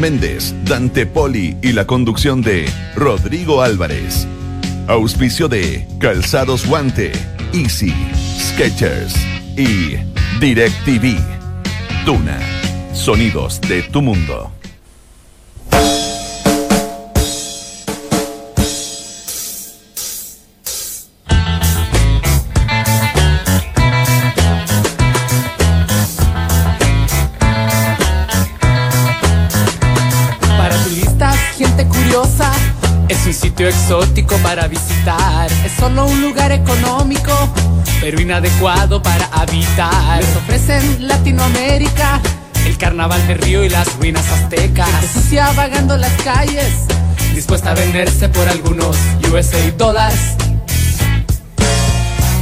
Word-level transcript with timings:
Méndez, 0.00 0.54
Dante 0.64 1.04
Poli 1.04 1.58
y 1.60 1.72
la 1.72 1.86
conducción 1.86 2.40
de 2.40 2.66
Rodrigo 2.96 3.60
Álvarez. 3.60 4.26
Auspicio 4.86 5.46
de 5.46 5.86
Calzados 5.98 6.66
Guante, 6.66 7.12
Easy, 7.52 7.92
Sketchers 8.38 9.14
y 9.58 9.96
DirecTV. 10.40 11.18
Duna. 12.06 12.38
Sonidos 12.94 13.60
de 13.60 13.82
tu 13.82 14.00
mundo. 14.00 14.50
Sitio 33.60 33.68
exótico 33.68 34.36
para 34.38 34.68
visitar. 34.68 35.50
Es 35.66 35.72
solo 35.72 36.06
un 36.06 36.22
lugar 36.22 36.50
económico, 36.50 37.30
pero 38.00 38.18
inadecuado 38.18 39.02
para 39.02 39.26
habitar. 39.26 40.18
Les 40.18 40.34
ofrecen 40.36 41.06
Latinoamérica, 41.06 42.22
el 42.64 42.78
carnaval 42.78 43.26
de 43.26 43.34
Río 43.34 43.62
y 43.62 43.68
las 43.68 43.94
ruinas 43.96 44.26
aztecas. 44.30 44.88
Gente 44.88 45.08
sucia 45.08 45.52
vagando 45.52 45.98
las 45.98 46.12
calles, 46.22 46.86
dispuesta 47.34 47.72
a 47.72 47.74
venderse 47.74 48.30
por 48.30 48.48
algunos 48.48 48.96
USA 49.30 49.70
dólares. 49.76 50.18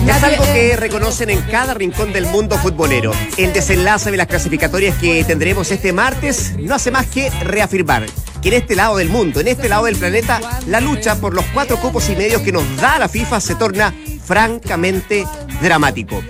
Es 0.07 0.23
algo 0.23 0.45
que 0.45 0.77
reconocen 0.77 1.31
en 1.31 1.41
cada 1.43 1.75
rincón 1.75 2.13
del 2.13 2.27
mundo 2.27 2.57
futbolero. 2.59 3.11
El 3.37 3.53
desenlace 3.53 4.13
de 4.13 4.19
las 4.19 4.29
clasificatorias 4.29 4.97
que 4.99 5.25
tendremos 5.25 5.73
este 5.73 5.93
martes 5.93 6.55
no 6.61 6.77
hace 6.77 6.93
más 6.93 7.07
que 7.07 7.29
reafirmar 7.43 8.07
que 8.41 8.49
en 8.49 8.55
este 8.55 8.77
lado 8.77 8.97
del 8.97 9.09
mundo, 9.09 9.41
en 9.41 9.49
este 9.49 9.69
lado 9.69 9.87
del 9.87 9.97
planeta, 9.97 10.41
la 10.67 10.81
lucha 10.81 11.17
por 11.17 11.35
los 11.35 11.45
cuatro 11.47 11.81
cupos 11.81 12.09
y 12.09 12.17
medios 12.17 12.43
que 12.43 12.53
nos 12.53 12.77
da 12.77 12.99
la 12.99 13.09
FIFA 13.09 13.41
se 13.41 13.55
torna 13.55 13.95
francamente 14.25 15.27
dramático. 15.61 16.23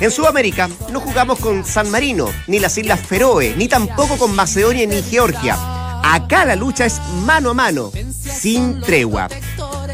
En 0.00 0.10
Sudamérica 0.10 0.68
no 0.92 1.00
jugamos 1.00 1.38
con 1.40 1.64
San 1.64 1.90
Marino, 1.90 2.28
ni 2.46 2.58
las 2.58 2.78
Islas 2.78 3.00
Feroe, 3.00 3.54
ni 3.56 3.68
tampoco 3.68 4.16
con 4.16 4.34
Macedonia 4.34 4.86
ni 4.86 5.02
Georgia. 5.02 5.56
Acá 6.02 6.44
la 6.44 6.56
lucha 6.56 6.86
es 6.86 7.00
mano 7.24 7.50
a 7.50 7.54
mano, 7.54 7.92
sin 8.10 8.80
tregua. 8.80 9.28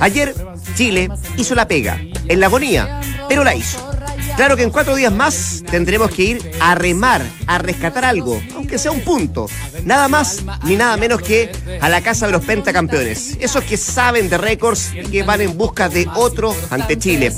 Ayer 0.01 0.35
Chile 0.77 1.09
hizo 1.37 1.55
la 1.55 1.67
pega, 1.67 2.01
en 2.29 2.39
la 2.39 2.47
agonía, 2.47 3.01
pero 3.29 3.43
la 3.43 3.55
hizo. 3.55 3.96
Claro 4.37 4.55
que 4.55 4.65
en 4.65 4.71
cuatro 4.71 4.95
días 4.95 5.15
más 5.15 5.63
tendremos 5.71 6.11
que 6.11 6.23
ir 6.23 6.51
a 6.61 6.75
remar, 6.75 7.25
a 7.47 7.57
rescatar 7.57 8.05
algo, 8.05 8.39
aunque 8.55 8.79
sea 8.79 8.91
un 8.91 9.01
punto. 9.01 9.49
Nada 9.85 10.09
más 10.09 10.45
ni 10.65 10.77
nada 10.77 10.99
menos 10.99 11.23
que 11.23 11.51
a 11.81 11.89
la 11.89 12.03
casa 12.03 12.27
de 12.27 12.33
los 12.33 12.45
pentacampeones. 12.45 13.39
Esos 13.41 13.65
que 13.65 13.79
saben 13.79 14.29
de 14.29 14.37
récords 14.37 14.93
y 14.93 15.11
que 15.11 15.23
van 15.23 15.41
en 15.41 15.57
busca 15.57 15.89
de 15.89 16.07
otro 16.15 16.55
ante 16.69 16.99
Chile. 16.99 17.33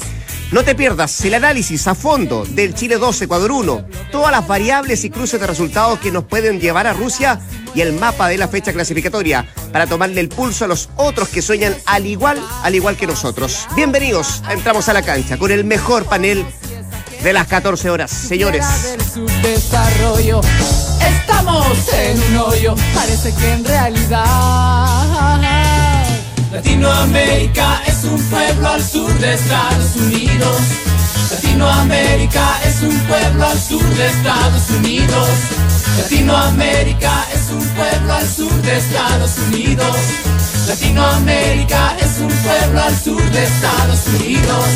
No 0.50 0.64
te 0.64 0.74
pierdas 0.74 1.24
el 1.24 1.34
análisis 1.34 1.86
a 1.86 1.94
fondo 1.94 2.44
del 2.44 2.74
Chile 2.74 2.96
2, 2.96 3.22
Ecuador 3.22 3.52
1, 3.52 3.84
todas 4.10 4.32
las 4.32 4.48
variables 4.48 5.04
y 5.04 5.10
cruces 5.10 5.38
de 5.38 5.46
resultados 5.46 6.00
que 6.00 6.10
nos 6.10 6.24
pueden 6.24 6.58
llevar 6.58 6.88
a 6.88 6.94
Rusia 6.94 7.38
y 7.74 7.82
el 7.82 7.92
mapa 7.92 8.28
de 8.28 8.38
la 8.38 8.48
fecha 8.48 8.72
clasificatoria 8.72 9.46
para 9.72 9.86
tomarle 9.86 10.20
el 10.20 10.30
pulso 10.30 10.64
a 10.64 10.68
los 10.68 10.88
otros 10.96 11.28
que 11.28 11.42
sueñan 11.42 11.76
al 11.86 12.06
igual, 12.06 12.42
al 12.62 12.74
igual 12.74 12.96
que 12.96 13.06
nosotros. 13.06 13.68
Bienvenidos, 13.76 14.42
a 14.46 14.54
entramos 14.54 14.88
a 14.88 14.94
la 14.94 15.02
cancha 15.02 15.36
con 15.36 15.52
el 15.52 15.64
mejor 15.64 16.06
panel 16.06 16.44
de 17.22 17.32
las 17.32 17.46
14 17.46 17.90
horas. 17.90 18.10
Señores. 18.10 18.64
Estamos 21.00 21.88
en 21.92 22.22
un 22.22 22.36
hoyo, 22.38 22.74
parece 22.94 23.34
que 23.34 23.52
en 23.52 23.64
realidad. 23.64 24.24
Latinoamérica 26.52 27.82
es 27.86 28.04
un 28.04 28.22
pueblo 28.30 28.68
al 28.68 28.82
sur 28.82 29.12
de 29.18 29.34
Estados 29.34 29.96
Unidos. 29.96 30.56
Latinoamérica 31.30 32.60
es 32.64 32.82
un 32.82 32.98
pueblo 33.00 33.46
al 33.46 33.60
sur 33.60 33.84
de 33.84 34.06
Estados 34.06 34.70
Unidos. 34.70 35.28
Latinoamérica 35.98 37.26
es 37.34 37.50
un 37.50 37.66
pueblo 37.74 38.12
al 38.14 38.28
sur 38.28 38.52
de 38.62 38.78
Estados 38.78 39.38
Unidos. 39.48 39.96
Latinoamérica 40.68 41.96
es 41.98 42.20
un 42.20 42.28
pueblo 42.28 42.82
al 42.82 42.94
sur 42.94 43.22
de 43.30 43.42
Estados 43.42 44.06
Unidos. 44.20 44.66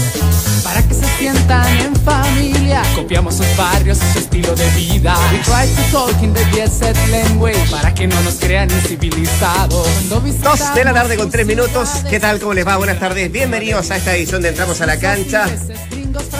Para 0.65 0.83
que 0.89 0.95
se 0.95 1.05
sientan 1.19 1.67
en 1.81 1.95
familia, 1.97 2.83
copiamos 2.95 3.35
sus 3.35 3.57
barrios 3.59 3.99
y 3.99 4.13
su 4.15 4.19
estilo 4.21 4.55
de 4.55 4.71
vida. 4.71 5.15
We 5.31 5.41
try 5.41 5.69
to 5.69 5.83
talk 5.93 6.23
in 6.23 6.33
the 6.33 6.43
jet 6.55 6.71
set 6.71 6.97
language 7.11 7.71
para 7.71 7.93
que 7.93 8.07
no 8.07 8.19
nos 8.23 8.37
crean 8.37 8.71
incivilizados. 8.71 9.87
Dos 10.09 10.75
de 10.75 10.83
la 10.83 10.95
tarde 10.95 11.19
con 11.19 11.31
tres 11.31 11.47
minutos. 11.47 11.91
¿Qué 12.09 12.19
tal? 12.19 12.41
¿Cómo 12.41 12.55
les 12.55 12.67
va? 12.67 12.79
Buenas 12.79 12.99
tardes. 12.99 13.31
Bienvenidos 13.31 13.91
a 13.91 13.99
esta 13.99 14.17
edición 14.17 14.41
de 14.41 14.49
Entramos 14.49 14.81
a 14.81 14.87
la 14.87 14.99
Cancha. 14.99 15.47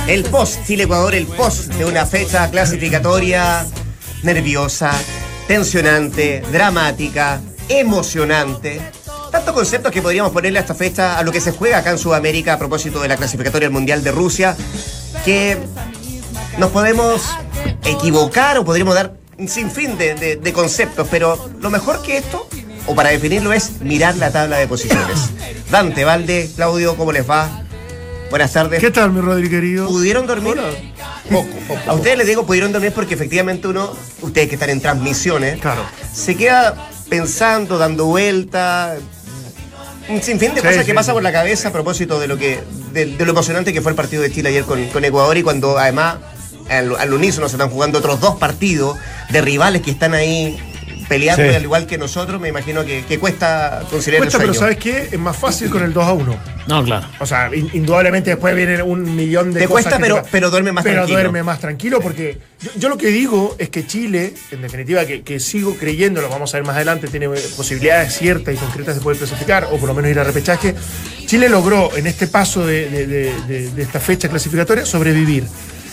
El 0.07 0.25
post 0.25 0.67
Chile-Ecuador, 0.67 1.15
el 1.15 1.27
post 1.27 1.75
de 1.75 1.85
una 1.85 2.07
fecha 2.07 2.51
clasificatoria 2.51 3.67
nerviosa, 4.23 4.93
tensionante, 5.47 6.43
dramática, 6.51 7.43
emocionante. 7.69 8.81
Tantos 9.33 9.55
conceptos 9.55 9.91
que 9.91 10.03
podríamos 10.03 10.31
ponerle 10.31 10.59
a 10.59 10.63
esta 10.63 10.75
fecha 10.75 11.19
a 11.19 11.23
lo 11.23 11.33
que 11.33 11.41
se 11.41 11.53
juega 11.53 11.79
acá 11.79 11.91
en 11.91 11.99
Sudamérica 11.99 12.53
a 12.53 12.59
propósito 12.59 13.01
de 13.01 13.09
la 13.09 13.17
clasificatoria 13.17 13.67
del 13.69 13.73
Mundial 13.73 14.05
de 14.05 14.13
Rusia, 14.13 14.55
que 15.25 15.57
nos 16.59 16.71
podemos 16.71 17.23
equivocar 17.85 18.59
o 18.59 18.65
podríamos 18.65 18.95
dar 18.95 19.15
un 19.39 19.49
sinfín 19.49 19.97
de, 19.97 20.15
de- 20.15 20.37
de 20.37 20.53
conceptos, 20.53 21.09
pero 21.11 21.49
lo 21.61 21.71
mejor 21.71 22.03
que 22.03 22.19
esto, 22.19 22.47
o 22.87 22.95
para 22.95 23.09
definirlo, 23.09 23.55
es 23.55 23.81
mirar 23.81 24.17
la 24.17 24.31
tabla 24.31 24.59
de 24.59 24.69
posiciones. 24.69 25.31
Dante, 25.71 26.05
Valde, 26.05 26.51
Claudio, 26.55 26.95
¿cómo 26.97 27.11
les 27.11 27.29
va? 27.29 27.63
Buenas 28.29 28.53
tardes. 28.53 28.81
¿Qué 28.81 28.91
tal, 28.91 29.13
mi 29.13 29.21
Rodri 29.23 29.49
querido? 29.49 29.89
¿Pudieron 29.89 30.27
dormir? 30.27 30.57
Poco, 31.31 31.49
A 31.87 31.95
ustedes 31.95 32.19
les 32.19 32.27
digo 32.27 32.45
pudieron 32.45 32.71
dormir 32.73 32.93
porque 32.93 33.15
efectivamente 33.15 33.67
uno, 33.67 33.95
ustedes 34.21 34.49
que 34.49 34.57
están 34.57 34.69
en 34.71 34.81
transmisiones, 34.83 35.59
Claro. 35.61 35.83
se 36.13 36.37
queda 36.37 36.91
pensando, 37.09 37.79
dando 37.79 38.07
vuelta, 38.07 38.97
un 40.09 40.23
sinfín 40.23 40.55
de 40.55 40.61
Sí, 40.61 40.67
cosas 40.67 40.85
que 40.85 40.91
sí, 40.91 40.93
pasa 40.95 41.13
por 41.13 41.23
la 41.23 41.33
cabeza 41.33 41.69
a 41.69 41.73
propósito 41.73 42.19
de 42.21 42.27
lo 42.27 42.37
que, 42.39 42.61
de, 42.93 43.07
de 43.07 43.25
lo 43.25 43.33
emocionante 43.33 43.73
que 43.73 43.81
fue 43.83 43.93
el 43.93 43.97
partido 43.97 44.23
de 44.23 44.31
Chile 44.33 44.49
ayer 44.51 44.65
con, 44.65 44.85
con 44.89 45.05
Ecuador 45.05 45.37
y 45.37 45.43
cuando 45.43 45.79
además 45.79 46.17
al, 46.69 46.97
al 46.97 47.13
unísono 47.13 47.49
se 47.49 47.57
están 47.57 47.71
jugando 47.71 47.99
otros 47.99 48.21
dos 48.21 48.37
partidos 48.37 48.97
de 49.31 49.41
rivales 49.41 49.83
que 49.83 49.91
están 49.91 50.15
ahí 50.15 50.59
peleando 51.09 51.43
Sí. 51.49 51.55
al 51.55 51.63
igual 51.63 51.87
que 51.87 51.99
nosotros, 51.99 52.41
me 52.41 52.49
imagino 52.49 52.85
que, 52.85 53.05
que 53.05 53.19
cuesta 53.19 53.83
considerar 53.91 54.21
Cuesta, 54.23 54.39
el 54.39 54.43
pero. 54.51 54.55
¿sabes 54.55 54.77
qué? 54.79 55.09
Es 55.13 55.19
más 55.19 55.37
fácil 55.37 55.71
con 55.71 55.83
el 55.83 55.93
2 55.93 56.05
a 56.05 56.13
1. 56.13 56.37
No, 56.67 56.85
claro. 56.85 57.07
O 57.19 57.27
sea, 57.27 57.51
in- 57.55 57.71
indudablemente 57.73 58.31
después 58.31 58.55
viene 58.55 58.83
un 58.83 59.17
millón 59.17 59.53
de 59.53 59.61
Te 59.61 59.67
cosas. 59.67 59.85
cuesta, 59.85 59.97
que 59.97 60.03
pero- 60.03 60.23
te- 60.23 60.29
pero 60.31 60.51
duerme 60.51 60.73
más 60.73 60.85
pero 60.85 60.97
tranquilo. 60.97 61.19
duerme 61.19 61.43
más 61.43 61.59
tranquilo 61.61 62.01
porque 62.01 62.39
yo, 62.61 62.71
yo 62.77 62.89
lo 62.89 62.97
que 62.99 63.09
digo 63.09 63.57
es 63.59 63.69
que 63.69 63.87
Chile, 63.87 64.33
en 64.51 64.63
definitiva, 64.63 65.05
que, 65.05 65.23
que 65.23 65.41
sigo 65.41 65.77
creyendo, 65.77 66.21
lo 66.23 66.29
vamos 66.29 66.55
a 66.55 66.59
ver 66.59 66.67
más 66.67 66.77
adelante, 66.77 67.09
tiene 67.09 67.27
eh, 67.27 67.43
posibilidades 67.57 68.15
ciertas 68.17 68.55
y 68.55 68.57
concretas 68.59 68.95
de 68.95 69.01
poder 69.01 69.19
clasificar 69.19 69.65
o 69.73 69.77
por 69.79 69.89
lo 69.89 69.95
menos 69.95 70.11
ir 70.11 70.19
a 70.21 70.25
repechaje. 70.25 70.75
Chile 71.27 71.49
logró 71.49 71.97
en 71.97 72.07
este 72.07 72.27
paso 72.29 72.65
de, 72.67 72.89
de- 72.91 73.07
de- 73.07 73.33
de- 73.49 73.71
de 73.71 73.83
esta 73.83 73.99
fecha 74.01 74.29
clasificatoria 74.29 74.87
sobrevivir. 74.87 75.45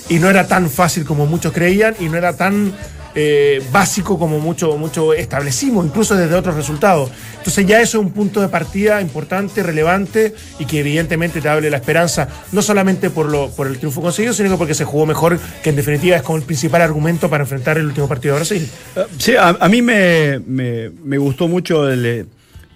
Y 0.09 0.17
no 0.19 0.29
era 0.29 0.47
tan 0.47 0.69
fácil 0.71 1.05
como 1.05 1.25
muchos 1.27 1.53
creían 1.53 1.95
y 1.99 2.09
no 2.09 2.17
era 2.17 2.35
tan 2.35 2.73
eh, 3.15 3.61
básico 3.71 4.17
como 4.19 4.39
mucho, 4.39 4.77
mucho 4.77 5.13
establecimos, 5.13 5.85
incluso 5.85 6.15
desde 6.15 6.35
otros 6.35 6.55
resultados. 6.55 7.09
Entonces 7.37 7.65
ya 7.65 7.81
eso 7.81 7.99
es 7.99 8.05
un 8.05 8.11
punto 8.11 8.41
de 8.41 8.49
partida 8.49 9.01
importante, 9.01 9.63
relevante 9.63 10.33
y 10.59 10.65
que 10.65 10.79
evidentemente 10.79 11.41
te 11.41 11.49
hable 11.49 11.69
la 11.69 11.77
esperanza, 11.77 12.27
no 12.51 12.61
solamente 12.61 13.09
por, 13.09 13.27
lo, 13.29 13.49
por 13.49 13.67
el 13.67 13.77
triunfo 13.77 14.01
conseguido, 14.01 14.33
sino 14.33 14.49
que 14.49 14.57
porque 14.57 14.73
se 14.73 14.85
jugó 14.85 15.05
mejor, 15.05 15.39
que 15.63 15.69
en 15.69 15.75
definitiva 15.75 16.17
es 16.17 16.21
como 16.21 16.37
el 16.37 16.43
principal 16.43 16.81
argumento 16.81 17.29
para 17.29 17.43
enfrentar 17.43 17.77
el 17.77 17.85
último 17.87 18.07
partido 18.07 18.35
de 18.35 18.39
Brasil. 18.39 18.69
Sí, 19.17 19.33
a, 19.39 19.53
mí 19.69 19.81
me, 19.81 20.39
me- 20.45 21.17
gustó 21.17 21.47
mucho 21.47 21.89
el, 21.89 22.27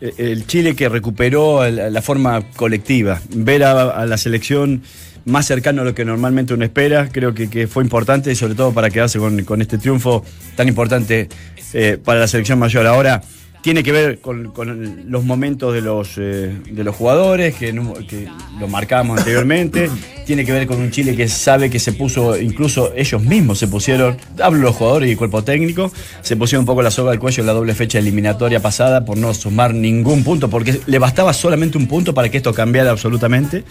eh, 0.02 0.44
Chile 0.48 0.76
que 0.76 0.90
recuperó 0.90 1.70
la 1.70 2.02
forma 2.02 2.42
colectiva. 2.56 3.22
Ver 3.30 3.64
a 3.64 4.06
la 4.06 4.18
selección 4.18 4.82
más 5.26 5.46
cercano 5.46 5.82
a 5.82 5.86
lo 5.86 5.96
que 5.96 6.06
normalmente 6.06 6.54
uno 6.54 6.66
espera, 6.66 7.10
creo 7.12 7.34
que, 7.34 7.50
que 7.50 7.68
fue 7.68 7.84
importante 7.84 8.32
y 8.32 8.36
sobre 8.36 8.56
todo 8.56 8.74
para 8.74 8.90
quedarse 8.90 9.20
con, 9.20 9.44
con 9.44 9.62
este 9.62 9.78
triunfo 9.78 10.24
tan 10.56 10.68
importante 10.68 11.30
eh, 11.74 11.98
para 12.04 12.20
la 12.20 12.28
selección 12.28 12.60
mayor. 12.60 12.86
Ahora, 12.88 13.22
tiene 13.64 13.82
que 13.82 13.94
ver 13.94 14.20
con, 14.20 14.52
con 14.52 15.10
los 15.10 15.24
momentos 15.24 15.74
de 15.74 15.80
los, 15.80 16.18
eh, 16.18 16.54
de 16.70 16.84
los 16.84 16.94
jugadores, 16.94 17.56
que, 17.56 17.74
que 18.10 18.28
lo 18.60 18.68
marcábamos 18.68 19.20
anteriormente. 19.20 19.90
Tiene 20.26 20.46
que 20.46 20.52
ver 20.52 20.68
con 20.68 20.80
un 20.80 20.92
Chile 20.92 21.16
que 21.16 21.28
sabe 21.30 21.70
que 21.70 21.80
se 21.80 21.94
puso, 21.94 22.40
incluso 22.40 22.94
ellos 22.96 23.22
mismos 23.24 23.60
se 23.60 23.68
pusieron, 23.68 24.18
hablo 24.42 24.60
de 24.60 24.66
los 24.66 24.76
jugadores 24.76 25.10
y 25.10 25.12
el 25.14 25.18
cuerpo 25.18 25.44
técnico, 25.44 25.92
se 26.22 26.38
pusieron 26.38 26.62
un 26.62 26.66
poco 26.66 26.82
la 26.82 26.92
soga 26.92 27.12
al 27.12 27.20
cuello 27.20 27.42
en 27.42 27.48
la 27.48 27.54
doble 27.54 27.74
fecha 27.74 28.00
eliminatoria 28.00 28.62
pasada 28.62 29.04
por 29.04 29.18
no 29.18 29.34
sumar 29.34 29.74
ningún 29.74 30.24
punto, 30.24 30.50
porque 30.50 30.80
le 30.86 31.00
bastaba 31.00 31.34
solamente 31.34 31.78
un 31.78 31.88
punto 31.88 32.14
para 32.14 32.30
que 32.30 32.38
esto 32.38 32.54
cambiara 32.54 32.92
absolutamente. 32.92 33.64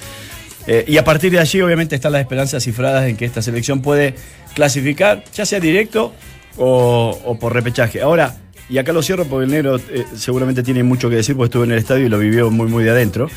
Eh, 0.67 0.85
y 0.87 0.97
a 0.97 1.05
partir 1.05 1.33
de 1.33 1.41
allí, 1.41 1.61
obviamente, 1.61 1.95
están 1.95 2.13
las 2.13 2.21
esperanzas 2.21 2.63
cifradas 2.63 3.09
en 3.09 3.17
que 3.17 3.25
esta 3.25 3.43
selección 3.43 3.83
puede 3.83 4.15
clasificar, 4.55 5.25
ya 5.35 5.45
sea 5.45 5.61
directo 5.61 6.13
o, 6.57 7.37
por 7.41 7.53
repechaje. 7.53 8.01
Ahora, 8.01 8.37
y 8.69 8.79
acá 8.79 8.93
lo 8.93 9.03
cierro 9.03 9.25
porque 9.25 9.45
el 9.47 9.51
negro 9.51 9.77
eh, 9.77 10.05
seguramente 10.17 10.63
tiene 10.63 10.83
mucho 10.83 11.11
que 11.11 11.17
decir 11.17 11.37
porque 11.37 11.47
estuvo 11.47 11.65
en 11.65 11.73
el 11.73 11.79
estadio 11.79 12.07
y 12.07 12.09
lo 12.09 12.19
vivió 12.19 12.51
muy, 12.51 12.69
muy 12.69 12.85
de 12.85 12.91
adentro. 12.91 13.29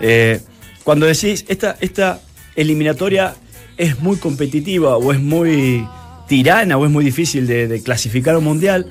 Eh, 0.00 0.40
cuando 0.84 1.06
decís, 1.06 1.44
esta, 1.48 1.76
esta 1.80 2.20
eliminatoria 2.54 3.34
es 3.76 3.98
muy 4.00 4.16
competitiva 4.16 4.96
o 4.96 5.12
es 5.12 5.20
muy 5.20 5.86
tirana 6.28 6.76
o 6.76 6.84
es 6.84 6.90
muy 6.90 7.04
difícil 7.04 7.46
de, 7.46 7.82
clasificar 7.82 8.34
a 8.34 8.38
un 8.38 8.44
mundial, 8.44 8.86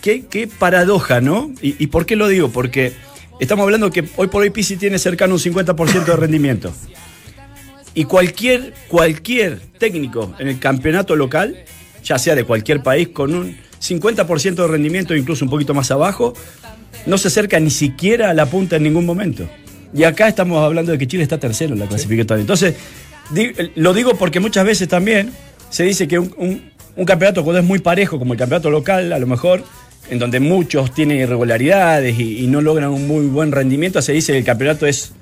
qué, 0.00 0.26
qué 0.26 0.46
paradoja, 0.46 1.20
¿no? 1.20 1.52
Y 1.60 1.86
por 1.88 2.06
qué 2.06 2.16
lo 2.16 2.28
digo? 2.28 2.50
Porque 2.50 2.92
estamos 3.40 3.64
hablando 3.64 3.90
que 3.90 4.08
hoy 4.16 4.28
por 4.28 4.42
hoy 4.42 4.50
Pisi 4.50 4.76
tiene 4.76 4.98
cercano 4.98 5.34
un 5.34 5.40
50% 5.40 6.04
de 6.04 6.16
rendimiento. 6.16 6.72
Y 7.94 8.04
cualquier, 8.04 8.74
cualquier 8.88 9.60
técnico 9.78 10.34
en 10.38 10.48
el 10.48 10.58
campeonato 10.58 11.16
local, 11.16 11.56
ya 12.04 12.18
sea 12.18 12.34
de 12.34 12.44
cualquier 12.44 12.82
país, 12.82 13.08
con 13.08 13.34
un 13.34 13.56
50% 13.80 14.54
de 14.54 14.66
rendimiento, 14.68 15.14
incluso 15.16 15.44
un 15.44 15.50
poquito 15.50 15.72
más 15.74 15.90
abajo, 15.90 16.34
no 17.06 17.16
se 17.18 17.28
acerca 17.28 17.58
ni 17.58 17.70
siquiera 17.70 18.30
a 18.30 18.34
la 18.34 18.46
punta 18.46 18.76
en 18.76 18.82
ningún 18.82 19.06
momento. 19.06 19.48
Y 19.94 20.04
acá 20.04 20.28
estamos 20.28 20.62
hablando 20.62 20.92
de 20.92 20.98
que 20.98 21.06
Chile 21.06 21.22
está 21.22 21.38
tercero 21.38 21.72
en 21.72 21.78
la 21.80 21.86
clasificatoria. 21.86 22.40
Entonces, 22.42 22.74
lo 23.76 23.94
digo 23.94 24.14
porque 24.18 24.40
muchas 24.40 24.64
veces 24.66 24.88
también 24.88 25.30
se 25.70 25.84
dice 25.84 26.06
que 26.06 26.18
un, 26.18 26.34
un- 26.36 26.76
un 26.96 27.04
campeonato 27.04 27.44
cuando 27.44 27.60
es 27.60 27.66
muy 27.66 27.78
parejo, 27.78 28.18
como 28.18 28.32
el 28.32 28.38
campeonato 28.38 28.70
local, 28.70 29.12
a 29.12 29.18
lo 29.18 29.26
mejor, 29.26 29.62
en 30.10 30.18
donde 30.18 30.40
muchos 30.40 30.92
tienen 30.94 31.18
irregularidades 31.18 32.18
y, 32.18 32.44
y 32.44 32.46
no 32.46 32.60
logran 32.60 32.90
un 32.90 33.06
muy 33.08 33.26
buen 33.26 33.52
rendimiento, 33.52 34.00
se 34.02 34.12
dice 34.12 34.32
que 34.32 34.38
el 34.38 34.44
campeonato 34.44 34.86
es 34.86 35.12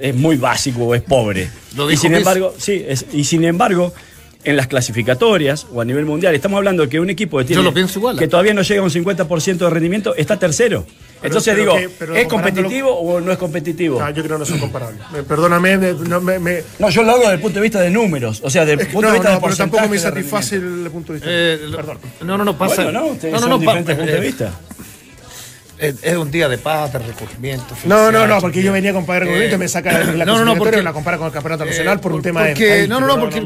es 0.00 0.14
muy 0.14 0.36
básico 0.36 0.84
o 0.84 0.94
es 0.94 1.02
pobre. 1.02 1.50
Lo 1.76 1.90
y 1.90 1.96
sin 1.96 2.14
embargo, 2.14 2.54
sí, 2.56 2.84
es- 2.86 3.06
y 3.12 3.24
sin 3.24 3.44
embargo, 3.44 3.92
en 4.44 4.56
las 4.56 4.68
clasificatorias 4.68 5.66
o 5.72 5.80
a 5.80 5.84
nivel 5.84 6.04
mundial, 6.04 6.34
estamos 6.36 6.58
hablando 6.58 6.84
de 6.84 6.88
que 6.88 7.00
un 7.00 7.10
equipo 7.10 7.38
que, 7.38 7.44
tiene- 7.46 7.62
lo 7.64 7.74
pienso 7.74 7.98
igual. 7.98 8.16
que 8.16 8.28
todavía 8.28 8.54
no 8.54 8.62
llega 8.62 8.80
a 8.80 8.84
un 8.84 8.90
50% 8.90 9.56
de 9.58 9.70
rendimiento 9.70 10.14
está 10.14 10.38
tercero. 10.38 10.86
Entonces 11.22 11.54
pero 11.56 11.74
digo, 11.74 11.76
que- 11.76 11.88
pero 11.98 12.16
¿es 12.16 12.26
competitivo 12.28 12.90
o 12.92 13.20
no 13.20 13.32
es 13.32 13.38
competitivo? 13.38 13.98
No, 14.00 14.08
yo 14.10 14.22
creo 14.22 14.36
que 14.36 14.40
no 14.40 14.44
son 14.46 14.58
comparables. 14.58 15.00
Me- 15.12 15.22
Perdóname, 15.22 15.76
me- 15.78 15.92
no, 15.94 16.20
me, 16.20 16.38
me- 16.38 16.62
No, 16.78 16.90
yo 16.90 17.02
lo 17.02 17.10
hago 17.12 17.20
desde 17.22 17.34
el 17.34 17.40
punto 17.40 17.58
de 17.58 17.62
vista 17.62 17.80
de 17.80 17.90
números, 17.90 18.40
o 18.44 18.50
sea, 18.50 18.64
desde 18.64 18.82
es 18.82 18.88
el 18.88 18.92
punto 18.94 19.08
no, 19.08 19.12
de 19.14 19.18
vista 19.18 19.30
no, 19.30 19.36
de 19.36 19.42
pero 19.44 19.56
tampoco 19.56 19.88
me 19.88 19.98
satisface 19.98 20.56
el 20.56 20.88
punto 20.92 21.12
de 21.12 21.18
vista. 21.18 21.30
Eh, 21.30 21.58
Perdón. 21.74 21.98
no, 22.22 22.38
no, 22.38 22.44
no 22.44 22.56
pasa. 22.58 22.84
Bueno, 22.84 23.00
no, 23.00 23.30
no, 23.30 23.40
no, 23.40 23.48
no, 23.48 23.54
pa- 23.56 23.58
diferentes 23.60 23.96
puntos 23.96 24.14
de 24.14 24.20
vista. 24.20 24.52
Es, 25.78 25.94
es 26.02 26.16
un 26.16 26.30
día 26.30 26.48
de 26.48 26.58
paz, 26.58 26.92
de 26.92 26.98
recogimiento. 26.98 27.74
No, 27.84 28.10
no, 28.10 28.26
no, 28.26 28.40
porque 28.40 28.62
yo 28.62 28.72
venía 28.72 28.92
con 28.92 29.06
Padre 29.06 29.26
Gobierno 29.26 29.48
y 29.50 29.54
Eh, 29.54 29.58
me 29.58 29.68
saca 29.68 29.92
la, 29.92 30.12
la 30.12 30.24
no, 30.24 30.38
no, 30.38 30.44
no, 30.44 30.56
porque- 30.56 30.78
y 30.78 30.82
la 30.82 30.92
compara 30.92 31.18
con 31.18 31.26
el 31.28 31.32
Campeonato 31.32 31.64
Nacional 31.64 32.00
por 32.00 32.12
un 32.12 32.20
Eh, 32.20 32.22
tema 32.24 32.42
de. 32.44 32.86
No, 32.88 32.98
no, 33.00 33.06
no, 33.06 33.20
porque. 33.20 33.38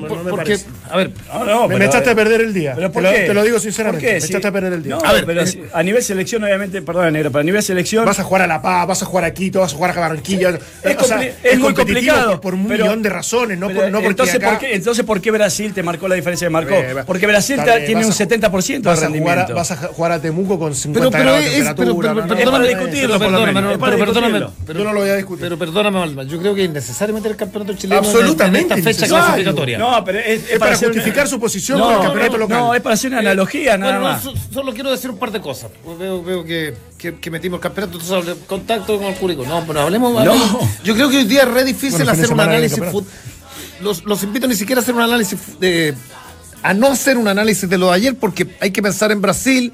a 0.90 0.96
ver, 0.96 1.10
No, 1.32 1.44
no, 1.44 1.68
Me, 1.68 1.74
pero- 1.74 1.90
echaste 1.90 2.10
a 2.10 2.14
perder 2.14 2.40
el 2.40 2.54
día. 2.54 2.72
¿Pero 2.74 2.88
te, 2.88 2.94
por 2.94 3.02
lo, 3.02 3.10
qué? 3.12 3.18
te 3.20 3.34
lo 3.34 3.42
digo 3.42 3.56
¿Por 3.56 3.62
sinceramente. 3.62 4.06
qué? 4.06 4.14
Me 4.14 4.20
Sí. 4.20 4.26
echaste 4.28 4.48
a 4.48 4.52
perder 4.52 4.72
el 4.72 4.82
día. 4.82 4.94
No, 4.96 5.04
A 5.04 5.12
ver, 5.12 5.26
pero 5.26 5.42
eh, 5.42 5.68
a 5.74 5.82
nivel 5.82 6.02
selección, 6.02 6.42
obviamente, 6.44 6.80
perdón, 6.82 7.12
negro, 7.12 7.30
pero 7.30 7.40
a 7.40 7.44
nivel 7.44 7.62
selección. 7.62 8.04
Vas 8.06 8.18
a 8.18 8.24
jugar 8.24 8.42
a 8.42 8.46
La 8.46 8.62
Paz, 8.62 8.86
vas 8.86 9.02
a 9.02 9.06
jugar 9.06 9.24
a 9.24 9.34
Quito, 9.34 9.60
vas 9.60 9.72
a 9.72 9.76
jugar 9.76 9.90
a 9.96 10.00
Barranquilla. 10.00 10.58
Es, 10.82 10.96
O 10.98 11.04
sea, 11.04 11.22
es 11.22 11.58
muy 11.58 11.74
complicado. 11.74 12.30
Por, 12.32 12.40
por 12.40 12.54
un 12.54 12.66
pero- 12.66 12.84
millón 12.84 13.02
de 13.02 13.10
razones, 13.10 13.58
no, 13.58 13.68
por, 13.68 13.90
no 13.90 14.00
entonces, 14.00 14.36
acá- 14.36 14.50
¿por 14.50 14.58
qué, 14.58 14.74
entonces, 14.74 15.04
¿por 15.04 15.20
qué 15.20 15.30
Brasil 15.30 15.74
te 15.74 15.82
marcó 15.82 16.08
la 16.08 16.14
diferencia 16.14 16.46
que 16.46 16.50
marcó? 16.52 16.74
Eh, 16.76 16.94
Porque 17.06 17.26
Brasil 17.26 17.60
tiene 17.86 18.04
un 18.06 18.10
a- 18.10 18.14
70% 18.14 18.88
de 18.90 18.94
vas 18.94 19.02
a 19.02 19.06
jugar 19.08 19.38
a, 19.38 19.42
rendimiento. 19.42 19.54
vas 19.54 19.70
a 19.70 19.76
jugar 19.76 20.12
a 20.12 20.20
Temuco 20.20 20.58
con 20.58 20.74
50 20.74 21.10
pero, 21.10 21.10
pero 21.10 21.24
grados 21.32 21.44
de 21.44 21.50
temperatura. 21.74 22.21
Pero, 22.28 22.34
no, 22.34 22.34
no, 22.34 22.36
perdóname, 22.58 22.64
no, 22.64 22.68
discutirlo, 22.80 23.18
perdóname, 23.18 23.52
no, 23.62 23.68
pero 23.78 23.98
perdóname, 23.98 24.38
discutirlo. 24.38 24.52
pero- 24.66 24.78
Yo 24.78 24.84
no 24.84 24.92
lo 24.92 25.00
voy 25.00 25.10
a 25.10 25.16
discutir. 25.16 25.42
Pero 25.44 25.58
perdóname, 25.58 26.02
Alma, 26.02 26.22
yo 26.24 26.38
creo 26.38 26.54
que 26.54 26.62
es 26.64 26.68
innecesario 26.70 27.14
meter 27.14 27.30
el 27.32 27.36
campeonato 27.36 27.74
chileno 27.74 28.00
en- 28.00 28.06
Absolutamente 28.06 28.74
en 28.74 28.78
esta 28.80 28.90
fecha 28.92 29.06
clasificatoria. 29.08 29.78
No, 29.78 30.04
pero 30.04 30.18
es, 30.18 30.50
Es 30.50 30.58
para 30.58 30.76
justificar 30.76 31.28
su 31.28 31.38
posición 31.40 31.78
no, 31.78 31.84
con 31.86 31.94
el 31.94 32.00
campeonato 32.02 32.32
no, 32.32 32.38
local. 32.38 32.58
No, 32.58 32.74
es 32.74 32.80
para 32.82 32.94
hacer 32.94 33.10
una 33.10 33.20
analogía, 33.20 33.76
nada 33.78 33.92
Bueno, 33.98 34.08
no, 34.08 34.14
más. 34.14 34.22
so- 34.22 34.34
solo 34.52 34.72
quiero 34.72 34.90
decir 34.90 35.10
un 35.10 35.18
par 35.18 35.30
de 35.30 35.40
cosas. 35.40 35.70
Veo, 35.98 36.22
veo 36.22 36.44
que, 36.44 36.74
que, 36.98 37.14
que 37.16 37.30
metimos 37.30 37.58
el 37.58 37.62
campeonato, 37.62 37.98
entonces 37.98 38.36
contacto 38.46 38.96
con 38.98 39.06
el 39.06 39.14
Curicó. 39.16 39.44
No, 39.46 39.64
pero 39.66 39.80
hablemos. 39.80 40.16
hablemos. 40.16 40.68
Yo 40.84 40.94
creo 40.94 41.08
que 41.10 41.18
hoy 41.18 41.24
día 41.24 41.42
es 41.42 41.48
re 41.48 41.64
difícil 41.64 42.04
Bueno, 42.04 42.12
hacer 42.12 42.32
un 42.32 42.40
análisis. 42.40 42.78
Los, 43.80 44.04
los 44.04 44.22
invito 44.22 44.46
ni 44.46 44.54
siquiera 44.54 44.80
a 44.80 44.82
hacer 44.82 44.94
un 44.94 45.00
análisis 45.02 45.58
de. 45.58 45.94
a 46.62 46.72
no 46.74 46.88
hacer 46.92 47.16
un 47.16 47.26
análisis 47.26 47.68
de 47.68 47.76
lo 47.78 47.88
de 47.88 47.94
ayer, 47.94 48.14
porque 48.16 48.46
hay 48.60 48.70
que 48.70 48.80
pensar 48.80 49.10
en 49.10 49.20
Brasil, 49.20 49.72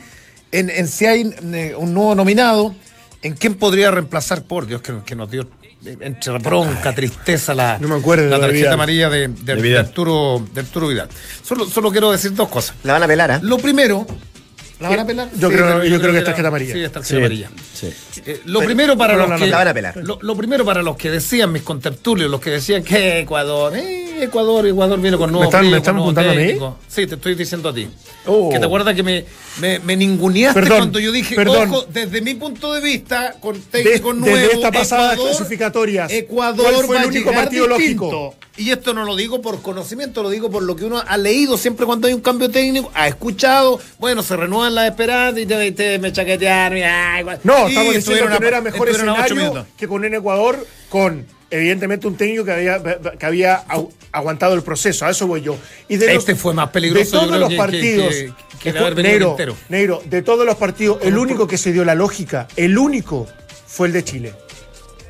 en, 0.52 0.70
en 0.70 0.88
si 0.88 1.06
hay 1.06 1.34
eh, 1.52 1.74
un 1.76 1.94
nuevo 1.94 2.14
nominado, 2.14 2.74
en 3.22 3.34
quién 3.34 3.54
podría 3.54 3.90
reemplazar, 3.90 4.42
por 4.42 4.66
Dios, 4.66 4.80
que, 4.82 4.94
que 5.04 5.14
nos 5.14 5.30
dio 5.30 5.48
eh, 5.84 5.96
entre 6.00 6.38
bronca, 6.38 6.94
tristeza 6.94 7.54
la, 7.54 7.78
No 7.78 7.88
me 7.88 7.96
acuerdo 7.96 8.24
de 8.24 8.30
la 8.30 8.38
lo 8.38 8.42
de 8.44 8.48
tarjeta 8.50 8.74
amarilla 8.74 9.08
de, 9.10 9.28
de-. 9.28 9.78
Arturo, 9.78 10.46
de 10.54 10.60
Arturo 10.60 10.88
Vidal. 10.88 11.08
Solo, 11.42 11.66
solo 11.66 11.90
quiero 11.90 12.10
decir 12.12 12.32
dos 12.34 12.48
cosas. 12.48 12.74
La 12.84 12.92
van 12.94 13.02
a 13.02 13.06
pelar, 13.06 13.30
¿ah? 13.32 13.40
Lo 13.42 13.58
primero. 13.58 14.06
¿La 14.80 14.88
van 14.90 15.00
a 15.00 15.06
pelar? 15.06 15.28
Yo 15.36 15.48
creo- 15.50 15.82
yo 15.84 16.00
creo 16.00 16.12
que 16.12 16.18
es 16.18 16.24
tarjeta 16.24 16.48
amarilla. 16.48 16.72
Sí, 16.72 16.84
es 16.84 16.92
tarjeta 16.92 17.08
Sí, 17.10 17.16
amarilla. 17.16 17.50
sí. 17.74 17.92
Eh, 18.24 18.42
lo 18.44 18.60
Pero- 18.60 18.66
primero 18.68 18.96
para 18.96 19.16
los 19.16 19.40
que. 19.40 19.46
la 19.48 19.56
van 19.56 19.68
a 19.68 19.74
pelar. 19.74 19.96
Lo, 19.96 20.18
lo 20.22 20.36
primero 20.36 20.64
para 20.64 20.82
los 20.82 20.96
que 20.96 21.10
decían 21.10 21.50
mis 21.50 21.62
contertulios, 21.62 22.30
los 22.30 22.40
que 22.40 22.50
decían 22.50 22.84
que 22.84 23.18
Ecuador, 23.20 23.76
eh, 23.76 24.07
Ecuador, 24.22 24.66
Ecuador 24.66 25.00
viene 25.00 25.16
con 25.16 25.30
nuevo 25.30 25.44
están- 25.46 25.60
frío, 25.60 25.70
me 25.72 25.76
están 25.78 25.96
apuntando 25.96 26.30
a 26.30 26.34
mí? 26.34 26.54
Sí, 26.88 27.06
te 27.06 27.14
estoy 27.14 27.34
diciendo 27.34 27.68
a 27.68 27.74
ti. 27.74 27.88
Oh. 28.26 28.50
Que 28.50 28.58
te 28.58 28.64
acuerdas 28.66 28.94
que 28.94 29.02
me, 29.02 29.24
me, 29.60 29.78
me 29.80 29.96
ninguneaste 29.96 30.60
Perdón, 30.60 30.78
cuando 30.78 30.98
yo 30.98 31.10
dije, 31.12 31.34
perdón. 31.34 31.70
ojo, 31.70 31.86
desde 31.92 32.20
mi 32.20 32.34
punto 32.34 32.72
de 32.74 32.80
vista, 32.80 33.34
con 33.40 33.60
técnico 33.60 34.12
De- 34.12 34.20
nuevo. 34.20 34.36
desde 34.36 34.52
esta 34.54 34.70
pasada 34.72 35.14
Ecuador- 35.14 35.30
clasificatorias, 35.36 36.12
Ecuador 36.12 36.72
¿cuál 36.72 36.84
fue 36.86 36.96
el 36.98 37.02
va 37.04 37.06
único 37.08 37.32
partido 37.32 37.66
distinto. 37.68 38.04
lógico? 38.04 38.34
Y 38.58 38.70
esto 38.70 38.92
no 38.92 39.04
lo 39.04 39.14
digo 39.14 39.40
por 39.40 39.62
conocimiento, 39.62 40.22
lo 40.22 40.30
digo 40.30 40.50
por 40.50 40.64
lo 40.64 40.74
que 40.74 40.84
uno 40.84 41.00
ha 41.06 41.16
leído 41.16 41.56
siempre 41.56 41.86
cuando 41.86 42.08
hay 42.08 42.14
un 42.14 42.20
cambio 42.20 42.50
técnico, 42.50 42.90
ha 42.92 43.06
escuchado, 43.06 43.78
bueno, 43.98 44.22
se 44.22 44.36
renuevan 44.36 44.74
las 44.74 44.90
esperanzas 44.90 45.40
y 45.42 45.46
te, 45.46 45.72
te- 45.72 45.98
me 46.00 46.12
chaquetearon. 46.12 46.76
y, 46.78 46.82
ay, 46.82 47.22
guay. 47.22 47.38
No, 47.44 47.66
Y 47.66 47.70
estamos 47.70 47.94
diciendo 47.94 48.24
que 48.32 48.40
no 48.40 48.46
era 48.48 48.60
mejor 48.60 48.88
escenario 48.88 49.66
que 49.76 49.86
con 49.88 50.04
un 50.04 50.12
Ecuador 50.14 50.66
con 50.88 51.24
evidentemente 51.50 52.06
un 52.06 52.16
técnico 52.16 52.44
que 52.44 52.52
había, 52.52 52.82
que 53.18 53.26
había 53.26 53.66
agu- 53.68 53.90
aguantado 54.12 54.54
el 54.54 54.62
proceso, 54.62 55.06
a 55.06 55.10
eso 55.10 55.26
voy 55.26 55.42
yo. 55.42 55.56
Y 55.88 55.96
de 55.96 56.14
Este 56.14 56.34
fue 56.34 56.54
más 56.54 56.70
peligroso, 56.70 57.00
De 57.00 57.04
yo 57.04 57.10
todos 57.12 57.28
creo 57.28 57.40
los 57.40 57.48
que- 57.50 57.56
partidos, 57.56 58.14
que- 58.14 58.32
que- 58.60 58.72
negro, 59.02 59.36
negro, 59.68 60.02
de 60.04 60.22
todos 60.22 60.44
los 60.46 60.56
partidos, 60.56 60.98
el 61.02 61.16
único 61.18 61.46
que 61.46 61.58
se 61.58 61.72
dio 61.72 61.84
la 61.84 61.94
lógica, 61.94 62.48
el 62.56 62.76
único 62.78 63.26
fue 63.66 63.86
el 63.88 63.92
de 63.92 64.04
Chile. 64.04 64.32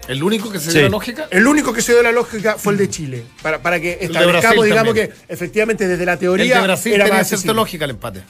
El 0.07 0.23
único 0.23 0.51
que 0.51 0.59
se 0.59 0.67
Sí. 0.71 0.79
dio 0.79 0.83
la 0.85 0.89
lógica. 0.89 1.27
El 1.31 1.47
único 1.47 1.73
que 1.75 1.83
se 1.83 1.93
dio 1.93 2.03
la 2.03 2.13
lógica 2.13 2.57
fue 2.57 2.73
el 2.73 2.79
de 2.79 2.89
Chile. 2.89 3.25
Para, 3.43 3.61
para 3.61 3.79
que 3.79 3.99
establezcamos, 4.01 4.65
digamos 4.65 4.95
también. 4.95 5.09
que 5.11 5.33
efectivamente 5.35 5.87
desde 5.87 6.07
la 6.07 6.15
El 6.15 6.19
teoría 6.19 6.57
de 6.57 6.63
Brasil 6.63 6.95
era 6.95 7.05
tenía 7.05 7.19
más 7.21 7.29
cierta 7.29 7.53
lógica 7.53 7.85
el 7.85 7.91
empate. 7.91 8.23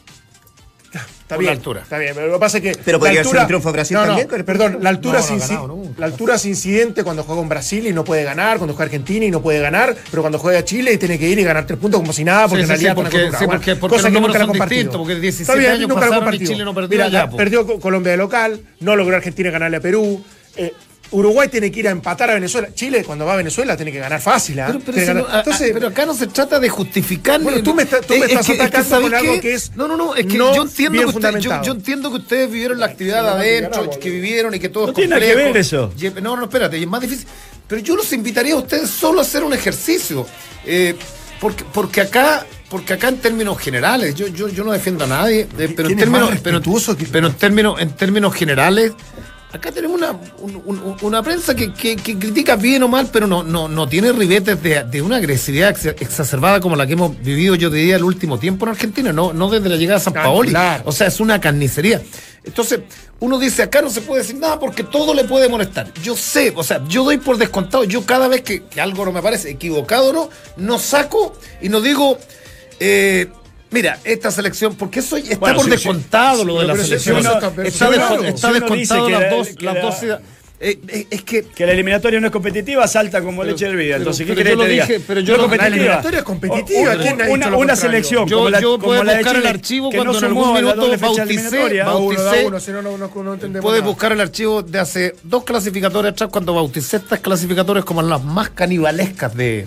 Está 1.29 1.35
por 1.37 1.43
bien, 1.43 1.53
la 1.53 1.59
altura. 1.59 1.83
Está 1.83 1.99
bien, 1.99 2.13
pero 2.15 2.27
lo 2.29 2.33
que 2.33 2.39
pasa 2.39 2.57
es 2.57 2.63
que. 2.63 2.73
Pero 2.83 2.97
la 2.97 3.01
podría 3.01 3.21
altura- 3.21 3.41
un 3.43 3.47
triunfo 3.49 3.69
de 3.69 3.73
Brasil 3.75 3.95
no, 3.97 4.01
no, 4.01 4.07
también 4.17 4.29
el 4.35 4.45
Perdón, 4.47 4.79
la 4.81 4.89
altura, 4.89 5.21
No, 5.21 5.29
no 5.29 5.35
es 5.37 5.49
ganado 5.49 5.83
la 5.99 6.07
altura 6.07 6.35
es 6.37 6.47
incidente 6.47 7.05
cuando 7.05 7.23
juega 7.23 7.39
con 7.41 7.49
Brasil 7.51 7.87
y 7.87 7.93
no 7.93 8.03
puede 8.03 8.25
ganar, 8.25 8.57
cuando 8.57 8.73
juega 8.75 8.85
Argentina 8.87 9.27
y 9.27 9.31
no 9.31 9.43
puede 9.43 9.61
ganar, 9.61 9.95
pero 10.11 10.23
cuando 10.23 10.39
juega 10.39 10.65
Chile 10.65 10.97
tiene 10.97 11.19
que 11.19 11.29
ir 11.29 11.39
y 11.39 11.45
ganar 11.45 11.67
tres 11.67 11.79
puntos 11.79 12.01
como 12.01 12.15
si 12.15 12.25
nada, 12.25 12.49
porque 12.49 12.57
Sí, 12.57 12.63
en 12.63 12.69
realidad 12.69 12.91
sí, 12.93 12.97
porque- 12.97 13.19
sí, 13.39 13.45
porque- 13.47 13.77
porque 13.77 13.97
cosa 13.97 14.09
los 14.09 14.15
que 14.15 14.21
nunca 14.27 14.39
la 14.39 14.45
son 14.47 14.53
distintos, 14.59 14.97
porque 14.97 15.15
17 15.17 15.43
Está 15.43 15.55
bien, 15.55 15.73
años 15.73 15.89
nunca 15.89 15.95
pasaron 16.01 16.17
y 16.17 16.21
compartido. 16.25 16.53
Chile 16.53 16.65
no 16.65 16.75
perdió 16.75 16.89
Mira, 16.89 17.05
allá, 17.05 17.29
po. 17.31 17.37
perdió 17.37 17.67
co- 17.67 17.79
Colombia 17.81 18.13
de 18.13 18.17
local, 18.19 18.61
no 18.81 18.97
logró 18.97 19.15
Argentina 19.17 19.51
ganarle 19.51 19.77
a 19.77 19.81
Perú. 19.81 20.25
eh, 20.57 20.73
Uruguay 21.11 21.49
tiene 21.49 21.71
que 21.73 21.81
ir 21.81 21.89
a 21.89 21.91
empatar 21.91 22.31
a 22.31 22.35
Venezuela. 22.35 22.69
Chile, 22.75 23.03
cuando 23.05 23.25
va 23.25 23.33
a 23.33 23.37
Venezuela, 23.37 23.77
tiene 23.77 23.91
que 23.93 23.99
ganar 23.99 24.21
fácil. 24.21 24.61
¿ah? 24.61 24.67
Pero, 24.67 24.81
pero 24.81 24.99
si 24.99 25.07
que 25.07 25.15
no, 25.15 25.27
a- 25.27 25.89
acá 25.91 26.05
no 26.07 26.15
se 26.15 26.27
trata 26.27 26.61
de 26.61 26.69
justificar. 26.69 27.41
Bueno, 27.41 27.59
ni- 27.59 27.65
tú 27.65 27.75
me 27.75 27.85
estás- 27.85 28.03
tú 28.07 28.13
me 28.15 28.27
Es 28.27 28.33
estás 28.33 28.47
que- 28.47 28.53
es 28.53 28.59
que, 28.59 28.65
atacando 28.65 29.41
que 29.41 29.55
es 29.55 29.75
No, 29.77 29.89
no, 29.89 29.97
no, 29.97 30.15
es 30.15 30.27
que 30.27 30.37
no 30.37 30.55
yo 30.55 30.63
entiendo 30.65 30.93
bien 30.93 31.05
que 31.05 31.09
usted- 31.09 31.21
yo, 31.21 31.33
fundamentado. 31.33 31.65
yo 31.65 31.73
entiendo 31.73 32.11
que 32.11 32.17
ustedes 32.19 32.51
vivieron 32.51 32.79
la 32.79 32.87
actividad 32.87 33.23
de 33.23 33.29
adentro, 33.31 33.91
que 34.01 34.11
vivieron 34.11 34.55
y 34.55 34.59
que 34.59 34.69
todo 34.69 34.85
No 34.85 34.89
es 34.91 34.97
tiene 34.97 35.11
nada 35.11 35.21
que 35.21 35.27
complejo. 35.33 35.53
ver 35.55 35.61
eso. 35.61 35.93
Y- 35.99 36.21
No, 36.21 36.37
no, 36.37 36.45
espérate, 36.45 36.79
y 36.79 36.83
es 36.83 36.89
más 36.89 37.01
difícil. 37.01 37.27
Pero 37.67 37.81
yo 37.83 37.97
los 37.97 38.13
invitaría 38.13 38.55
a 38.55 38.57
ustedes 38.59 38.91
solo 38.91 39.21
a 39.21 39.23
hacer 39.23 39.43
un 39.45 39.53
ejercicio. 39.55 40.27
eh, 40.67 40.95
porque, 41.41 41.65
porque 41.73 42.01
acá. 42.03 42.45
Porque 42.69 42.93
acá 42.93 43.09
en 43.09 43.17
términos 43.17 43.57
generales, 43.59 44.15
yo, 44.15 44.27
yo, 44.27 44.49
yo 44.51 44.63
no 44.63 44.73
defiendo 44.73 45.05
a 45.05 45.07
nadie, 45.07 45.41
eh, 45.59 45.73
pero, 45.75 45.89
en 45.89 45.97
¿Quién 45.97 46.01
es 46.01 46.09
más 46.11 46.21
términos, 46.21 46.41
pero, 46.43 46.97
que- 46.99 47.07
pero 47.07 47.27
en 47.29 47.33
términos, 47.33 47.81
en 47.81 47.91
términos 47.97 48.35
generales, 48.35 48.93
acá 49.53 49.73
tenemos 49.73 49.97
una, 49.97 50.13
un- 50.41 50.63
un- 50.67 50.97
una 51.01 51.23
prensa 51.23 51.55
que, 51.55 51.73
que- 51.73 51.97
que 51.97 52.19
critica 52.19 52.57
bien 52.57 52.83
o 52.83 52.89
mal, 52.89 53.09
pero 53.13 53.27
no, 53.27 53.43
no, 53.43 53.69
no 53.69 53.89
tiene 53.89 54.13
ribetes 54.13 54.63
de, 54.63 54.85
de 54.85 55.03
una 55.03 55.17
agresividad 55.17 55.71
ex- 55.71 55.87
exacerbada 55.87 56.61
como 56.61 56.77
la 56.77 56.87
que 56.87 56.93
hemos 56.95 57.19
vivido, 57.23 57.55
yo 57.55 57.71
diría, 57.71 57.97
el 57.97 58.05
último 58.05 58.39
tiempo 58.39 58.67
en 58.67 58.71
Argentina, 58.73 59.13
no, 59.13 59.33
no 59.33 59.49
desde 59.49 59.69
la 59.69 59.77
llegada 59.77 59.99
de 59.99 60.05
San 60.05 60.13
Paoli. 60.13 60.51
claro. 60.51 60.83
O 60.87 60.93
sea, 60.93 61.07
es 61.07 61.19
una 61.21 61.41
carnicería. 61.41 62.03
Entonces, 62.45 62.81
uno 63.21 63.39
dice, 63.39 63.63
acá 63.63 63.83
no 63.83 63.91
se 63.91 64.01
puede 64.01 64.23
decir 64.23 64.37
nada 64.37 64.59
porque 64.61 64.85
todo 64.85 65.13
le 65.13 65.25
puede 65.25 65.49
molestar. 65.49 65.93
Yo 66.03 66.17
sé, 66.17 66.53
o 66.57 66.63
sea, 66.63 66.83
yo 66.89 67.05
doy 67.05 67.19
por 67.19 67.37
descontado, 67.37 67.85
yo 67.85 68.05
cada 68.07 68.29
vez 68.29 68.43
que, 68.43 68.63
que 68.65 68.81
algo 68.81 69.05
no 69.05 69.13
me 69.13 69.21
parece 69.23 69.51
equivocado 69.51 70.11
o 70.11 70.13
no, 70.13 70.31
no 70.57 70.79
saco 70.79 71.35
y 71.61 71.69
no 71.69 71.81
digo, 71.81 72.17
eh, 72.81 73.29
mira, 73.71 73.99
esta 74.05 74.31
selección, 74.31 74.75
porque 74.75 75.01
eso 75.01 75.17
está 75.17 75.37
Bueno, 75.39 75.57
por 75.57 75.65
sí, 75.65 75.71
descontado 75.71 76.41
sí, 76.41 76.47
lo 76.47 76.55
de 76.55 76.61
pero 76.67 76.77
la 76.77 76.83
selección. 76.85 77.17
uno- 77.19 77.33
está, 77.33 77.51
pero 77.51 77.69
está 77.69 77.87
si 78.49 78.53
descontado 78.55 79.09
las 79.11 79.21
la- 79.21 79.31
dos, 79.31 79.49
las 79.63 79.75
la- 79.75 79.81
dos 79.81 80.03
ideas. 80.03 80.21
eh, 80.61 80.77
eh, 80.89 81.07
es 81.11 81.23
que 81.23 81.43
Que 81.45 81.67
la 81.67 81.73
eliminatoria 81.73 82.19
no 82.19 82.27
es 82.27 82.33
competitiva, 82.33 82.89
salta 82.89 83.23
como 83.23 83.45
leche 83.45 83.67
de 83.67 83.77
vida. 83.77 83.85
pero- 83.95 83.97
Entonces, 83.99 84.27
¿qué 84.27 84.33
pero 84.33 84.37
querés 84.39 84.53
yo 84.53 84.59
lo 84.59 84.65
dije, 84.69 85.01
pero 85.07 85.21
yo 85.21 85.37
No 85.37 85.47
la 85.57 85.67
eliminatoria 85.69 86.19
es 86.19 86.25
competitiva, 86.25 86.81
O- 86.95 86.99
¿quién 86.99 87.21
ha 87.21 87.27
dicho 87.27 87.59
una, 87.59 87.77
selección 87.77 88.27
Yo- 88.27 88.37
como 88.39 88.51
la, 88.51 88.61
yo 88.61 88.71
como 88.73 88.85
puedo 88.87 89.05
la 89.05 89.13
de 89.13 89.19
buscar 89.19 89.37
el 89.37 89.43
Chile, 89.43 89.51
archivo 89.55 89.91
que 89.91 89.97
cuando 89.99 90.13
no 90.15 90.19
en 90.19 90.25
algún 90.25 90.55
minuto 90.55 90.97
bauticé- 90.97 91.85
bauticé- 91.85 92.47
uno, 92.47 92.59
si 92.61 92.71
no, 92.73 92.83
no, 92.83 92.99
no, 92.99 93.09
no 93.23 93.35
entendemos 93.35 93.65
Puedes 93.65 93.85
buscar 93.85 94.11
el 94.13 94.21
archivo 94.21 94.63
de 94.63 94.79
hace 94.81 95.15
dos 95.23 95.45
clasificatorias 95.45 96.13
atrás 96.13 96.31
cuando 96.33 96.55
bauticé 96.55 96.97
estas 96.97 97.21
clasificatorias 97.21 97.85
como 97.85 98.03
las 98.03 98.23
más 98.25 98.51
canibalescas 98.51 99.35
de. 99.37 99.65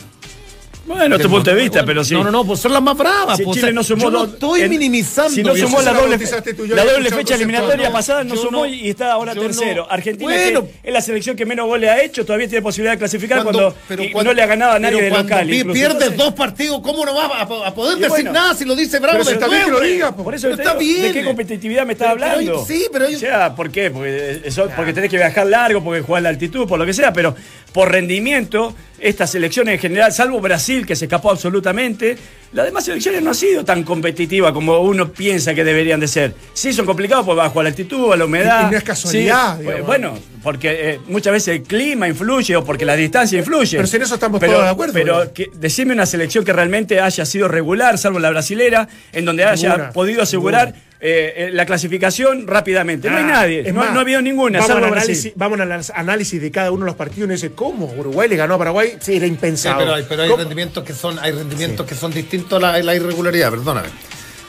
Bueno, 0.83 1.19
tu 1.19 1.29
punto 1.29 1.51
de 1.53 1.61
vista, 1.61 1.85
pero 1.85 2.03
sí. 2.03 2.13
No, 2.15 2.23
no, 2.23 2.31
no, 2.31 2.43
pues 2.43 2.59
son 2.59 2.73
las 2.73 2.81
más 2.81 2.97
bravas. 2.97 3.37
Si 3.37 3.43
pues, 3.43 3.57
Chile 3.59 3.71
no 3.71 3.83
sumó 3.83 4.03
yo 4.05 4.11
no 4.11 4.23
estoy 4.25 4.61
en- 4.61 4.69
minimizando. 4.69 5.29
Si 5.29 5.43
no 5.43 5.55
y 5.55 5.59
sumó 5.61 5.81
la 5.81 5.93
doble, 5.93 6.17
tú, 6.17 6.65
la 6.67 6.83
doble 6.83 7.09
fecha 7.11 7.35
eliminatoria 7.35 7.91
pasada 7.91 8.23
no 8.23 8.35
sumó 8.35 8.59
no- 8.61 8.65
y 8.65 8.89
está 8.89 9.11
ahora 9.13 9.33
yo 9.33 9.41
no- 9.41 9.47
tercero. 9.47 9.87
Argentina, 9.89 10.31
Bueno. 10.31 10.65
que 10.65 10.71
es 10.83 10.93
la 10.93 11.01
selección 11.01 11.35
que 11.35 11.45
menos 11.45 11.67
goles 11.67 11.89
ha 11.89 12.01
hecho, 12.01 12.25
todavía 12.25 12.47
tiene 12.47 12.61
posibilidad 12.63 12.93
de 12.93 12.99
clasificar 12.99 13.43
Cuando- 13.43 13.75
cuando, 13.87 14.03
y 14.03 14.11
cuando- 14.11 14.31
no 14.31 14.35
le 14.35 14.41
ha 14.41 14.45
ganado 14.47 14.71
a 14.73 14.79
nadie 14.79 15.01
de 15.03 15.09
local. 15.11 15.53
incluso. 15.53 15.73
pierdes 15.73 16.17
dos 16.17 16.33
partidos, 16.33 16.81
¿cómo 16.81 17.05
no 17.05 17.13
vas 17.13 17.31
a, 17.31 17.67
a 17.67 17.73
poder 17.73 17.97
Y 17.97 18.01
decir 18.01 18.31
nada 18.31 18.53
si 18.55 18.65
lo 18.65 18.75
dice 18.75 18.99
Bravo 18.99 19.19
Pero 19.19 19.29
de 19.29 19.33
está 19.35 19.47
bien 19.47 19.65
que 19.65 19.71
lo 19.71 19.79
diga, 19.81 20.15
po. 20.15 20.23
Por 20.23 20.35
eso 20.35 20.49
está 20.49 20.75
digo, 20.75 20.79
¿de 20.79 21.01
bien. 21.01 21.13
qué 21.13 21.23
competitividad 21.23 21.85
me 21.85 21.93
estás 21.93 22.09
hablando? 22.09 22.65
sí, 22.65 22.87
pero 22.91 23.05
O 23.07 23.11
sea, 23.11 23.55
¿por 23.55 23.69
qué? 23.71 23.91
Porque, 23.91 24.41
eso, 24.45 24.67
porque 24.75 24.93
tenés 24.93 25.09
que 25.11 25.17
viajar 25.17 25.45
largo, 25.47 25.83
porque 25.83 26.01
jugás 26.01 26.23
la 26.23 26.29
altitud, 26.29 26.67
por 26.67 26.79
lo 26.79 26.85
que 26.85 26.93
sea, 26.93 27.13
pero 27.13 27.35
por 27.71 27.89
rendimiento, 27.91 28.73
estas 28.99 29.31
selecciones 29.31 29.75
en 29.75 29.79
general, 29.79 30.11
salvo 30.11 30.39
Brasil, 30.41 30.70
que 30.85 30.95
se 30.95 31.05
escapó 31.05 31.31
absolutamente, 31.31 32.17
las 32.53 32.65
demás 32.65 32.83
selecciones 32.85 33.21
no 33.21 33.29
han 33.29 33.35
sido 33.35 33.63
tan 33.63 33.83
competitivas 33.83 34.51
como 34.51 34.79
uno 34.79 35.11
piensa 35.11 35.53
que 35.53 35.63
deberían 35.63 35.99
de 35.99 36.07
ser. 36.07 36.33
Sí, 36.53 36.73
son 36.73 36.85
complicados 36.85 37.25
porque 37.25 37.37
bajo 37.39 37.59
a 37.59 37.63
la 37.63 37.69
altitud, 37.69 38.11
a 38.11 38.15
la 38.17 38.25
humedad. 38.25 38.67
Y- 38.67 38.71
no 38.71 38.77
es 38.77 38.83
casualidad, 38.83 39.57
Sí, 39.59 39.65
bueno, 39.85 40.17
porque 40.43 40.69
eh, 40.93 40.99
muchas 41.07 41.33
veces 41.33 41.55
el 41.59 41.63
clima 41.63 42.07
influye 42.07 42.55
o 42.55 42.63
porque 42.63 42.85
la 42.85 42.95
distancia 42.95 43.37
influye. 43.39 43.77
Pero 43.77 43.87
si 43.87 43.95
en 43.97 44.01
eso 44.03 44.15
estamos 44.15 44.39
Pero- 44.39 44.53
todos 44.53 44.65
de 44.65 44.71
acuerdo, 44.71 44.93
Pero 44.93 45.33
que, 45.33 45.49
decime 45.53 45.93
una 45.93 46.05
selección 46.05 46.43
que 46.43 46.53
realmente 46.53 46.99
haya 46.99 47.25
sido 47.25 47.47
regular, 47.47 47.97
salvo 47.97 48.19
la 48.19 48.29
brasilera, 48.31 48.87
en 49.13 49.25
donde 49.25 49.45
haya 49.45 49.91
podido 49.91 50.21
asegurar 50.23 50.73
eh, 51.03 51.49
la 51.51 51.65
clasificación 51.65 52.45
rápidamente. 52.47 53.09
no 53.09 53.17
hay 53.17 53.23
Ah, 53.23 53.27
nadie, 53.27 53.59
es 53.61 53.73
no, 53.73 53.79
más, 53.81 53.91
no 53.91 53.97
ha 53.99 54.01
habido 54.01 54.21
ninguna, 54.21 54.59
Vamos 54.59 54.67
salvo 54.71 54.85
al 54.85 54.93
análisis, 54.93 55.33
vamos 55.35 55.59
al 55.59 55.71
análisis- 55.71 55.91
análisis 55.95 56.41
de 56.41 56.51
cada 56.51 56.71
uno 56.71 56.85
de 56.85 56.91
los 56.91 56.95
partidos 56.95 57.29
y 57.29 57.33
dice, 57.33 57.51
¿cómo? 57.53 57.85
Uruguay 57.97 58.29
le 58.29 58.35
ganó 58.35 58.53
a 58.53 58.57
Paraguay. 58.59 58.97
Sí, 58.99 59.15
era 59.15 59.25
Sí, 59.25 59.31
impensado. 59.31 59.79
pero 59.79 59.93
hay, 59.95 60.05
pero 60.07 60.21
hay 60.23 60.29
¿Cómo? 60.29 60.41
rendimientos 60.41 60.83
que 60.83 60.93
son, 60.93 61.17
hay 61.19 61.31
rendimientos 61.31 61.85
que 61.87 61.95
son 61.95 62.11
distintos 62.13 62.63
a 62.63 62.81
la, 62.81 62.95
irregularidad, 62.95 63.49
perdóname. 63.49 63.87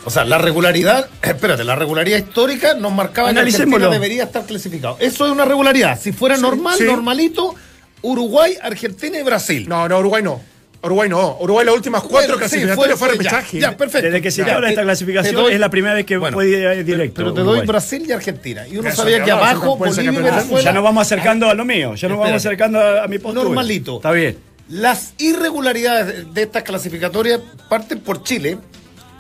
O 0.04 0.11
sea, 0.11 0.25
la 0.25 0.37
regularidad, 0.38 1.09
espérate, 1.23 1.64
la 1.64 1.75
regularidad 1.76 2.18
histórica 2.18 2.75
nos 2.75 2.92
marcaba 2.92 3.32
que. 3.32 3.38
Argentina 3.38 3.88
debería 3.88 4.25
estar 4.25 4.44
clasificado. 4.44 4.97
Eso 5.00 5.25
es 5.26 5.32
una 5.32 5.44
regularidad. 5.47 5.99
Si 5.99 6.12
fuera 6.12 6.37
normal, 6.37 6.76
sí. 6.76 6.85
normalito, 6.85 7.54
Uruguay, 8.02 8.56
Argentina 8.61 9.18
y 9.18 9.23
Brasil. 9.23 9.66
No, 9.68 9.88
no, 9.88 9.99
Uruguay 10.00 10.23
no. 10.23 10.40
Uruguay 10.85 11.09
no. 11.09 11.37
Uruguay 11.41 11.65
las 11.65 11.75
últimas 11.77 12.03
cuatro 12.03 12.35
Bueno, 12.35 12.35
sí, 12.35 12.39
clasificatorias 12.41 12.99
fue- 12.99 13.09
fueron 13.17 13.25
ya, 13.61 13.77
perfecto. 13.77 14.07
Desde 14.07 14.21
que 14.21 14.31
se 14.33 14.45
Ya, 14.45 14.55
habla 14.57 14.67
de 14.67 14.73
esta 14.73 14.83
clasificación, 14.83 15.35
doy- 15.37 15.53
es 15.55 15.61
la 15.61 15.71
primera 15.71 15.95
vez 15.95 16.05
que 16.05 16.17
Bueno, 16.17 16.35
puede 16.35 16.77
ir 16.79 16.85
directo. 16.85 17.15
Pero 17.17 17.33
te 17.33 17.41
doy 17.41 17.49
Uruguay. 17.51 17.67
Brasil 17.69 18.05
y 18.09 18.11
Argentina. 18.12 18.67
Y 18.67 18.79
uno 18.79 18.89
Eso, 18.89 19.03
sabía 19.03 19.23
que 19.23 19.31
abajo, 19.31 19.77
Bolivia 19.77 20.11
y. 20.12 20.17
Venezuela. 20.17 20.62
Ya 20.62 20.73
nos 20.73 20.83
vamos 20.83 21.03
acercando 21.07 21.49
a 21.49 21.55
lo 21.55 21.65
mío, 21.65 21.95
ya 21.95 22.09
nos 22.09 22.19
vamos 22.19 22.35
acercando 22.35 22.81
a, 22.81 23.05
a 23.05 23.09
mi 23.09 23.19
postura. 23.19 23.45
Normalito. 23.45 23.97
Está 23.97 24.11
bien. 24.11 24.37
Las 24.69 25.15
irregularidades 25.19 26.07
de- 26.07 26.25
de 26.33 26.43
estas 26.43 26.62
clasificatorias 26.65 27.41
parten 27.69 28.01
por 28.01 28.23
Chile, 28.25 28.59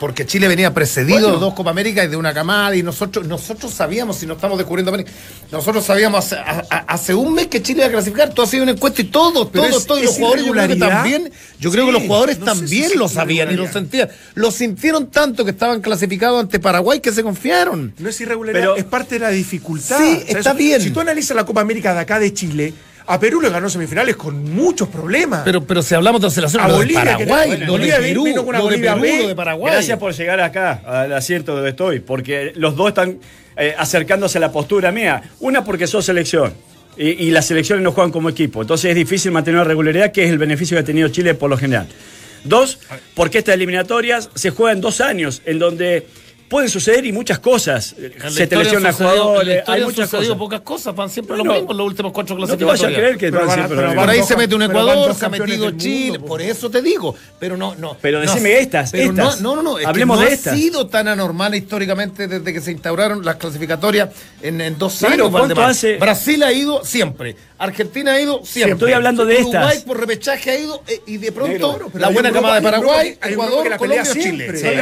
porque 0.02 0.26
Chile 0.26 0.48
venía 0.48 0.74
precedido 0.74 1.20
Bueno. 1.20 1.34
de 1.34 1.38
dos 1.38 1.54
Copa 1.54 1.70
América 1.70 2.02
y 2.02 2.08
de 2.08 2.16
una 2.16 2.34
camada, 2.34 2.74
y 2.74 2.82
nosotros, 2.82 3.24
nosotros 3.24 3.72
sabíamos, 3.72 4.16
si 4.16 4.26
no 4.26 4.34
estamos 4.34 4.58
descubriendo 4.58 4.90
América, 4.90 5.12
nosotros 5.52 5.84
sabíamos 5.84 6.24
hace, 6.24 6.34
a- 6.34 6.64
a- 6.68 6.78
hace 6.92 7.14
un 7.14 7.32
mes 7.34 7.46
que 7.46 7.62
Chile 7.62 7.82
iba 7.82 7.86
a 7.86 7.90
clasificar, 7.92 8.34
todo 8.34 8.44
ha 8.44 8.48
sido 8.48 8.64
una 8.64 8.72
encuesta 8.72 9.00
y 9.00 9.04
todo, 9.04 9.48
Pero 9.52 9.62
todo, 9.62 9.96
es- 9.98 10.04
los 10.06 10.10
es 10.10 10.16
jugadores 10.16 10.44
yo 10.44 10.50
creo 10.50 10.66
que 10.66 10.72
irregularidad. 10.74 10.88
también, 10.88 11.32
yo 11.60 11.70
creo 11.70 11.84
Sí, 11.84 11.86
que 11.86 11.92
los 11.92 12.02
jugadores 12.02 12.38
no 12.40 12.46
sé 12.46 12.52
si 12.54 12.58
también 12.60 12.90
lo 12.98 13.08
sabían 13.08 13.52
y 13.52 13.54
lo 13.54 13.68
sentían. 13.70 14.08
Lo 14.34 14.50
sintieron 14.50 15.06
tanto 15.06 15.44
que 15.44 15.52
estaban 15.52 15.80
clasificados 15.80 16.40
ante 16.40 16.58
Paraguay 16.58 16.98
que 16.98 17.12
se 17.12 17.22
confiaron. 17.22 17.94
No 17.96 18.08
es 18.08 18.20
irregularidad, 18.20 18.60
Pero- 18.60 18.76
es 18.76 18.84
parte 18.84 19.14
de 19.14 19.18
la 19.20 19.28
dificultad. 19.30 19.98
Sí, 19.98 20.02
O 20.04 20.26
sea, 20.26 20.38
está 20.38 20.50
eso- 20.50 20.54
bien. 20.54 20.80
Si 20.82 20.90
tú 20.90 20.98
analizas 20.98 21.36
la 21.36 21.44
Copa 21.46 21.60
América 21.60 21.94
de 21.94 22.00
acá 22.00 22.18
de 22.18 22.34
Chile, 22.34 22.74
a 23.06 23.18
Perú 23.20 23.40
le 23.40 23.50
ganó 23.50 23.68
semifinales 23.68 24.16
con 24.16 24.42
muchos 24.54 24.88
problemas. 24.88 25.42
Pero, 25.44 25.64
pero 25.64 25.82
si 25.82 25.94
hablamos 25.94 26.20
de 26.20 26.30
selección, 26.30 26.62
A 26.62 26.68
lo 26.68 26.74
de 26.74 26.78
Bolivia, 26.80 27.02
que- 27.16 27.26
Paraguay, 27.26 27.48
bueno, 27.48 27.66
lo 27.66 27.72
de 27.72 27.78
Bolivia 27.78 27.96
Perú, 27.98 28.24
vino 28.24 28.36
con 28.44 28.48
una 28.50 28.58
lo 28.58 28.64
de 28.64 28.70
Bolivia 28.70 28.94
Perú, 28.94 29.02
B. 29.02 29.22
lo 29.22 29.28
de 29.28 29.34
Paraguay. 29.34 29.72
Gracias 29.72 29.98
por 29.98 30.12
llegar 30.14 30.40
acá, 30.40 30.82
al 30.86 31.12
asiento 31.12 31.54
donde 31.54 31.70
estoy, 31.70 32.00
porque 32.00 32.52
los 32.56 32.76
dos 32.76 32.88
están 32.88 33.18
eh, 33.56 33.74
acercándose 33.76 34.38
a 34.38 34.40
la 34.40 34.52
postura 34.52 34.92
mía. 34.92 35.22
Una 35.40 35.62
porque 35.64 35.86
sos 35.86 36.04
selección. 36.04 36.54
Y, 36.96 37.08
y 37.26 37.30
las 37.30 37.46
selecciones 37.46 37.82
no 37.82 37.92
juegan 37.92 38.12
como 38.12 38.28
equipo. 38.28 38.60
Entonces 38.60 38.90
es 38.90 38.96
difícil 38.96 39.30
mantener 39.32 39.60
una 39.60 39.68
regularidad, 39.68 40.12
que 40.12 40.24
es 40.24 40.30
el 40.30 40.38
beneficio 40.38 40.76
que 40.76 40.80
ha 40.82 40.84
tenido 40.84 41.08
Chile 41.08 41.34
por 41.34 41.48
lo 41.50 41.56
general. 41.56 41.86
Dos, 42.44 42.78
porque 43.14 43.38
estas 43.38 43.54
eliminatorias 43.54 44.28
se 44.34 44.50
juegan 44.50 44.80
dos 44.80 45.00
años, 45.00 45.42
en 45.46 45.58
donde 45.58 46.06
pueden 46.52 46.68
suceder 46.70 47.04
y 47.06 47.12
muchas 47.12 47.38
cosas. 47.38 47.94
La 48.18 48.30
Se 48.30 48.46
te 48.46 48.56
lesionan 48.56 48.92
jugadores, 48.92 49.58
historia 49.58 49.64
hay 49.74 49.82
muchas 49.84 50.10
sucedido 50.10 50.34
cosas. 50.34 50.38
pocas 50.38 50.60
cosas, 50.60 50.94
van 50.94 51.08
siempre 51.10 51.36
Bueno, 51.36 51.52
lo 51.52 51.58
mismo 51.58 51.70
en 51.72 51.76
los 51.78 51.86
últimos 51.86 52.12
cuatro 52.12 52.36
No 52.36 52.46
te 52.46 52.56
clasificatorias. 52.58 52.80
vayas 52.82 52.98
a 52.98 53.00
creer 53.02 53.18
que 53.18 53.30
Pero 53.32 53.46
van 53.46 53.54
siempre 53.54 53.68
pero 53.76 53.80
lo 53.80 53.82
van 53.88 53.96
mismo. 53.96 54.02
Por 54.02 54.10
ahí 54.10 54.22
se 54.22 54.36
mete 54.36 54.54
un 54.54 54.62
Ecuador, 54.62 55.14
se 55.14 55.24
ha 55.24 55.28
metido 55.30 55.70
Chile, 55.72 56.10
mundo, 56.18 56.26
por 56.26 56.40
po. 56.40 56.44
eso 56.46 56.70
te 56.70 56.82
digo. 56.82 57.14
Pero 57.40 57.56
no, 57.56 57.74
no. 57.74 57.96
Pero 58.00 58.18
no 58.18 58.26
decime 58.26 58.58
estas, 58.60 58.90
pero 58.90 59.10
estas. 59.10 59.40
No, 59.40 59.56
no, 59.56 59.62
no, 59.62 59.78
es 59.78 59.84
que 59.84 59.88
Hablemos 59.88 60.18
no 60.18 60.24
de 60.24 60.30
ha 60.30 60.34
estas. 60.34 60.56
sido 60.56 60.86
tan 60.86 61.08
anormal 61.08 61.54
históricamente 61.54 62.28
desde 62.28 62.52
que 62.52 62.60
se 62.60 62.70
instauraron 62.70 63.24
las 63.24 63.36
clasificatorias 63.36 64.10
en, 64.42 64.60
en 64.60 64.78
dos 64.78 64.98
Pero 65.00 65.12
años. 65.12 65.30
¿cuánto 65.30 65.38
Valdemar. 65.54 65.70
hace? 65.70 65.96
Brasil 65.96 66.42
ha 66.42 66.52
ido 66.52 66.84
siempre, 66.84 67.34
Argentina 67.58 68.12
ha 68.12 68.20
ido 68.20 68.42
siempre. 68.44 68.72
Estoy 68.74 68.92
hablando 68.92 69.24
de 69.24 69.36
Uruguay 69.40 69.62
estas. 69.68 69.84
por 69.84 69.98
repechaje 69.98 70.50
ha 70.50 70.58
ido 70.58 70.82
eh, 70.86 71.00
y 71.06 71.16
de 71.16 71.32
pronto 71.32 71.72
Negro, 71.72 71.90
la 71.94 72.08
buena 72.10 72.30
camada 72.30 72.56
de 72.56 72.62
Paraguay, 72.62 73.16
que- 73.20 73.28
Ecuador, 73.30 73.62
que 73.62 73.70
la 73.70 73.78
pelea 73.78 74.02
Colombia. 74.02 74.22
Chile. 74.30 74.46
Estoy 74.52 74.78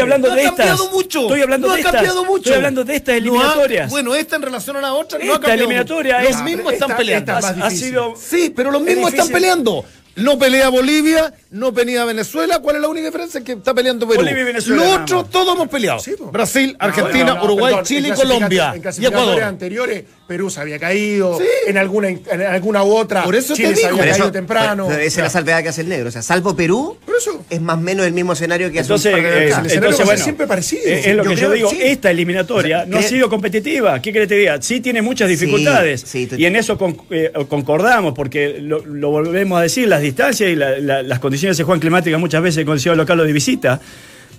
hablando, 0.00 0.28
que 0.28 0.34
de, 0.34 0.42
estas. 0.44 0.73
Cambiado 0.76 0.90
mucho. 0.96 1.20
Estoy 1.22 1.42
hablando 1.42 1.66
no 1.68 1.72
de 1.72 1.76
ha 1.76 1.80
estas. 1.80 1.92
cambiado 1.94 2.24
mucho. 2.24 2.36
Estoy 2.42 2.54
hablando 2.54 2.84
de 2.84 2.96
estas 2.96 3.08
No 3.08 3.14
ha- 3.14 3.18
eliminatorias. 3.18 3.90
bueno, 3.90 4.14
esta 4.14 4.36
en 4.36 4.42
relación 4.42 4.76
a 4.76 4.80
la 4.80 4.92
otra 4.94 5.18
no 5.18 5.24
ha 5.24 5.26
Esta 5.26 5.40
cambiado. 5.40 5.60
eliminatoria 5.60 6.16
mucho. 6.18 6.28
es- 6.30 6.34
Los 6.36 6.44
mismos 6.44 6.72
esta- 6.72 6.84
están 6.84 6.96
peleando. 6.96 7.32
esta- 7.38 7.66
ha, 7.66 7.70
sido 7.70 8.14
Sí, 8.16 8.52
pero 8.54 8.70
los 8.70 8.82
Es 8.82 8.86
mismos 8.88 9.10
están 9.12 9.28
peleando. 9.28 9.84
No 10.16 10.38
pelea 10.38 10.68
Bolivia, 10.68 11.34
no 11.50 11.74
pelea 11.74 12.04
Venezuela. 12.04 12.60
¿Cuál 12.60 12.76
es 12.76 12.82
la 12.82 12.86
única 12.88 13.06
diferencia? 13.06 13.42
Que 13.42 13.54
está 13.54 13.74
peleando 13.74 14.06
Perú. 14.06 14.20
Bolivia 14.20 14.42
y 14.42 14.44
Venezuela 14.44 15.02
otros 15.02 15.22
más. 15.24 15.30
todos 15.32 15.56
hemos 15.56 15.66
peleado. 15.68 15.98
Sí. 15.98 16.14
Brasil, 16.30 16.76
Argentina, 16.78 17.24
no, 17.24 17.34
no, 17.34 17.44
Uruguay, 17.46 17.72
perdón, 17.74 17.84
Chile 17.84 18.08
y 18.08 18.10
en 18.12 18.16
Colombia. 18.16 18.70
En 18.74 18.78
Y 18.78 18.80
clasificatorias 18.82 19.22
Ecuador. 19.32 19.42
anteriores, 19.42 20.04
Perú 20.28 20.50
se 20.50 20.60
había 20.60 20.78
caído. 20.78 21.36
Sí. 21.38 21.44
En, 21.66 21.78
alguna, 21.78 22.10
en 22.10 22.42
alguna 22.42 22.84
u 22.84 22.94
otra, 22.96 23.24
Por 23.24 23.34
eso 23.34 23.54
te 23.54 23.62
Chile 23.64 23.70
se 23.74 23.74
digo. 23.74 23.88
había 23.88 23.96
Por 23.96 24.00
Pero 24.02 24.12
caído 24.12 24.24
eso- 24.26 24.32
temprano. 24.32 24.90
esa 24.92 25.02
es 25.02 25.16
la 25.18 25.30
salvedad 25.30 25.62
que 25.64 25.68
hace 25.70 25.80
el 25.80 25.88
negro. 25.88 26.08
O 26.10 26.12
sea, 26.12 26.22
salvo 26.22 26.54
Perú, 26.54 26.96
Por 27.04 27.16
eso. 27.16 27.43
Es 27.50 27.60
más 27.60 27.76
o 27.78 27.80
menos 27.80 28.06
el 28.06 28.12
mismo 28.12 28.32
escenario 28.32 28.70
que 28.70 28.80
hace 28.80 28.86
Entonces, 28.86 29.14
un 29.14 29.20
par 29.22 29.30
de 29.30 29.30
eh, 29.30 29.32
años. 29.34 29.58
el 29.58 29.66
escenario 29.66 29.74
entonces 29.74 29.98
va 30.00 30.02
a 30.02 30.06
ser 30.06 30.06
bueno, 30.06 30.24
siempre 30.24 30.46
parecido. 30.46 30.82
eh, 30.86 31.02
es 31.10 31.16
lo 31.16 31.24
Yo 31.24 31.30
que 31.30 31.36
yo 31.36 31.50
digo, 31.52 31.70
sí. 31.70 31.78
esta 31.82 32.10
eliminatoria 32.10 32.76
O 32.78 32.80
sea, 32.82 32.86
no 32.90 32.98
ha 32.98 33.02
sido 33.02 33.28
competitiva. 33.28 34.00
¿Qué 34.02 34.12
querés 34.12 34.28
que 34.28 34.34
te 34.34 34.40
diga? 34.40 34.62
Sí 34.62 34.80
tiene 34.80 35.02
muchas 35.02 35.28
dificultades. 35.28 36.02
sí, 36.06 36.28
y 36.36 36.44
en 36.46 36.56
eso 36.56 36.76
con- 36.78 36.96
eh, 37.10 37.32
concordamos, 37.48 38.14
porque 38.14 38.58
lo, 38.60 38.84
lo 38.84 39.10
volvemos 39.10 39.58
a 39.58 39.62
decir, 39.62 39.88
las 39.88 40.00
distancias 40.02 40.50
y 40.50 40.56
la- 40.56 40.78
la- 40.78 41.02
las 41.02 41.18
condiciones 41.18 41.56
de 41.58 41.64
juego 41.64 41.80
climáticas 41.80 42.18
muchas 42.20 42.42
veces 42.42 42.58
en 42.58 42.66
condición 42.66 42.96
local 42.96 43.20
o 43.20 43.24
de 43.24 43.32
visita. 43.32 43.80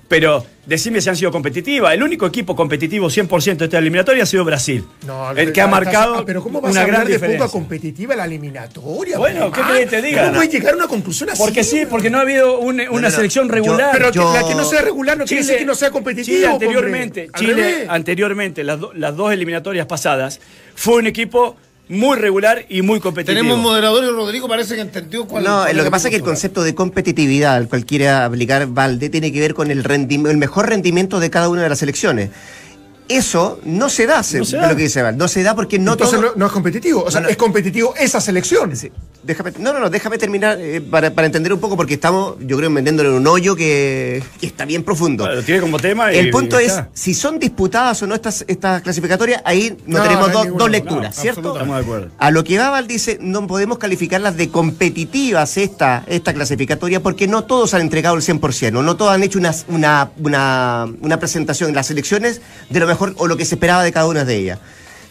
Pero 0.07 0.45
decime 0.67 1.01
si 1.01 1.09
han 1.09 1.15
sido 1.15 1.31
competitivas. 1.31 1.93
El 1.95 2.03
único 2.03 2.27
equipo 2.27 2.55
competitivo 2.55 3.07
100% 3.07 3.57
de 3.57 3.65
esta 3.65 3.79
eliminatoria 3.79 4.21
ha 4.21 4.25
sido 4.27 4.45
Brasil. 4.45 4.85
No, 5.07 5.31
el 5.31 5.51
que 5.51 5.61
ha 5.61 5.67
marcado 5.67 6.15
ah, 6.19 6.23
pero 6.25 6.43
¿cómo 6.43 6.61
vas 6.61 6.71
una 6.71 6.81
a 6.81 6.83
hablar 6.83 6.97
gran 7.01 7.07
de 7.07 7.13
diferencia. 7.13 7.39
poca 7.45 7.51
competitiva 7.51 8.15
la 8.15 8.25
eliminatoria? 8.25 9.17
Bueno, 9.17 9.51
¿qué 9.51 9.61
querés 9.61 9.79
que 9.81 9.85
te 9.87 10.01
diga? 10.03 10.21
¿Cómo 10.25 10.35
puedes 10.35 10.51
llegar 10.53 10.73
a 10.73 10.77
una 10.77 10.87
conclusión 10.87 11.29
así? 11.31 11.41
Porque 11.41 11.63
sí, 11.63 11.85
porque 11.89 12.09
no 12.11 12.19
ha 12.19 12.21
habido 12.21 12.59
un- 12.59 12.75
una 12.81 12.85
no, 12.85 12.99
no. 13.01 13.09
selección 13.11 13.47
Yo- 13.47 13.53
regular. 13.53 13.89
Pero 13.93 14.11
que 14.11 14.19
la 14.19 14.47
que 14.47 14.53
no 14.55 14.63
sea 14.63 14.81
regular 14.83 15.17
no 15.17 15.25
quiere 15.25 15.41
decir 15.43 15.57
que 15.57 15.65
no 15.65 15.73
sea 15.75 15.89
competitiva. 15.89 16.35
Chile 16.37 16.47
anteriormente, 16.53 17.29
Chile 17.37 17.85
anteriormente, 17.89 18.63
las, 18.63 18.79
do- 18.79 18.93
las 18.93 19.15
dos 19.15 19.33
eliminatorias 19.33 19.87
pasadas, 19.87 20.39
fue 20.75 20.97
un 20.97 21.07
equipo 21.07 21.57
muy 21.87 22.17
regular 22.17 22.65
y 22.69 22.81
muy 22.81 22.99
competitivo. 22.99 23.37
Tenemos 23.37 23.57
un 23.57 23.63
moderador 23.63 24.03
y 24.03 24.07
Rodrigo 24.07 24.47
parece 24.47 24.75
que 24.75 24.81
entendió 24.81 25.25
cuál 25.25 25.43
No, 25.43 25.61
cuál 25.63 25.75
lo 25.75 25.81
es 25.81 25.85
que 25.85 25.91
pasa 25.91 26.07
es 26.07 26.11
que 26.11 26.17
el 26.17 26.23
concepto 26.23 26.63
de 26.63 26.73
competitividad 26.73 27.55
al 27.55 27.67
cual 27.67 27.85
quiere 27.85 28.09
aplicar 28.09 28.67
Valde 28.67 29.09
tiene 29.09 29.31
que 29.31 29.39
ver 29.39 29.53
con 29.53 29.69
el, 29.71 29.83
rendim- 29.83 30.29
el 30.29 30.37
mejor 30.37 30.69
rendimiento 30.69 31.19
de 31.19 31.29
cada 31.29 31.49
una 31.49 31.61
de 31.63 31.69
las 31.69 31.79
selecciones. 31.79 32.29
Eso 33.07 33.59
no 33.65 33.87
se 33.89 34.07
da, 34.07 34.23
se- 34.23 34.39
No 34.39 34.45
se 34.45 34.55
es 34.55 34.61
da. 34.61 34.69
lo 34.69 34.75
que 34.75 34.83
dice 34.83 35.01
Val. 35.01 35.15
No 35.17 35.27
se 35.27 35.43
da 35.43 35.53
porque 35.55 35.77
no 35.77 35.93
Entonces 35.93 36.19
todo- 36.19 36.29
no, 36.31 36.35
no 36.37 36.45
es 36.47 36.51
competitivo. 36.51 37.03
O 37.03 37.11
sea, 37.11 37.21
No, 37.21 37.25
no. 37.27 37.31
es 37.31 37.37
competitivo 37.37 37.93
esa 37.99 38.19
selección. 38.19 38.75
Sí, 38.75 38.91
déjame, 39.23 39.51
no, 39.59 39.73
no, 39.73 39.79
no, 39.79 39.89
déjame 39.91 40.17
terminar 40.17 40.57
eh, 40.59 40.81
para, 40.81 41.11
para 41.13 41.27
entender 41.27 41.53
un 41.53 41.59
poco 41.59 41.77
porque 41.77 41.93
estamos, 41.93 42.35
yo 42.39 42.57
creo, 42.57 42.69
metiéndolo 42.71 43.09
en 43.11 43.15
un 43.17 43.27
hoyo 43.27 43.55
que, 43.55 44.23
que 44.39 44.47
está 44.47 44.65
bien 44.65 44.83
profundo. 44.83 45.23
Bueno, 45.23 45.37
lo 45.39 45.43
tiene 45.43 45.61
como 45.61 45.77
tema 45.79 46.11
y- 46.13 46.17
El 46.17 46.31
punto 46.31 46.59
y 46.59 46.65
es, 46.65 46.81
si 46.93 47.13
son 47.13 47.37
disputadas 47.37 48.01
o 48.01 48.07
no 48.07 48.15
estas, 48.15 48.43
estas 48.47 48.81
clasificatorias, 48.81 49.41
ahí 49.45 49.77
no, 49.85 49.99
No, 49.99 50.03
tenemos 50.03 50.31
dos- 50.31 50.43
ninguna, 50.45 50.59
dos 50.63 50.67
no, 50.67 50.71
lecturas, 50.71 51.15
¿cierto? 51.15 51.53
Estamos 51.53 51.75
de 51.77 51.81
acuerdo. 51.83 52.07
A 52.17 52.31
lo 52.31 52.43
que 52.43 52.57
va 52.57 52.71
Val 52.71 52.87
dice, 52.87 53.19
no 53.21 53.45
podemos 53.45 53.77
calificarlas 53.77 54.35
de 54.35 54.49
competitivas 54.49 55.57
esta, 55.57 56.03
esta 56.07 56.33
clasificatoria 56.33 57.01
porque 57.03 57.27
no 57.27 57.43
todos 57.43 57.73
han 57.75 57.81
entregado 57.81 58.15
el 58.15 58.23
100%, 58.23 58.77
o 58.79 58.81
no 58.83 58.95
todos 58.97 59.11
han 59.11 59.21
hecho 59.21 59.37
una, 59.37 59.53
una, 59.67 60.09
una, 60.17 60.87
una 61.01 61.19
presentación 61.19 61.69
en 61.69 61.75
las 61.75 61.91
elecciones 61.91 62.41
de 62.69 62.79
lo 62.79 62.87
mejor 62.87 62.94
o 63.17 63.27
lo 63.27 63.37
que 63.37 63.45
se 63.45 63.55
esperaba 63.55 63.83
de 63.83 63.91
cada 63.91 64.07
una 64.07 64.25
de 64.25 64.35
ellas. 64.35 64.59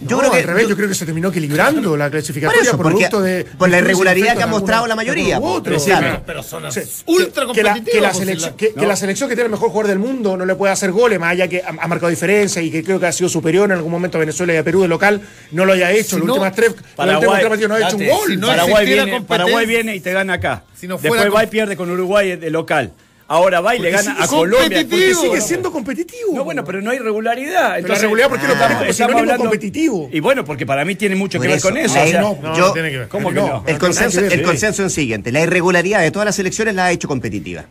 Yo 0.00 0.17
No, 0.17 0.23
creo 0.23 0.33
que. 0.33 0.38
al 0.38 0.45
revés, 0.45 0.62
yo, 0.64 0.69
yo- 0.71 0.76
creo 0.76 0.88
que 0.88 0.95
se 0.97 1.05
terminó 1.07 1.29
equilibrando 1.29 1.97
la 1.97 2.07
por 2.07 2.11
clasificatoria 2.11 2.62
eso, 2.62 2.76
porque- 2.76 2.91
producto 2.91 3.23
de. 3.23 3.45
por 3.57 3.69
la 3.71 3.79
irregularidad 3.79 4.37
que 4.37 4.43
ha 4.43 4.47
mostrado 4.49 4.83
alguna- 4.83 4.88
la 4.88 4.97
mayoría, 4.97 5.41
pues, 5.41 5.62
claro. 5.62 5.85
claro. 6.00 6.23
Pero 6.26 6.43
son 6.43 6.73
Sí, 6.73 6.81
ultra 7.07 7.47
que, 7.47 7.53
que 7.53 7.62
la, 7.62 7.75
que 7.81 8.00
la 8.00 8.12
selección, 8.12 8.55
que, 8.57 8.75
que 8.75 8.87
la 8.87 8.97
selección 8.97 9.29
que 9.29 9.37
tiene 9.37 9.47
el 9.47 9.53
mejor 9.53 9.69
jugador 9.71 9.87
del 9.88 10.00
mundo 10.00 10.37
no 10.37 10.45
le 10.47 10.57
puede 10.57 10.73
hacer 10.73 10.91
goles, 10.91 11.21
más 11.21 11.31
allá 11.31 11.47
que 11.47 11.62
ha, 11.62 11.69
ha 11.81 11.87
marcado 11.87 12.09
diferencia 12.11 12.61
y 12.61 12.73
que 12.73 12.83
creo 12.83 12.99
que 12.99 13.07
ha 13.07 13.12
sido 13.12 13.29
superior 13.29 13.67
en 13.71 13.76
algún 13.76 13.93
momento 13.93 14.19
a 14.19 14.21
Venezuela 14.21 14.53
y 14.53 14.57
a 14.57 14.64
Perú 14.64 14.83
de 14.83 14.88
local, 14.88 15.21
no 15.53 15.64
lo 15.64 15.73
haya 15.73 15.93
hecho. 15.93 16.17
Si 16.17 16.19
Los 16.19 16.26
no, 16.26 16.33
últimos 16.35 16.57
tres, 16.57 16.69
los 16.71 16.76
últimos 16.81 16.97
Paraguay, 16.97 17.38
tres 17.38 17.49
partidos 17.49 17.69
no 17.69 17.75
ha 17.76 17.79
hecho 17.88 17.97
un 17.97 18.03
date, 18.03 18.12
gol. 18.12 18.31
si 18.31 18.37
no 18.37 18.47
Paraguay, 18.49 18.87
viene, 18.87 19.21
Paraguay 19.23 19.97
y 19.97 20.00
te 20.00 20.12
gana 20.12 20.33
acá. 20.35 20.64
Si 20.76 20.88
no 20.88 20.99
fuera 20.99 21.23
Después 21.23 21.41
va 21.41 21.45
y 21.45 21.47
pierde 21.47 21.76
con 21.76 21.88
Uruguay 21.88 22.35
de 22.37 22.50
local. 22.50 22.93
Ahora 23.26 23.61
va 23.62 23.75
y 23.75 23.78
le 23.78 23.90
gana 23.90 24.16
a 24.23 24.26
Colombia. 24.28 24.85
porque 24.88 25.14
sigue 25.14 25.40
siendo 25.40 25.73
competitivo. 25.73 26.33
No, 26.35 26.45
bueno, 26.45 26.62
pero 26.64 26.83
no 26.83 26.90
hay 26.90 26.99
regularidad. 26.99 27.76
Pero 27.76 27.88
la 27.88 27.99
regularidad, 28.00 28.28
¿por 28.28 28.38
qué 28.40 28.47
lo 28.49 28.54
Ah, 28.54 28.59
pones 28.59 28.78
como 28.78 28.93
sinónimo 28.93 29.19
hablando- 29.21 29.45
competitivo? 29.45 30.09
Y 30.12 30.21
bueno, 30.21 30.45
porque 30.45 30.66
para 30.66 30.85
mí 30.85 30.95
tiene 30.95 31.16
mucho 31.16 31.40
que 31.40 31.49
ver 31.49 31.61
con 31.61 31.76
eso. 31.76 31.99
ahí 31.99 32.09
o 32.09 32.12
sea, 32.12 32.21
no, 32.21 32.38
No, 32.43 32.54
yo- 32.57 32.66
no 32.66 32.73
tiene 32.75 32.90
que 32.90 32.99
ver. 32.99 33.09
¿Cómo 33.09 33.31
que 33.31 33.37
No. 33.37 33.47
no? 33.47 33.64
El 33.66 33.78
consenso, 33.78 34.21
el 34.21 34.43
consenso 34.43 34.83
es 34.83 34.87
el 34.87 34.90
siguiente: 34.95 35.33
la 35.33 35.40
irregularidad 35.40 36.00
de 36.02 36.11
todas 36.11 36.26
las 36.26 36.38
elecciones 36.38 36.75
la 36.75 36.87
ha 36.87 36.93
hecho 36.93 37.09
competitiva. 37.09 37.64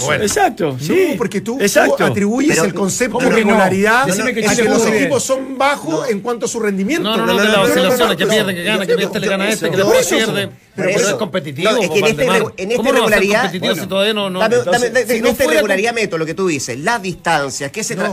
Bueno. 0.00 0.24
Exacto, 0.24 0.76
sí. 0.80 1.08
No, 1.10 1.16
porque 1.18 1.40
tú, 1.42 1.58
tú 1.58 2.04
atribuyes 2.04 2.52
Pero, 2.54 2.64
el 2.64 2.74
concepto 2.74 3.18
¿cómo 3.18 3.26
de 3.26 3.30
no? 3.30 3.36
regularidad 3.36 4.06
Decime 4.06 4.32
que 4.34 4.46
a 4.46 4.54
que 4.56 4.64
los 4.64 4.86
equipos 4.86 5.22
son 5.22 5.58
bajos 5.58 6.08
en 6.08 6.20
cuanto 6.20 6.46
a 6.46 6.48
su 6.48 6.60
rendimiento. 6.60 7.02
No, 7.04 7.16
no, 7.16 7.26
no, 7.26 7.38
de 7.38 7.48
las 7.48 7.58
oscilaciones 7.68 8.16
que 8.16 8.26
pierden, 8.26 8.56
que 8.56 8.62
ganan, 8.64 8.86
que 8.86 8.94
este 8.94 9.20
le 9.20 9.28
gana 9.28 9.44
a 9.44 9.50
este, 9.50 9.70
que 9.70 9.76
después 9.76 10.00
eso, 10.00 10.16
pierde. 10.16 10.48
Pero 10.74 10.88
eso. 10.88 11.08
es 11.10 11.14
competitivo. 11.14 11.70
No, 11.70 11.82
es 11.82 11.90
que 11.90 11.94
en 11.98 12.00
po, 12.00 12.06
esta 12.06 12.16
Valdemar. 12.24 12.40
irregu- 12.42 12.54
en 12.56 12.70
esta 12.70 12.76
¿Cómo 12.78 12.92
no 12.92 12.98
irregularidad- 12.98 13.40
competitivo 13.42 13.66
bueno, 13.66 13.82
si 13.82 13.88
todavía 13.88 14.14
no- 14.14 14.30
no- 14.30 14.42
en 14.44 14.50
no 14.50 14.56
esta 14.56 15.34
fuera 15.34 15.52
irregularidad 15.52 15.94
meto 15.94 16.18
lo 16.18 16.26
que 16.26 16.34
tú 16.34 16.46
dices, 16.48 16.78
las 16.78 17.02
distancias, 17.02 17.70
que 17.70 17.84
se 17.84 17.94
No. 17.94 18.10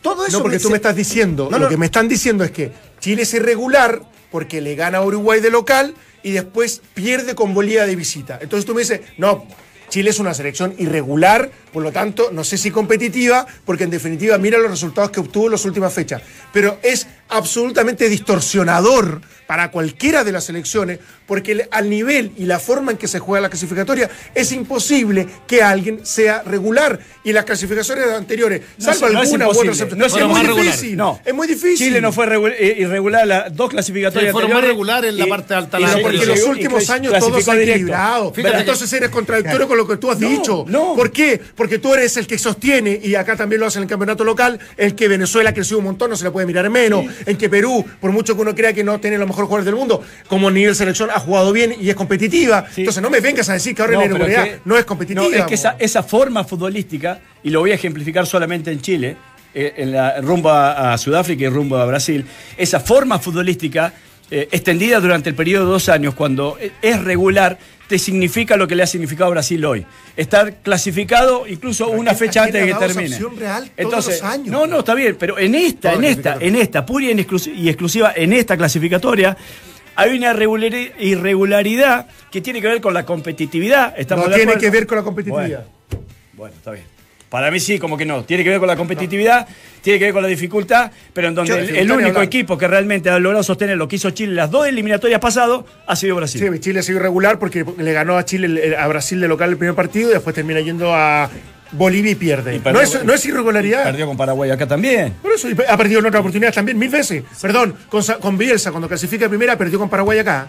todo 0.00 0.26
eso. 0.26 0.38
No, 0.38 0.42
porque 0.42 0.58
tú 0.58 0.70
me 0.70 0.76
estás 0.76 0.96
diciendo, 0.96 1.48
No, 1.50 1.58
lo 1.58 1.64
no. 1.64 1.68
que 1.68 1.76
me 1.76 1.86
están 1.86 2.08
diciendo 2.08 2.42
es 2.44 2.50
que 2.50 2.72
Chile 3.00 3.22
es 3.22 3.34
irregular 3.34 4.02
porque 4.30 4.60
le 4.62 4.74
gana 4.74 4.98
a 4.98 5.02
Uruguay 5.04 5.40
de 5.40 5.50
local 5.50 5.94
y 6.22 6.30
después 6.30 6.80
pierde 6.94 7.34
con 7.34 7.52
Bolivia 7.52 7.84
de 7.84 7.96
visita. 7.96 8.38
Entonces 8.40 8.64
tú 8.64 8.74
me 8.74 8.80
dices, 8.80 9.00
no, 9.18 9.44
Chile 9.92 10.08
es 10.08 10.18
una 10.18 10.32
selección 10.32 10.74
irregular, 10.78 11.50
por 11.70 11.82
lo 11.82 11.92
tanto, 11.92 12.30
no 12.32 12.44
sé 12.44 12.56
si 12.56 12.70
competitiva, 12.70 13.46
porque 13.66 13.84
en 13.84 13.90
definitiva 13.90 14.38
mira 14.38 14.56
los 14.56 14.70
resultados 14.70 15.10
que 15.10 15.20
obtuvo 15.20 15.44
en 15.44 15.52
las 15.52 15.66
últimas 15.66 15.92
fechas. 15.92 16.22
Pero 16.50 16.78
es 16.82 17.06
absolutamente 17.28 18.08
distorsionador 18.08 19.20
para 19.46 19.70
cualquiera 19.70 20.24
de 20.24 20.32
las 20.32 20.44
selecciones, 20.44 20.98
porque 21.32 21.52
el- 21.52 21.62
al 21.70 21.88
nivel 21.88 22.32
y 22.36 22.44
la 22.44 22.58
forma 22.58 22.92
en 22.92 22.98
que 22.98 23.08
se 23.08 23.18
juega 23.18 23.40
la 23.40 23.48
clasificatoria 23.48 24.10
es 24.34 24.52
imposible 24.52 25.26
que 25.46 25.62
alguien 25.62 26.04
sea 26.04 26.42
regular. 26.42 26.98
Y 27.24 27.32
las 27.32 27.46
clasificaciones 27.46 28.04
anteriores, 28.08 28.60
No 28.76 28.84
salvo 28.92 29.08
no 29.14 29.20
alguna 29.20 29.46
u 29.46 29.50
otra 29.52 29.64
No 29.96 30.04
es 30.04 30.14
es 30.14 30.26
muy 30.26 30.46
difícil. 30.62 30.94
No. 30.98 31.18
Es 31.24 31.32
muy 31.32 31.48
difícil. 31.48 31.78
Chile 31.86 32.02
no 32.02 32.12
fue 32.12 32.26
eh, 32.58 32.76
irregular 32.80 33.26
las 33.26 33.56
dos 33.56 33.70
clasificatorias 33.70 34.28
Sí, 34.28 34.32
fueron 34.32 34.52
más 34.52 34.62
regulares 34.62 35.10
en 35.10 35.16
la 35.18 35.26
y- 35.26 35.30
parte 35.30 35.54
alta 35.54 35.78
y 35.78 35.80
de 35.84 35.86
la 35.86 35.92
serie. 35.94 36.02
porque 36.02 36.22
y 36.22 36.26
los 36.26 36.42
últimos 36.44 36.86
y 36.86 36.92
años 36.92 37.18
todo 37.18 37.40
se 37.40 37.50
ha 37.50 37.62
equilibrado. 37.62 38.34
Fíjate 38.34 38.58
Entonces 38.58 38.92
eres 38.92 39.08
contradictorio 39.08 39.66
con 39.66 39.78
lo 39.78 39.88
que 39.88 39.96
tú 39.96 40.10
has 40.10 40.20
No, 40.20 40.28
dicho. 40.28 40.66
no. 40.68 40.94
¿Por 40.94 41.10
qué? 41.12 41.40
Porque 41.56 41.78
tú 41.78 41.94
eres 41.94 42.14
el 42.18 42.26
que 42.26 42.36
sostiene, 42.36 43.00
y 43.02 43.14
acá 43.14 43.36
también 43.36 43.60
lo 43.60 43.66
hace 43.68 43.78
en 43.78 43.84
el 43.84 43.88
campeonato 43.88 44.22
local, 44.22 44.60
el 44.76 44.94
que 44.94 45.08
Venezuela 45.08 45.48
ha 45.48 45.54
crecido 45.54 45.78
un 45.78 45.84
montón, 45.84 46.10
no 46.10 46.16
se 46.16 46.24
le 46.24 46.30
puede 46.30 46.46
mirar 46.46 46.66
en 46.66 46.72
menos. 46.72 47.06
En 47.24 47.38
que 47.38 47.48
Perú, 47.48 47.82
por 48.02 48.10
mucho 48.12 48.34
que 48.36 48.42
uno 48.42 48.54
crea 48.54 48.74
que 48.74 48.84
no 48.84 49.00
tiene 49.00 49.16
los 49.16 49.26
mejores 49.26 49.46
jugadores 49.46 49.64
del 49.64 49.76
mundo, 49.76 50.02
como 50.28 50.50
nivel 50.50 50.74
selección 50.74 51.08
ha 51.10 51.20
jugado 51.22 51.52
bien 51.52 51.74
y 51.80 51.88
es 51.88 51.94
competitiva. 51.96 52.66
Sí. 52.74 52.82
Entonces 52.82 53.02
no 53.02 53.10
me 53.10 53.20
vengas 53.20 53.48
a 53.48 53.54
decir 53.54 53.74
que 53.74 53.82
ahora 53.82 53.94
No, 53.94 54.00
la 54.00 54.04
pero 54.06 54.16
irregularidad 54.16 54.54
que- 54.56 54.60
no 54.68 54.76
es 54.76 54.84
competitiva. 54.84 55.22
No, 55.26 55.34
es 55.34 55.44
que 55.44 55.54
esa, 55.54 55.76
esa 55.78 56.02
forma 56.02 56.44
futbolística, 56.44 57.20
y 57.42 57.50
lo 57.50 57.60
voy 57.60 57.72
a 57.72 57.74
ejemplificar 57.74 58.26
solamente 58.26 58.70
en 58.70 58.80
Chile, 58.80 59.16
eh, 59.54 59.74
en 59.78 59.92
la 59.92 60.20
rumbo 60.20 60.50
a, 60.50 60.96
Sudáfrica 60.98 61.44
y 61.44 61.48
rumbo 61.48 61.76
a 61.76 61.84
Brasil, 61.86 62.24
esa 62.56 62.80
forma 62.80 63.18
futbolística 63.18 63.92
eh, 64.30 64.48
extendida 64.50 64.98
durante 65.00 65.28
el 65.28 65.34
periodo 65.34 65.66
de 65.66 65.72
dos 65.72 65.88
años, 65.90 66.14
cuando 66.14 66.56
es 66.80 67.02
regular, 67.04 67.58
te 67.86 67.98
significa 67.98 68.56
lo 68.56 68.66
que 68.66 68.74
le 68.74 68.82
ha 68.82 68.86
significado 68.86 69.26
a 69.26 69.30
Brasil 69.32 69.62
hoy. 69.66 69.84
Estar 70.16 70.54
clasificado 70.62 71.46
incluso 71.46 71.88
Pero 71.88 72.00
una 72.00 72.12
¿a 72.12 72.14
quién- 72.14 72.28
fecha 72.30 72.44
antes 72.44 72.62
de 72.64 72.72
que 72.72 72.78
termine. 72.78 73.18
real 73.38 73.70
todos 73.76 74.06
los 74.06 74.22
años? 74.22 74.46
no, 74.46 74.66
no, 74.66 74.78
está 74.78 74.94
bien, 74.94 75.16
pero 75.20 75.38
en 75.38 75.54
esta, 75.54 75.92
en 75.92 76.04
esta, 76.04 76.36
en 76.40 76.56
esta, 76.56 76.86
pura 76.86 77.04
y, 77.04 77.10
en 77.10 77.18
exclus- 77.18 77.52
y 77.54 77.68
exclusiva, 77.68 78.14
en 78.16 78.32
esta 78.32 78.56
clasificatoria, 78.56 79.36
hay 79.96 80.16
una 80.16 80.32
irregulari- 80.32 80.92
irregularidad 80.98 82.06
que 82.30 82.40
tiene 82.40 82.60
que 82.60 82.68
ver 82.68 82.80
con 82.80 82.94
la 82.94 83.04
competitividad. 83.04 83.94
Estamos 83.96 84.28
No 84.28 84.34
tiene 84.34 84.56
que 84.56 84.70
ver 84.70 84.86
con 84.86 84.98
la 84.98 85.04
competitividad. 85.04 85.64
Bueno, 85.90 86.06
bueno, 86.34 86.54
está 86.56 86.70
bien. 86.72 86.92
Para 87.32 87.50
mí 87.50 87.60
sí, 87.60 87.78
como 87.78 87.96
que 87.96 88.04
no. 88.04 88.24
Tiene 88.24 88.44
que 88.44 88.50
ver 88.50 88.58
con 88.58 88.68
la 88.68 88.76
competitividad, 88.76 89.48
tiene 89.80 89.98
que 89.98 90.04
ver 90.04 90.12
con 90.12 90.22
la 90.22 90.28
dificultad, 90.28 90.92
pero 91.14 91.28
en 91.28 91.34
donde 91.34 91.66
Yo, 91.66 91.74
el, 91.76 91.90
único 91.90 92.20
equipo 92.20 92.58
que 92.58 92.68
realmente 92.68 93.08
ha 93.08 93.18
logrado 93.18 93.42
sostener 93.42 93.78
lo 93.78 93.88
que 93.88 93.96
hizo 93.96 94.10
Chile 94.10 94.32
en 94.32 94.36
las 94.36 94.50
dos 94.50 94.66
eliminatorias 94.66 95.18
pasadas 95.18 95.62
ha 95.86 95.96
sido 95.96 96.16
Brasil. 96.16 96.42
Sí, 96.52 96.60
Chile 96.60 96.80
ha 96.80 96.82
sido 96.82 96.98
irregular 96.98 97.38
porque 97.38 97.64
le 97.78 97.92
ganó 97.94 98.18
a 98.18 98.26
Chile 98.26 98.76
a 98.76 98.86
Brasil 98.86 99.18
de 99.18 99.28
local 99.28 99.48
el 99.48 99.56
primer 99.56 99.74
partido 99.74 100.10
y 100.10 100.12
después 100.12 100.34
termina 100.34 100.60
yendo 100.60 100.94
a 100.94 101.30
Bolivia 101.72 102.12
y 102.12 102.14
pierde. 102.14 102.54
Y 102.56 102.58
perdió 102.58 102.80
no, 102.80 102.86
es, 102.86 102.96
con- 102.96 103.06
no 103.06 103.12
es 103.14 103.24
irregularidad. 103.26 103.84
Perdió 103.84 104.06
con 104.06 104.16
Paraguay 104.16 104.50
acá 104.50 104.66
también. 104.68 105.14
Por 105.22 105.32
eso 105.32 105.48
y 105.48 105.56
ha 105.68 105.76
perdido 105.76 106.00
en 106.00 106.06
otras 106.06 106.20
oportunidades 106.20 106.54
también 106.54 106.78
mil 106.78 106.88
veces. 106.90 107.24
Perdón, 107.40 107.74
con, 107.88 108.02
Sa- 108.02 108.18
con 108.18 108.36
Bielsa 108.38 108.70
cuando 108.70 108.88
clasifica 108.88 109.28
primera 109.28 109.56
perdió 109.56 109.78
con 109.78 109.88
Paraguay 109.88 110.18
acá. 110.18 110.48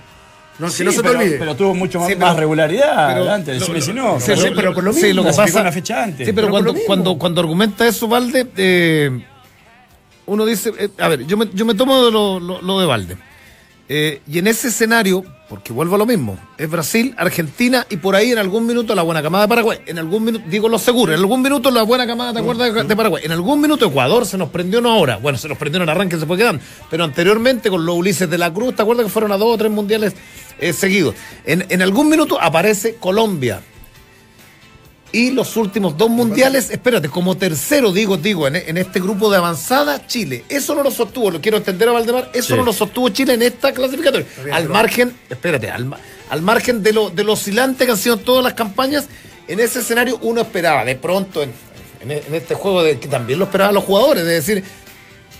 No, 0.59 0.71
que 0.71 0.83
no 0.83 0.91
se 0.91 0.97
te 1.01 1.07
pero, 1.07 1.19
olvide. 1.19 1.37
Pero 1.39 1.55
tuvo 1.55 1.73
mucho 1.73 1.97
más, 1.99 2.07
Sí, 2.09 2.13
pero- 2.15 2.27
más 2.27 2.35
regularidad 2.37 3.07
pero- 3.15 3.31
antes, 3.31 3.59
decime 3.59 3.81
si 3.81 3.93
no. 3.93 4.19
Sí, 4.19 4.33
sí, 4.35 4.49
pero 4.55 4.73
por 4.73 4.83
lo 4.83 4.91
mismo. 4.93 5.07
Sí, 5.07 5.13
lo 5.13 5.23
que 5.23 5.31
pasa 5.33 5.61
una 5.61 5.71
fecha 5.71 6.03
antes. 6.03 6.27
Sí, 6.27 6.33
pero, 6.33 6.49
cuando, 6.49 6.75
cuando, 6.85 7.17
cuando 7.17 7.41
argumenta 7.41 7.87
eso, 7.87 8.07
Valde, 8.07 8.47
eh, 8.57 9.09
uno 10.25 10.45
dice, 10.45 10.71
eh, 10.77 10.89
a 10.99 11.07
ver, 11.07 11.25
yo 11.25 11.37
me, 11.37 11.49
yo 11.53 11.65
me 11.65 11.73
tomo 11.73 12.05
de 12.05 12.11
lo, 12.11 12.39
lo- 12.39 12.61
lo 12.61 12.79
de 12.79 12.85
Valde. 12.85 13.17
Eh, 13.89 14.21
y 14.27 14.39
en 14.39 14.47
ese 14.47 14.67
escenario, 14.69 15.23
porque 15.53 15.71
vuelvo 15.71 15.93
a 15.93 15.97
lo 15.99 16.07
mismo, 16.07 16.35
es 16.57 16.67
Brasil, 16.67 17.13
Argentina 17.15 17.85
y 17.87 17.97
por 17.97 18.15
ahí 18.15 18.31
en 18.31 18.39
algún 18.39 18.65
minuto 18.65 18.95
la 18.95 19.03
buena 19.03 19.21
camada 19.21 19.43
de 19.43 19.49
Paraguay. 19.49 19.77
En 19.85 19.99
algún 19.99 20.23
minuto, 20.23 20.43
digo 20.49 20.67
lo 20.67 20.79
seguro, 20.79 21.13
en 21.13 21.19
algún 21.19 21.43
minuto 21.43 21.69
la 21.69 21.83
buena 21.83 22.07
camada, 22.07 22.33
¿te 22.33 22.39
acuerdas 22.39 22.87
de, 22.87 22.95
Paraguay? 22.95 23.21
En 23.23 23.31
algún 23.33 23.61
minuto 23.61 23.85
Ecuador 23.85 24.25
se 24.25 24.35
nos 24.35 24.49
prendió, 24.49 24.81
no 24.81 24.91
ahora, 24.91 25.17
bueno, 25.17 25.37
se 25.37 25.47
nos 25.47 25.59
prendió 25.59 25.77
en 25.77 25.83
el 25.83 25.89
arranque, 25.89 26.17
se 26.17 26.25
fue 26.25 26.37
quedando, 26.37 26.59
pero 26.89 27.03
anteriormente 27.03 27.69
con 27.69 27.85
los 27.85 27.95
Ulises 27.95 28.27
de 28.27 28.39
la 28.39 28.51
Cruz, 28.51 28.75
¿te 28.75 28.81
acuerdas 28.81 29.05
que 29.05 29.11
fueron 29.11 29.31
a 29.31 29.37
dos 29.37 29.53
o 29.53 29.57
tres 29.59 29.69
mundiales 29.69 30.15
eh, 30.57 30.73
seguidos? 30.73 31.13
En, 31.45 31.67
en 31.69 31.83
algún 31.83 32.09
minuto 32.09 32.41
aparece 32.41 32.95
Colombia. 32.95 33.61
Y 35.13 35.29
los 35.31 35.55
últimos 35.57 35.95
dos 35.95 36.09
mundiales, 36.09 36.71
espérate, 36.71 37.07
como 37.07 37.37
tercero, 37.37 37.91
digo, 37.93 38.17
digo, 38.17 38.47
en, 38.47 38.55
en 38.55 38.77
este 38.77 38.99
grupo 38.99 39.29
de 39.29 39.37
avanzada, 39.37 40.05
Chile. 40.07 40.43
Eso 40.49 40.73
no 40.73 40.81
lo 40.83 40.89
sostuvo, 40.89 41.29
lo 41.29 41.39
quiero 41.39 41.57
entender 41.57 41.87
a 41.87 41.91
Valdemar, 41.91 42.31
eso 42.33 42.47
Sí. 42.49 42.53
no 42.55 42.63
lo 42.65 42.73
sostuvo 42.73 43.07
Chile 43.09 43.35
en 43.35 43.43
esta 43.43 43.71
clasificatoria. 43.73 44.25
bien, 44.43 44.53
Al 44.55 44.67
margen, 44.69 45.15
espérate, 45.29 45.69
al, 45.69 45.87
al 46.29 46.41
margen 46.41 46.81
de 46.81 46.93
lo, 46.93 47.11
de 47.11 47.23
lo 47.23 47.33
oscilante 47.33 47.85
que 47.85 47.91
han 47.91 47.97
sido 47.97 48.17
todas 48.17 48.43
las 48.43 48.55
campañas, 48.55 49.05
en 49.47 49.59
ese 49.59 49.79
escenario 49.81 50.17
uno 50.23 50.41
esperaba, 50.41 50.83
de 50.83 50.95
pronto, 50.95 51.43
en, 51.43 51.51
en- 52.01 52.11
en 52.11 52.33
este 52.33 52.55
juego, 52.55 52.81
de, 52.81 52.97
que 52.99 53.07
también 53.07 53.37
lo 53.37 53.45
esperaban 53.45 53.75
los 53.75 53.83
jugadores, 53.83 54.25
de 54.25 54.33
decir, 54.33 54.63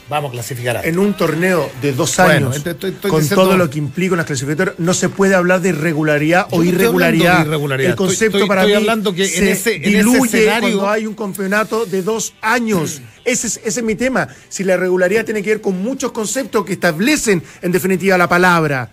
vamos 0.10 0.30
a 0.30 0.34
clasificar 0.34 0.78
a 0.78 0.82
en 0.84 1.00
un 1.00 1.13
torneo 1.13 1.70
de 1.82 1.94
dos 1.94 2.16
Bueno, 2.18 2.48
años, 2.48 2.58
estoy- 2.58 2.92
estoy 2.92 3.10
con 3.12 3.22
diciendo- 3.22 3.44
todo 3.46 3.58
lo 3.58 3.70
que 3.70 3.78
implica 3.80 4.13
unas 4.13 4.26
clasificatorias, 4.26 4.78
no 4.80 4.94
se 4.94 5.10
puede 5.10 5.36
hablar 5.36 5.62
de 5.62 5.70
irregularidad 5.70 6.48
Yo 6.52 6.58
o 6.58 6.63
irregularidad. 6.63 7.26
hablando 7.28 7.44
de 7.44 7.50
irregularidad. 7.56 7.89
El 7.92 7.96
concepto 7.96 8.26
Estoy- 8.26 8.39
estoy- 8.42 8.48
para 8.48 8.62
estoy 8.62 8.72
mí 8.74 8.78
hablando 8.78 9.13
que 9.13 9.24
en 9.24 9.30
se 9.30 9.52
ese- 9.52 9.76
en 9.76 9.82
ese 9.84 9.89
diluye 9.98 10.26
escenario- 10.26 10.60
cuando 10.62 10.89
hay 10.89 11.06
un 11.08 11.13
campeonato 11.16 11.86
de 11.86 12.02
dos 12.02 12.34
años. 12.42 13.02
Ese 13.26 13.48
es, 13.48 13.62
ese 13.63 13.80
es 13.80 13.84
mi 13.86 13.96
tema. 13.96 14.28
Si 14.50 14.63
la 14.66 14.74
irregularidad 14.74 15.24
tiene 15.26 15.42
que 15.42 15.52
ver 15.52 15.62
con 15.62 15.82
muchos 15.82 16.12
conceptos 16.12 16.66
que 16.66 16.74
establecen, 16.74 17.42
en 17.62 17.72
definitiva, 17.72 18.18
la 18.18 18.28
palabra. 18.28 18.92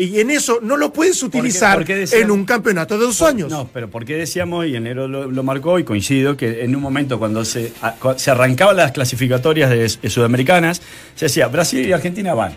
Y 0.00 0.20
en 0.20 0.30
eso 0.30 0.60
no 0.62 0.76
lo 0.76 0.92
puedes 0.92 1.20
utilizar 1.24 1.74
por 1.78 1.84
qué 1.84 1.96
decían- 1.96 2.22
en 2.22 2.30
un 2.30 2.44
campeonato 2.44 2.96
de 2.96 3.04
dos 3.04 3.20
años. 3.20 3.50
No, 3.50 3.68
pero 3.74 3.90
¿por 3.90 4.04
qué 4.04 4.14
decíamos, 4.14 4.64
y 4.66 4.76
enero 4.76 5.08
lo, 5.08 5.28
lo 5.28 5.42
marcó, 5.42 5.78
y 5.80 5.84
coincido, 5.84 6.36
que 6.36 6.62
en 6.62 6.76
un 6.76 6.80
momento 6.82 7.18
cuando 7.18 7.44
se, 7.44 7.72
a- 7.82 7.96
se 8.16 8.30
arrancaban 8.30 8.76
las 8.76 8.92
clasificatorias 8.92 9.68
de, 9.70 9.78
de 10.00 10.10
sudamericanas, 10.10 10.80
se 11.16 11.24
decía, 11.24 11.48
Brasil 11.48 11.84
y 11.84 11.92
Argentina 11.92 12.32
van, 12.32 12.54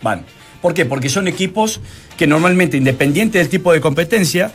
van. 0.00 0.24
¿Por 0.62 0.72
qué? 0.72 0.84
Porque 0.86 1.08
son 1.08 1.26
equipos 1.26 1.80
que 2.16 2.28
normalmente, 2.28 2.76
independiente 2.76 3.38
del 3.38 3.48
tipo 3.48 3.72
de 3.72 3.80
competencia, 3.80 4.52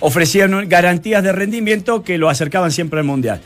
ofrecían 0.00 0.68
garantías 0.70 1.22
de 1.22 1.32
rendimiento 1.32 2.02
que 2.02 2.16
lo 2.16 2.30
acercaban 2.30 2.70
siempre 2.72 3.00
al 3.00 3.04
Mundial. 3.04 3.42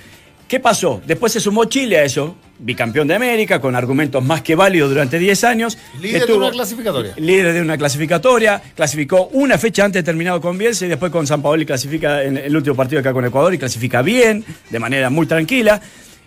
¿Qué 0.47 0.61
pasó? 0.61 1.01
Después 1.07 1.33
se 1.33 1.41
sumó 1.41 1.65
Chile 1.65 1.99
a 1.99 2.05
eso, 2.05 2.37
bicampeón 2.63 3.09
de 3.09 3.15
América, 3.15 3.61
con 3.61 3.75
argumentos 3.75 4.25
más 4.25 4.43
que 4.43 4.55
válidos 4.55 4.91
durante 4.91 5.19
10 5.19 5.45
años. 5.45 5.79
Líder 6.01 6.27
de 6.27 6.35
una 6.35 6.51
clasificatoria. 6.51 7.15
líder 7.17 7.53
de 7.53 7.61
una 7.61 7.77
clasificatoria, 7.77 8.63
clasificó 8.75 9.29
una 9.33 9.59
fecha 9.59 9.85
antes 9.85 10.03
de 10.03 10.05
terminado 10.05 10.41
con 10.41 10.57
Bielsa 10.57 10.87
y 10.87 10.89
después 10.89 11.11
con 11.13 11.27
San 11.27 11.43
Paolo 11.43 11.63
y 11.63 11.67
clasifica 11.67 12.23
en 12.23 12.37
el 12.37 12.57
último 12.57 12.77
partido 12.77 13.01
acá 13.01 13.13
con 13.13 13.25
Ecuador 13.25 13.53
y 13.53 13.59
clasifica 13.59 14.03
bien, 14.03 14.45
de 14.71 14.79
manera 14.79 15.11
muy 15.11 15.27
tranquila. 15.27 15.81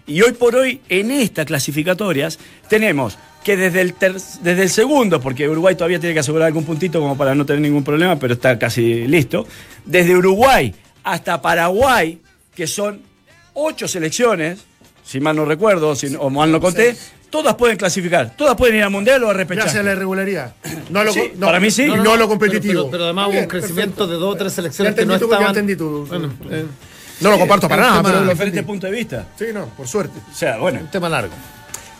Y 0.07 0.21
hoy 0.21 0.33
por 0.33 0.55
hoy, 0.55 0.81
en 0.89 1.09
estas 1.09 1.45
clasificatorias, 1.45 2.37
tenemos 2.69 3.17
que 3.43 3.57
desde 3.57 3.81
el, 3.81 3.93
desde 4.41 4.61
el 4.63 4.69
segundo, 4.69 5.21
porque 5.21 5.47
Uruguay 5.47 5.75
todavía 5.75 5.99
tiene 5.99 6.13
que 6.13 6.19
asegurar 6.19 6.47
algún 6.47 6.63
puntito 6.63 6.99
como 6.99 7.15
para 7.15 7.35
no 7.35 7.45
tener 7.45 7.61
ningún 7.61 7.83
problema, 7.83 8.17
pero 8.17 8.33
está 8.33 8.57
casi 8.57 9.07
listo, 9.07 9.47
desde 9.85 10.15
Uruguay 10.15 10.73
hasta 11.03 11.41
Paraguay, 11.41 12.19
que 12.55 12.65
son 12.65 13.01
ocho 13.53 13.87
selecciones, 13.87 14.65
si 15.05 15.19
mal 15.19 15.35
no 15.35 15.45
recuerdo, 15.45 15.95
si, 15.95 16.09
no- 16.09 16.19
o 16.21 16.29
mal 16.29 16.51
no 16.51 16.59
conté, 16.59 16.95
todas 17.29 17.55
pueden 17.55 17.77
clasificar, 17.77 18.35
todas 18.35 18.55
pueden 18.55 18.75
ir 18.77 18.83
al 18.83 18.89
mundial 18.89 19.23
o 19.23 19.29
a 19.29 19.33
Gracias 19.33 19.51
a 19.51 19.55
repechaje. 19.57 19.83
la 19.83 19.91
irregularidad. 19.93 20.55
No 20.89 21.03
lo, 21.03 21.13
Sí, 21.13 21.31
no, 21.37 21.45
para 21.47 21.59
mí 21.59 21.69
sí. 21.71 21.83
y 21.83 21.87
No, 21.87 21.97
No, 21.97 22.03
no, 22.03 22.13
a 22.13 22.17
lo 22.17 22.27
competitivo. 22.27 22.73
pero- 22.83 22.91
pero 22.91 23.03
además 23.05 23.27
hubo 23.29 23.39
un 23.39 23.45
crecimiento 23.45 23.95
perfecto. 23.95 24.07
de 24.07 24.15
dos 24.15 24.33
o 24.35 24.37
tres 24.37 24.51
Ya 24.51 24.55
selecciones 24.55 24.95
que 24.95 25.05
no 25.05 25.17
ya 25.17 25.23
estaban. 25.25 25.47
entendí 25.49 25.75
Bueno, 25.75 26.33
eh, 26.49 26.65
No 27.21 27.31
lo 27.31 27.39
comparto 27.39 27.69
para 27.69 27.81
nada, 27.81 28.03
pero 28.03 28.19
lo 28.21 28.29
diferentes 28.31 28.63
puntos 28.63 28.89
de 28.89 28.95
vista. 28.97 29.27
Sí, 29.39 29.45
no, 29.53 29.67
por 29.67 29.87
suerte. 29.87 30.19
O 30.31 30.35
sea, 30.35 30.57
bueno. 30.57 30.79
un 30.81 30.87
tema 30.91 31.07
largo. 31.07 31.33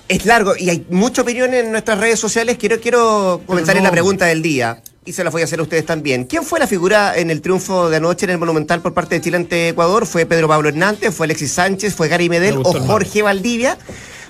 Es 0.08 0.26
largo 0.26 0.54
y 0.58 0.70
hay 0.70 0.86
mucha 0.90 1.22
opinión 1.24 1.54
en 1.54 1.72
nuestras 1.72 1.98
redes 2.00 2.20
sociales. 2.20 2.58
Quiero, 2.60 2.80
quiero 2.80 3.42
comentar 3.46 3.76
en 3.78 3.84
la 3.84 3.92
pregunta 3.92 4.26
del 4.26 4.42
día. 4.42 4.78
Y 5.08 5.14
se 5.14 5.24
la 5.24 5.30
voy 5.30 5.44
a 5.44 5.46
hacer 5.46 5.60
a 5.60 5.62
ustedes 5.62 5.86
también. 5.86 6.24
¿Quién 6.24 6.44
fue 6.44 6.60
la 6.60 6.66
figura 6.66 7.16
en 7.16 7.30
el 7.30 7.40
triunfo 7.42 7.92
de 7.92 7.98
anoche 7.98 8.26
en 8.26 8.32
el 8.32 8.38
Monumental 8.40 8.82
por 8.82 8.96
parte 8.96 9.14
de 9.14 9.22
Chile 9.22 9.38
ante 9.38 9.70
Ecuador? 9.70 10.08
¿Fue 10.08 10.26
Pedro 10.26 10.48
Pablo 10.48 10.70
Hernández? 10.70 11.14
¿Fue 11.14 11.28
Alexis 11.28 11.52
Sánchez? 11.52 11.94
¿Fue 11.94 12.08
Gary 12.08 12.28
Medel? 12.28 12.58
Me 12.58 12.64
¿O 12.66 12.74
Jorge 12.74 13.22
Valdivia? 13.22 13.78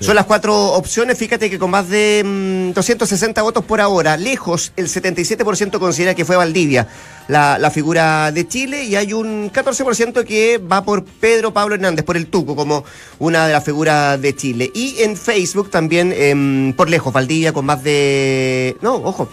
Son 0.01 0.15
las 0.15 0.25
cuatro 0.25 0.73
opciones. 0.73 1.17
Fíjate 1.17 1.49
que 1.49 1.57
con 1.57 1.71
más 1.71 1.87
de 1.87 2.21
mm, 2.25 2.73
260 2.73 3.41
votos 3.41 3.63
por 3.63 3.79
ahora, 3.79 4.17
lejos, 4.17 4.73
el 4.75 4.89
77% 4.89 5.79
considera 5.79 6.13
que 6.13 6.25
fue 6.25 6.35
Valdivia 6.35 6.87
la, 7.29 7.57
la 7.57 7.71
figura 7.71 8.31
de 8.33 8.45
Chile 8.45 8.83
y 8.83 8.95
hay 8.95 9.13
un 9.13 9.51
14% 9.51 10.25
que 10.25 10.57
va 10.57 10.83
por 10.83 11.05
Pedro 11.05 11.53
Pablo 11.53 11.75
Hernández, 11.75 12.03
por 12.03 12.17
el 12.17 12.27
Tuco, 12.27 12.55
como 12.55 12.83
una 13.19 13.47
de 13.47 13.53
las 13.53 13.63
figuras 13.63 14.21
de 14.21 14.35
Chile. 14.35 14.69
Y 14.73 14.95
en 14.99 15.15
Facebook 15.15 15.69
también, 15.69 16.13
em, 16.13 16.73
por 16.73 16.89
lejos, 16.89 17.13
Valdivia 17.13 17.53
con 17.53 17.65
más 17.65 17.81
de... 17.81 18.75
No, 18.81 18.95
ojo, 18.95 19.29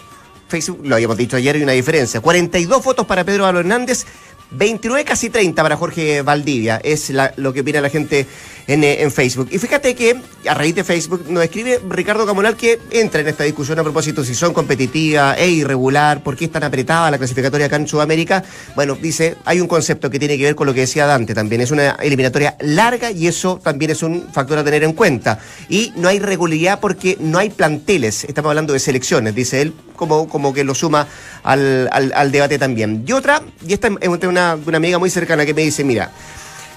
Facebook, 0.53 0.81
lo 0.83 0.93
habíamos 0.93 1.17
dicho 1.17 1.35
ayer, 1.35 1.55
hay 1.55 1.63
una 1.63 1.71
diferencia. 1.71 2.21
42 2.21 2.83
votos 2.83 3.07
para 3.07 3.23
Pedro 3.23 3.41
Pablo 3.41 3.61
Hernández, 3.61 4.05
29, 4.53 5.03
casi 5.05 5.29
30 5.29 5.61
para 5.61 5.75
Jorge 5.77 6.21
Valdivia. 6.21 6.79
Es 6.83 7.11
lo 7.37 7.53
que 7.53 7.61
opina 7.61 7.81
la 7.81 7.89
gente 7.89 8.25
en, 8.67 8.83
eh, 8.83 9.01
en 9.01 9.11
Facebook. 9.11 9.49
Y 9.51 9.57
fíjate 9.57 9.93
que 9.95 10.15
a 10.47 10.53
raíz 10.53 10.75
de 10.75 10.83
Facebook 10.83 11.25
nos 11.29 11.43
escribe 11.43 11.79
Ricardo 11.89 12.25
Camonal 12.25 12.55
que 12.55 12.79
entra 12.91 13.21
en 13.21 13.27
esta 13.27 13.43
discusión 13.43 13.77
a 13.79 13.83
propósito 13.83 14.23
si 14.23 14.35
son 14.35 14.53
competitivas 14.53 15.37
e 15.37 15.49
irregular, 15.49 16.21
por 16.23 16.35
qué 16.37 16.45
es 16.45 16.51
tan 16.51 16.63
apretada 16.63 17.11
la 17.11 17.17
clasificatoria 17.17 17.65
acá 17.67 17.75
en 17.77 17.87
Sudamérica. 17.87 18.43
Bueno, 18.75 18.95
dice, 18.95 19.35
hay 19.45 19.59
un 19.59 19.67
concepto 19.67 20.09
que 20.09 20.19
tiene 20.19 20.37
que 20.37 20.43
ver 20.43 20.55
con 20.55 20.67
lo 20.67 20.73
que 20.73 20.81
decía 20.81 21.05
Dante 21.05 21.33
también. 21.33 21.61
Es 21.61 21.71
una 21.71 21.91
eliminatoria 22.01 22.55
larga 22.61 23.11
y 23.11 23.27
eso 23.27 23.59
también 23.63 23.91
es 23.91 24.03
un 24.03 24.27
factor 24.31 24.57
a 24.59 24.63
tener 24.63 24.83
en 24.83 24.93
cuenta. 24.93 25.39
Y 25.69 25.91
no 25.95 26.07
hay 26.07 26.19
regularidad 26.19 26.79
porque 26.79 27.17
no 27.19 27.39
hay 27.39 27.49
planteles. 27.49 28.23
Estamos 28.25 28.49
hablando 28.49 28.73
de 28.73 28.79
selecciones, 28.79 29.35
dice 29.35 29.61
él, 29.61 29.73
como, 29.95 30.27
como 30.27 30.53
que 30.53 30.63
lo 30.63 30.73
suma 30.75 31.07
al, 31.43 31.87
al- 31.91 32.13
al 32.15 32.31
debate 32.31 32.57
también. 32.59 33.03
Y 33.07 33.11
otra, 33.11 33.41
y 33.67 33.73
esta 33.73 33.89
es 33.99 34.07
una, 34.07 34.42
una 34.65 34.77
amiga 34.77 34.97
muy 34.99 35.09
cercana 35.09 35.45
que 35.45 35.53
me 35.53 35.61
dice, 35.61 35.83
mira, 35.83 36.11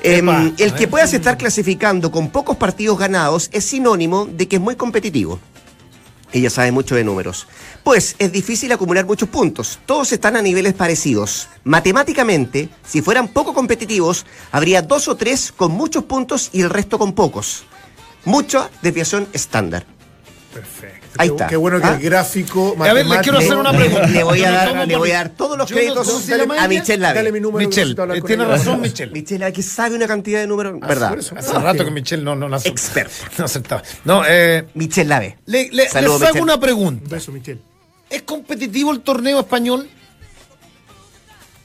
em, 0.02 0.28
Epa, 0.28 0.52
el 0.58 0.74
que 0.74 0.88
puedas 0.88 1.12
estar 1.12 1.36
clasificando 1.36 2.10
con 2.10 2.30
pocos 2.30 2.56
partidos 2.56 2.98
ganados 2.98 3.48
es 3.52 3.64
sinónimo 3.64 4.26
de 4.26 4.48
que 4.48 4.56
es 4.56 4.62
muy 4.62 4.76
competitivo. 4.76 5.38
Ella 6.32 6.50
sabe 6.50 6.72
mucho 6.72 6.94
de 6.94 7.04
números. 7.04 7.46
Pues 7.84 8.16
es 8.18 8.32
difícil 8.32 8.72
acumular 8.72 9.06
muchos 9.06 9.28
puntos. 9.28 9.78
Todos 9.86 10.12
están 10.12 10.36
a 10.36 10.42
niveles 10.42 10.74
parecidos. 10.74 11.48
Matemáticamente, 11.64 12.68
si 12.84 13.00
fueran 13.00 13.28
poco 13.28 13.54
competitivos, 13.54 14.26
habría 14.50 14.82
dos 14.82 15.08
o 15.08 15.16
tres 15.16 15.52
con 15.52 15.72
muchos 15.72 16.04
puntos 16.04 16.50
y 16.52 16.62
el 16.62 16.70
resto 16.70 16.98
con 16.98 17.12
pocos. 17.12 17.64
Mucha 18.24 18.70
desviación 18.82 19.28
estándar. 19.32 19.86
Perfecto. 20.52 20.95
Ahí 21.18 21.28
qué, 21.28 21.34
está. 21.34 21.46
qué 21.48 21.56
bueno 21.56 21.80
que 21.80 21.86
¿Ah? 21.86 21.94
el 21.94 22.00
gráfico 22.02 22.76
A 22.80 22.92
ver, 22.92 23.06
le 23.06 23.20
quiero 23.20 23.38
hacer 23.38 23.56
una 23.56 23.72
pregunta. 23.72 24.06
Le 24.06 24.22
voy 24.22 24.42
a 24.44 24.50
dar, 24.50 24.86
le 24.88 24.96
voy 24.96 25.10
a 25.10 25.14
dar 25.14 25.28
todos 25.30 25.56
los 25.58 25.70
créditos 25.70 26.06
¿cómo 26.06 26.20
se 26.20 26.36
llama 26.38 26.62
a? 26.62 26.68
Michelle 26.68 26.98
Lave. 26.98 27.14
Dale 27.16 27.32
mi 27.32 27.40
número. 27.40 27.68
Michelle, 27.68 27.94
tiene 28.26 28.44
razón 28.44 28.80
Michelle. 28.80 29.12
Michelle 29.12 29.38
Lave, 29.40 29.52
que 29.52 29.62
sabe 29.62 29.94
una 29.96 30.06
cantidad 30.06 30.40
de 30.40 30.46
números, 30.46 30.78
¿verdad? 30.80 31.10
por 31.10 31.18
eso. 31.18 31.34
Hace 31.36 31.52
rato 31.52 31.84
que 31.84 31.90
Michelle 31.90 32.22
no, 32.22 32.34
no. 32.34 32.56
Experto. 32.56 33.14
No 33.38 33.44
acertaba. 33.44 33.82
No, 34.04 34.22
eh, 34.26 34.66
Michelle 34.74 35.08
Lave. 35.08 35.38
le, 35.46 35.70
les 35.70 35.94
hago 35.96 36.18
Michelle. 36.18 36.40
una 36.42 36.54
Un 36.54 36.60
pregunta. 36.60 37.08
beso, 37.08 37.32
Michelle. 37.32 37.60
¿Es 38.08 38.22
competitivo 38.22 38.92
el 38.92 39.00
torneo 39.00 39.40
español? 39.40 39.88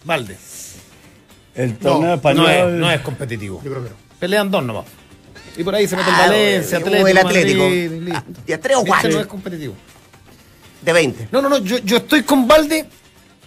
Valde. 0.04 0.38
El 1.54 1.78
torneo 1.78 2.16
español. 2.16 2.44
No 2.46 2.50
es, 2.50 2.74
no 2.74 2.92
es 2.92 3.02
competitivo. 3.02 3.62
Yo 3.64 3.70
creo 3.72 3.84
que 3.84 3.90
no. 3.90 3.96
Pelean 4.20 4.50
dos 4.50 4.64
nomás. 4.64 4.86
Y 5.58 5.64
por 5.64 5.76
ahí 5.76 5.88
se 5.88 5.96
mete 5.96 6.10
el 6.10 6.16
Ah, 6.16 6.20
Valencia, 6.28 6.78
Atlético, 6.78 7.08
el 7.08 7.18
Atlético. 7.18 7.64
Madrid, 7.64 7.92
y. 8.08 8.12
Ah, 8.12 8.24
ya 8.48 8.58
tres 8.60 8.76
o 8.78 8.80
Este 8.80 8.90
cuatro. 8.90 9.12
no 9.12 9.20
es 9.20 9.28
competitivo. 9.28 9.74
De 10.82 10.94
20. 10.94 11.28
No, 11.32 11.42
no, 11.42 11.50
no, 11.50 11.58
yo, 11.60 11.78
yo 11.80 11.98
estoy 11.98 12.24
con 12.24 12.48
Valde 12.48 12.86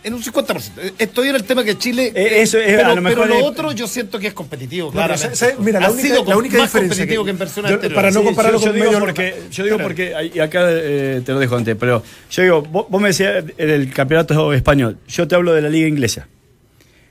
en 0.05 0.12
un 0.14 0.23
50%. 0.23 0.71
Eh, 0.83 0.93
Estoy 0.99 1.29
en 1.31 1.35
el 1.37 1.45
tema 1.45 1.64
que 1.64 1.77
Chile. 1.79 2.12
Eh, 2.14 2.43
eso 2.43 2.59
es, 2.59 2.67
pero, 2.77 2.90
a 2.90 2.95
lo 2.95 3.01
mejor 3.03 3.23
pero 3.23 3.27
lo 3.35 3.38
es- 3.40 3.45
otro 3.45 3.73
yo 3.73 3.87
siento 3.88 4.19
que 4.19 4.27
es 4.29 4.35
competitivo. 4.35 4.93
¿sabes? 4.93 5.57
Mira, 5.59 5.81
la 5.81 5.87
Ha 5.87 5.90
única- 5.90 6.07
sido 6.09 6.25
la 6.27 6.37
única 6.37 6.59
más 6.59 6.69
diferencia 6.69 6.97
competitivo 7.05 7.25
que- 7.25 7.27
que, 7.27 7.31
en 7.31 7.38
versiones 7.38 7.73
yo- 7.73 7.95
para 7.95 8.11
no 8.11 8.21
Sí, 8.21 8.27
compararlo 8.27 8.59
yo, 8.61 8.67
yo 8.67 8.71
con 8.71 8.75
digo 8.81 8.87
medio- 8.93 9.01
porque, 9.01 9.35
yo 9.51 9.64
digo 9.64 9.79
porque, 9.79 10.31
y 10.35 10.38
acá 10.40 10.61
eh, 10.69 11.23
te 11.25 11.33
lo 11.33 11.38
dejo 11.38 11.57
antes, 11.57 11.75
pero 11.81 12.03
yo 12.31 12.43
digo, 12.43 12.62
vos, 12.62 12.87
vos 12.90 13.01
me 13.01 13.09
decías 13.09 13.45
en 13.57 13.71
el 13.71 13.93
campeonato 13.93 14.53
español, 14.53 14.99
yo 15.09 15.27
te 15.27 15.35
hablo 15.35 15.55
de 15.55 15.62
la 15.62 15.71
liga 15.71 15.88
inglesa. 15.88 16.29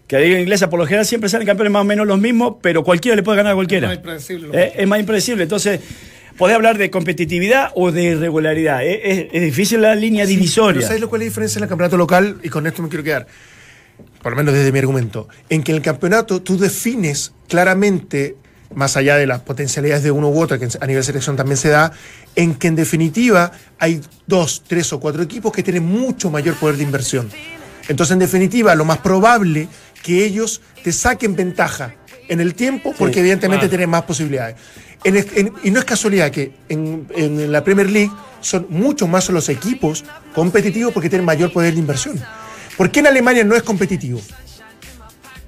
Que 0.07 0.17
la 0.17 0.21
liga 0.25 0.39
inglesa 0.39 0.69
por 0.69 0.79
lo 0.79 0.85
general 0.85 1.05
siempre 1.05 1.29
salen 1.29 1.47
campeones 1.47 1.71
más 1.71 1.81
o 1.81 1.85
menos 1.85 2.05
los 2.05 2.19
mismos, 2.19 2.55
pero 2.61 2.83
cualquiera 2.83 3.15
le 3.15 3.23
puede 3.23 3.37
ganar 3.37 3.53
a 3.53 3.55
cualquiera. 3.55 3.87
Es 3.93 3.97
más 3.97 3.97
impredecible 4.29 4.49
Eh, 4.63 4.73
es 4.77 4.87
más 4.87 4.99
impredecible. 4.99 5.43
Entonces, 5.43 5.79
podés 6.37 6.55
hablar 6.55 6.77
de 6.77 6.89
competitividad 6.89 7.71
o 7.75 7.91
de 7.91 8.03
irregularidad. 8.03 8.85
Es, 8.85 8.99
es- 9.03 9.25
es 9.31 9.41
difícil 9.41 9.81
la 9.81 9.95
línea 9.95 10.25
Pero 10.25 10.35
divisoria. 10.37 10.81
¿Sabes 10.85 10.99
lo 11.01 11.09
cuál 11.09 11.21
es 11.21 11.27
la 11.27 11.29
diferencia 11.29 11.59
en 11.59 11.63
el 11.63 11.69
campeonato 11.69 11.97
local? 11.97 12.37
Y 12.43 12.49
con 12.49 12.67
esto 12.67 12.81
me 12.83 12.89
quiero 12.89 13.03
quedar. 13.03 13.27
Por 14.21 14.31
lo 14.33 14.37
menos 14.37 14.53
desde 14.53 14.71
mi 14.71 14.79
argumento. 14.79 15.27
En 15.49 15.63
que 15.63 15.71
en 15.71 15.77
el 15.77 15.81
campeonato 15.83 16.41
tú 16.41 16.57
defines 16.57 17.31
claramente, 17.47 18.35
más 18.75 18.97
allá 18.97 19.15
de 19.17 19.27
las 19.27 19.39
potencialidades 19.41 20.03
de 20.03 20.11
uno 20.11 20.29
u 20.29 20.39
otro, 20.41 20.57
que 20.59 20.67
a 20.79 20.85
nivel 20.87 21.03
selección 21.03 21.35
también 21.37 21.57
se 21.57 21.69
da, 21.69 21.91
en 22.35 22.55
que 22.55 22.67
en 22.67 22.75
definitiva 22.75 23.51
hay 23.79 24.01
dos, 24.27 24.63
tres 24.67 24.91
o 24.93 24.99
cuatro 24.99 25.21
equipos 25.23 25.51
que 25.53 25.61
tienen 25.63 25.83
mucho 25.85 26.29
mayor 26.31 26.55
poder 26.55 26.75
de 26.77 26.83
inversión. 26.83 27.29
Entonces, 27.87 28.13
en 28.13 28.19
definitiva, 28.19 28.73
lo 28.75 28.85
más 28.85 28.97
probable 28.99 29.67
que 30.03 30.23
ellos 30.23 30.61
te 30.83 30.91
saquen 30.91 31.35
ventaja 31.35 31.95
en 32.29 32.39
el 32.39 32.53
tiempo, 32.53 32.93
porque 32.97 33.19
evidentemente 33.21 33.61
claro. 33.61 33.69
tienen 33.69 33.89
más 33.89 34.03
posibilidades. 34.03 34.55
En 35.03 35.15
es- 35.17 35.27
en- 35.35 35.51
y 35.63 35.71
no 35.71 35.79
es 35.79 35.85
casualidad 35.85 36.29
que 36.31 36.51
en, 36.69 37.07
en 37.15 37.51
la 37.51 37.63
Premier 37.63 37.89
League 37.89 38.11
son 38.41 38.67
mucho 38.69 39.07
más 39.07 39.29
los 39.29 39.49
equipos 39.49 40.03
competitivos 40.35 40.93
porque 40.93 41.09
tienen 41.09 41.25
mayor 41.25 41.51
poder 41.51 41.73
de 41.73 41.79
inversión. 41.79 42.21
¿Por 42.77 42.91
qué 42.91 42.99
en 43.01 43.07
Alemania 43.07 43.43
no 43.43 43.55
es 43.55 43.63
competitivo? 43.63 44.21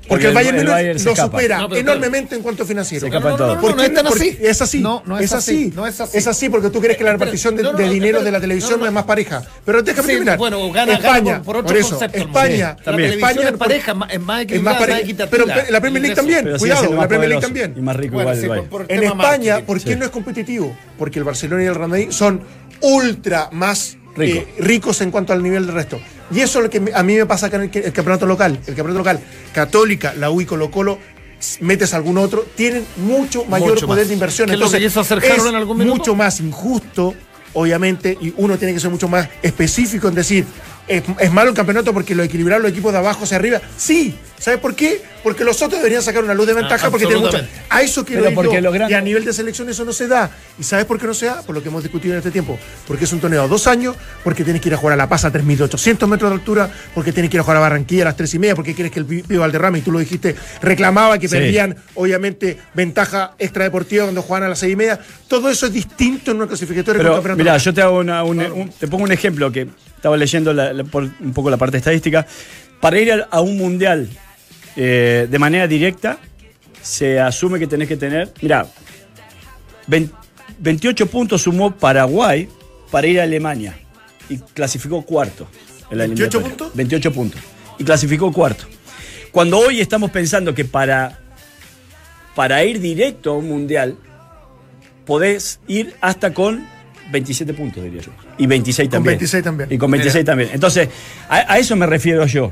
Porque, 0.07 0.25
el 0.25 0.29
el- 0.29 0.35
Bayern 0.35 0.57
el 0.57 0.63
Múnich 0.63 0.73
Bayern 0.75 0.99
se 0.99 1.05
lo 1.05 1.11
escapa. 1.11 1.31
supera 1.37 1.57
No, 1.67 1.75
enormemente 1.75 2.35
en 2.35 2.41
cuanto 2.41 2.63
a 2.63 2.65
financiero. 2.65 3.07
No, 3.09 3.21
¿Por 3.59 3.71
no, 3.71 3.77
qué 3.77 3.85
es 3.85 3.93
tan 3.93 4.07
así. 4.07 4.37
Es 4.41 4.61
así. 4.61 4.79
No, 4.81 5.01
no 5.05 5.17
es 5.19 5.31
así, 5.33 5.71
no 5.75 5.87
es 5.87 5.99
así. 5.99 6.17
Es 6.17 6.27
así 6.27 6.49
porque 6.49 6.69
tú 6.69 6.79
crees 6.81 6.97
que 6.97 7.03
la 7.03 7.13
repartición 7.13 7.55
de, 7.55 7.63
no, 7.63 7.71
no, 7.71 7.77
de 7.77 7.85
no, 7.85 7.91
dinero 7.91 8.17
espera, 8.19 8.25
de 8.25 8.31
la 8.31 8.39
televisión 8.41 8.71
no, 8.71 8.77
no, 8.77 8.83
no. 8.83 8.87
es 8.89 8.93
más 8.93 9.03
pareja. 9.05 9.43
Pero 9.65 9.81
déjame 9.81 10.07
Sí, 10.07 10.11
terminar. 10.13 10.37
bueno, 10.37 10.59
gana- 10.71 10.93
gana 10.93 10.93
España, 10.93 11.35
por- 11.41 11.55
por 11.55 11.57
otro 11.65 11.77
eso, 11.77 11.89
concepto, 11.91 12.17
España, 12.19 12.53
sí. 12.55 12.59
La 12.59 12.75
También. 12.83 13.09
televisión 13.11 13.29
España 13.31 13.49
es 13.49 13.57
pareja, 13.57 13.91
es 14.11 14.21
más- 14.21 14.41
equitativa. 14.43 15.27
Pero 15.29 15.45
la 15.71 15.81
Premier 15.81 16.01
League 16.01 16.15
también. 16.15 16.57
Cuidado, 16.57 16.93
la 16.93 17.07
Premier 17.07 17.29
League 17.29 17.41
también. 17.41 17.73
Y 17.77 17.81
más 17.81 17.95
rico 17.95 18.19
igual. 18.21 18.37
por- 18.65 18.85
por 18.85 18.91
En 18.91 19.03
España. 19.03 19.59
¿por 19.65 19.81
qué 19.81 19.95
no 19.95 20.05
es 20.05 20.11
competitivo? 20.11 20.75
Porque 20.97 21.19
el 21.19 21.25
Barcelona 21.25 21.63
y 21.63 21.65
el 21.67 21.75
Real 21.75 21.89
Madrid 21.89 22.07
son 22.11 22.41
ultra 22.81 23.49
más 23.51 23.97
Rico. 24.15 24.39
eh, 24.39 24.47
ricos 24.60 25.01
en 25.01 25.12
cuanto 25.12 25.34
al 25.34 25.43
nivel 25.43 25.65
del 25.65 25.75
resto. 25.75 25.99
Y 26.32 26.39
eso 26.39 26.60
es 26.60 26.63
lo 26.65 26.69
que 26.69 26.91
a 26.93 27.04
mí 27.04 27.15
me 27.15 27.25
pasa 27.25 27.47
acá 27.47 27.58
en 27.58 27.63
el, 27.63 27.93
campeonato 27.93 28.25
local. 28.25 28.54
El 28.65 28.75
campeonato 28.75 28.99
local, 28.99 29.19
Católica, 29.54 30.13
la 30.15 30.32
U 30.32 30.41
y 30.41 30.45
Colo 30.45 30.71
Colo, 30.71 30.99
metes 31.60 31.93
algún 31.93 32.17
otro, 32.17 32.45
tienen 32.56 32.86
mucho 32.97 33.45
mayor 33.45 33.71
Mucho 33.71 33.88
poder 33.88 34.04
más. 34.04 34.08
de 34.10 34.13
inversión. 34.13 34.49
¿Qué 34.49 34.56
es 34.56 34.95
es 34.95 35.45
en 35.45 35.56
algún 35.56 35.78
mucho 35.86 36.15
más 36.15 36.39
injusto, 36.39 37.13
obviamente, 37.54 38.17
y 38.19 38.34
uno 38.38 38.58
tiene 38.58 38.73
que 38.73 38.80
ser 38.80 38.89
mucho 38.89 39.08
más 39.08 39.30
específico 39.41 40.08
en 40.08 40.15
decir, 40.15 40.45
es, 40.88 41.04
es 41.19 41.32
malo 41.32 41.49
el 41.49 41.56
campeonato 41.56 41.93
porque 41.93 42.15
lo 42.15 42.23
equilibraron 42.23 42.63
los 42.63 42.71
equipos 42.71 42.91
de 42.91 42.99
abajo 42.99 43.25
hacia 43.25 43.38
arriba. 43.38 43.62
Sí, 43.78 44.15
¿sabes 44.39 44.59
por 44.59 44.75
qué? 44.75 45.01
Porque 45.23 45.43
los 45.43 45.55
otros 45.61 45.79
deberían 45.79 46.03
sacar 46.03 46.23
una 46.23 46.33
luz 46.35 46.45
de 46.45 46.53
ventaja 46.53 46.87
Ah, 46.87 46.91
porque 46.91 47.05
tienen 47.07 47.25
absolutamente. 47.25 47.65
A 47.69 47.81
eso 47.81 48.05
quiero 48.05 48.21
Pero 48.21 48.29
ir 48.31 48.35
porque 48.35 48.55
yo. 48.55 48.61
los 48.61 48.73
grandes- 48.73 48.91
Y 48.91 48.93
a 48.93 49.01
nivel 49.01 49.25
de 49.25 49.33
selección 49.33 49.67
eso 49.69 49.83
no 49.83 49.91
se 49.91 50.07
da. 50.07 50.29
¿Y 50.59 50.63
sabes 50.63 50.85
por 50.85 50.99
qué 50.99 51.07
no 51.07 51.13
se 51.15 51.25
da? 51.25 51.41
Por 51.41 51.55
lo 51.55 51.63
que 51.63 51.69
hemos 51.69 51.81
discutido 51.81 52.13
en 52.13 52.19
este 52.19 52.29
tiempo. 52.31 52.59
Porque 52.87 53.05
es 53.05 53.13
un 53.13 53.19
torneo 53.19 53.41
a 53.43 53.47
dos 53.47 53.65
años, 53.65 53.95
porque 54.23 54.43
tienes 54.43 54.61
que 54.61 54.69
ir 54.69 54.75
a 54.75 54.77
jugar 54.77 54.93
a 54.93 54.97
La 54.97 55.09
Paz 55.09 55.25
a 55.25 55.31
3.800 55.31 56.07
metros 56.07 56.29
de 56.29 56.35
altura, 56.35 56.69
porque 56.93 57.11
tienes 57.11 57.31
que 57.31 57.37
ir 57.37 57.41
a 57.41 57.43
jugar 57.43 57.57
a 57.57 57.61
Barranquilla 57.61 58.03
a 58.03 58.05
las 58.05 58.15
3 58.17 58.33
y 58.35 58.39
media, 58.39 58.55
porque 58.55 58.75
quieres 58.75 58.91
que 58.93 58.99
el 58.99 59.05
Pío 59.05 59.39
Valderrama, 59.39 59.79
y 59.79 59.81
tú 59.81 59.91
lo 59.91 59.97
dijiste, 59.99 60.35
reclamaba 60.61 61.17
que 61.17 61.27
Sí. 61.27 61.35
perdían, 61.37 61.75
obviamente, 61.95 62.57
ventaja 62.75 63.33
extradeportiva 63.39 64.03
cuando 64.03 64.21
jugaban 64.21 64.43
a 64.43 64.49
las 64.49 64.59
6 64.59 64.73
y 64.73 64.75
media. 64.75 64.99
Todo 65.27 65.49
eso 65.49 65.65
es 65.65 65.73
distinto 65.73 66.29
en 66.31 66.37
una 66.37 66.47
clasificatoria 66.47 66.99
Pero 67.01 67.13
campeonato 67.15 67.37
mira, 67.39 67.57
yo 67.57 67.73
te 67.73 67.81
hago 67.81 67.97
una, 67.97 68.23
un- 68.23 68.39
un- 68.39 68.69
te 68.69 68.87
pongo 68.87 69.03
un 69.05 69.11
ejemplo 69.11 69.51
que 69.51 69.67
estaba 69.95 70.15
leyendo 70.17 70.53
la- 70.53 70.71
la- 70.71 70.83
por 70.83 71.03
un 71.03 71.33
poco 71.33 71.49
la 71.49 71.57
parte 71.57 71.77
estadística. 71.77 72.27
Para 72.79 72.99
ir 72.99 73.11
a, 73.11 73.27
a 73.31 73.41
un 73.41 73.57
mundial 73.57 74.07
eh, 74.75 75.27
de 75.29 75.39
manera 75.39 75.67
directa, 75.67 76.19
se 76.81 77.19
asume 77.19 77.59
que 77.59 77.67
tenés 77.67 77.88
que 77.88 77.97
tener. 77.97 78.31
Mira, 78.41 78.67
28 80.59 81.07
puntos 81.07 81.41
sumó 81.43 81.75
Paraguay 81.75 82.47
para 82.91 83.07
ir 83.07 83.19
a 83.19 83.23
Alemania 83.23 83.77
y 84.29 84.38
clasificó 84.38 85.01
cuarto. 85.03 85.47
en 85.91 85.97
la 85.97 86.05
28 86.07 86.38
eliminatoria. 86.38 86.47
puntos? 86.57 86.75
28 86.75 87.13
puntos. 87.13 87.41
Y 87.77 87.83
clasificó 87.83 88.31
cuarto. 88.31 88.65
Cuando 89.31 89.57
hoy 89.59 89.81
estamos 89.81 90.11
pensando 90.11 90.53
que 90.53 90.63
para, 90.65 91.19
para 92.35 92.63
ir 92.63 92.79
directo 92.79 93.31
a 93.31 93.38
un 93.38 93.49
mundial, 93.49 93.97
podés 95.05 95.59
ir 95.67 95.93
hasta 96.01 96.33
con 96.33 96.65
27 97.11 97.53
puntos, 97.53 97.83
diría 97.83 98.01
yo. 98.01 98.11
Y 98.38 98.47
26 98.47 98.88
Con 98.88 98.91
también. 98.97 99.11
26 99.17 99.43
también. 99.43 99.71
Y 99.71 99.77
con 99.77 99.91
26 99.91 100.25
también. 100.25 100.49
Entonces, 100.53 100.89
a, 101.29 101.53
a 101.53 101.59
eso 101.59 101.75
me 101.75 101.85
refiero 101.85 102.25
yo. 102.25 102.51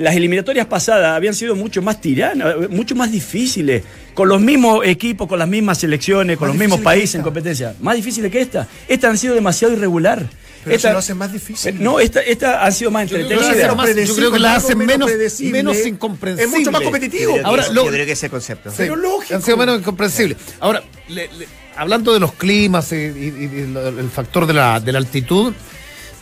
Las 0.00 0.16
eliminatorias 0.16 0.66
pasadas 0.66 1.14
habían 1.14 1.34
sido 1.34 1.54
mucho 1.54 1.82
más 1.82 2.00
tiranas, 2.00 2.70
mucho 2.70 2.94
más 2.96 3.12
difíciles, 3.12 3.82
con 4.14 4.30
los 4.30 4.40
mismos 4.40 4.80
equipos, 4.86 5.28
con 5.28 5.38
las 5.38 5.46
mismas 5.46 5.76
selecciones, 5.76 6.38
con 6.38 6.48
Más 6.48 6.56
los 6.56 6.58
mismos 6.58 6.80
países 6.80 7.16
en 7.16 7.22
competencia. 7.22 7.74
Más 7.82 7.96
difíciles 7.96 8.32
que 8.32 8.40
esta. 8.40 8.66
Estas 8.88 9.10
han 9.10 9.18
sido 9.18 9.34
demasiado 9.34 9.74
irregular. 9.74 10.26
Pero 10.64 10.76
Esta- 10.76 10.88
eso 10.88 10.92
lo 10.94 10.98
hace 11.00 11.14
más 11.14 11.32
difícil. 11.32 11.74
Eh, 11.74 11.78
No, 11.80 12.00
esta, 12.00 12.20
esta 12.20 12.64
han 12.64 12.72
sido 12.72 12.90
más 12.90 13.02
entretenidas. 13.02 13.46
predecible, 13.46 14.06
yo 14.06 14.14
creo 14.14 14.32
que 14.32 14.38
la 14.38 14.56
hacen 14.56 14.78
menos- 14.78 15.10
menos 15.40 15.86
incomprensible. 15.86 16.44
Es 16.44 16.58
mucho 16.58 16.70
más 16.72 16.80
competitivo. 16.82 17.36
Yo 17.36 17.46
Ahora, 17.46 17.64
que- 17.66 17.72
lo- 17.74 17.84
yo 17.84 17.90
creo 17.92 18.06
que 18.06 18.12
ese 18.12 18.30
concepto. 18.30 18.72
Pero 18.74 18.96
lógico. 18.96 19.34
Han 19.34 19.42
sido 19.42 19.58
menos 19.58 19.78
incomprensibles. 19.80 20.38
Ahora, 20.60 20.82
le- 21.08 21.28
le- 21.28 21.46
hablando 21.76 22.12
de 22.14 22.20
los 22.20 22.32
climas 22.32 22.90
y, 22.92 22.96
y- 22.96 23.50
y 23.52 23.76
el 23.98 24.10
factor 24.10 24.46
de 24.46 24.54
la, 24.54 24.80
de 24.80 24.92
la 24.92 24.98
altitud, 24.98 25.52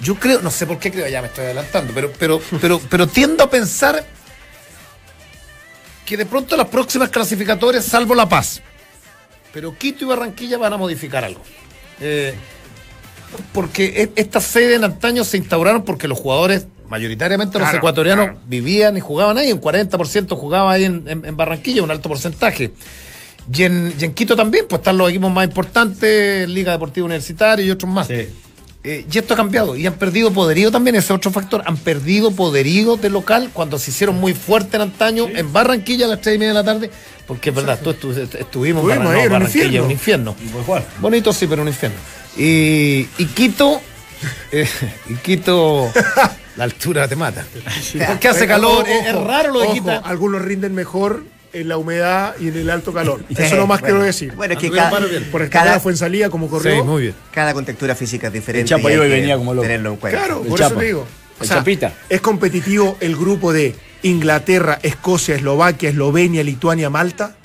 yo 0.01 0.15
creo, 0.17 0.41
no 0.43 0.51
sé 0.51 0.67
por 0.67 0.79
qué 0.79 0.91
creo, 0.91 1.09
ya 1.09 1.21
me 1.23 1.29
estoy 1.29 1.45
adelantando, 1.47 1.93
pero, 1.95 2.13
pero, 2.19 2.41
pero, 2.61 2.81
pero 2.89 3.07
tiendo 3.07 3.45
a 3.45 3.51
pensar 3.51 4.05
que 6.07 6.17
de 6.17 6.27
pronto 6.27 6.57
las 6.57 6.69
próximas 6.69 7.11
clasificatorias, 7.11 7.85
salvo 7.85 8.15
La 8.15 8.29
Paz, 8.29 8.63
pero 9.53 9.77
Quito 9.77 10.05
y 10.05 10.09
Barranquilla 10.09 10.57
van 10.59 10.73
a 10.73 10.77
modificar 10.77 11.25
algo. 11.25 11.41
Eh, 12.01 12.35
porque 13.53 13.87
e- 14.03 14.13
estas 14.21 14.45
sedes 14.45 14.77
en 14.77 14.85
antaño 14.85 15.25
se 15.25 15.37
instauraron 15.37 15.85
porque 15.85 16.09
los 16.09 16.19
jugadores, 16.19 16.67
mayoritariamente 16.89 17.59
los 17.59 17.69
ecuatorianos, 17.75 18.25
claro. 18.27 18.41
vivían 18.47 18.97
y 18.97 19.01
jugaban 19.01 19.37
ahí. 19.37 19.53
Un 19.53 19.61
40% 19.61 20.35
jugaba 20.37 20.73
ahí 20.73 20.85
en, 20.85 21.05
en- 21.07 21.25
en 21.27 21.37
Barranquilla, 21.37 21.83
un 21.83 21.91
alto 21.91 22.09
porcentaje. 22.09 22.73
Y 23.53 23.63
en, 23.65 23.95
y 23.99 24.05
en 24.05 24.15
Quito 24.15 24.35
también, 24.37 24.67
pues 24.69 24.81
están 24.81 24.97
los 24.97 25.11
equipos 25.11 25.31
más 25.31 25.47
importantes, 25.47 26.49
Liga 26.49 26.73
Deportiva 26.73 27.05
Universitaria 27.07 27.65
y 27.67 27.71
otros 27.71 27.91
más. 27.93 28.07
Sí. 28.07 28.29
Eh, 28.85 29.05
y 29.11 29.19
esto 29.19 29.35
ha 29.35 29.37
cambiado. 29.37 29.77
Y 29.77 29.87
han 29.87 29.95
perdido 29.95 30.33
poderío 30.33 30.71
también, 30.71 30.97
ese 30.97 31.13
otro 31.13 31.31
factor. 31.31 31.63
Han 31.67 31.77
perdido 31.77 32.31
poderío 32.31 32.97
de 32.97 33.11
local 33.11 33.51
cuando 33.53 33.79
se 33.79 33.91
hicieron 33.91 34.17
muy 34.19 34.35
fuertes 34.35 34.75
en 34.75 34.83
antaño 34.83 35.27
en 35.29 35.53
Barranquilla 35.53 36.07
a 36.07 36.09
las 36.11 36.21
3 36.21 36.37
y 36.37 36.39
media 36.39 36.49
de 36.51 36.55
la 36.55 36.65
tarde. 36.65 36.91
Porque 37.27 37.51
es 37.51 37.57
verdad, 37.57 37.79
tú 37.83 37.91
estu- 37.91 38.11
estuvimos 38.39 38.39
en 38.39 38.39
Estuvimos 38.41 38.85
Barran- 38.87 39.01
ahí, 39.01 39.03
no, 39.03 39.13
era 39.13 39.23
un 39.25 39.33
Barranquilla, 39.33 39.65
infierno. 39.91 40.33
un 40.33 40.41
infierno. 40.47 40.85
Bonito 41.01 41.33
sí, 41.33 41.47
pero 41.47 41.63
un 41.63 41.69
infierno. 41.69 41.99
Y, 42.37 43.07
y 43.19 43.27
Quito, 43.35 43.81
eh, 44.53 44.67
y 45.11 45.15
Quito, 45.17 45.91
la 46.57 46.65
altura 46.65 47.07
te 47.09 47.17
mata. 47.17 47.45
Porque 48.07 48.29
hace 48.29 48.47
calor, 48.47 48.85
ojo, 48.85 48.87
es, 48.87 49.07
es 49.09 49.15
raro 49.15 49.53
lo 49.53 49.61
de 49.61 49.69
Quito. 49.73 49.91
Algunos 50.05 50.41
rinden 50.43 50.75
mejor 50.75 51.25
en 51.61 51.69
la 51.69 51.77
humedad 51.77 52.35
y 52.41 52.49
en 52.49 52.57
el 52.57 52.71
alto 52.71 52.93
calor. 52.93 53.21
Sí, 53.29 53.35
Eso 53.39 53.57
nomás 53.57 53.81
bueno. 53.81 53.95
quiero 53.97 54.05
decir. 54.07 54.33
Bueno, 54.35 54.55
es 54.55 54.61
que 54.61 54.71
cada. 54.71 54.91
Por 55.31 55.43
el 55.43 55.51
cada- 55.51 55.81
fue 55.81 55.93
en 55.93 55.99
salida 55.99 56.31
como 56.31 56.49
corrió. 56.49 56.77
Sí, 56.77 56.83
muy 56.83 57.03
bien. 57.03 57.15
cada 57.33 57.53
contextura 57.55 57.95
física 57.95 58.29
es 58.29 58.33
diferente. 58.33 58.63
El 58.63 58.69
Chapo 58.79 58.89
y 58.89 58.93
hay 58.93 58.97
iba 58.97 59.07
y 59.07 59.11
que 59.11 59.15
venía 59.17 59.37
como 59.37 59.55
loco. 59.55 59.63
Tenerlo 59.67 59.91
en 59.91 59.97
cuenta. 59.97 60.19
Claro, 60.19 60.43
El 60.43 60.49
por 60.49 60.59
Chapa. 60.59 60.71
eso 60.71 60.79
te 60.81 60.87
digo. 60.87 61.07
El 61.41 61.49
Chapita. 61.49 61.93
Es 62.09 62.21
competitivo 62.21 62.97
el 63.01 63.15
grupo 63.17 63.53
de 63.53 63.75
Inglaterra, 64.03 64.79
Escocia, 64.83 65.35
Eslovaquia, 65.37 65.91
Eslovenia, 65.91 66.43
Lituania, 66.43 66.91
Malta. 66.91 67.37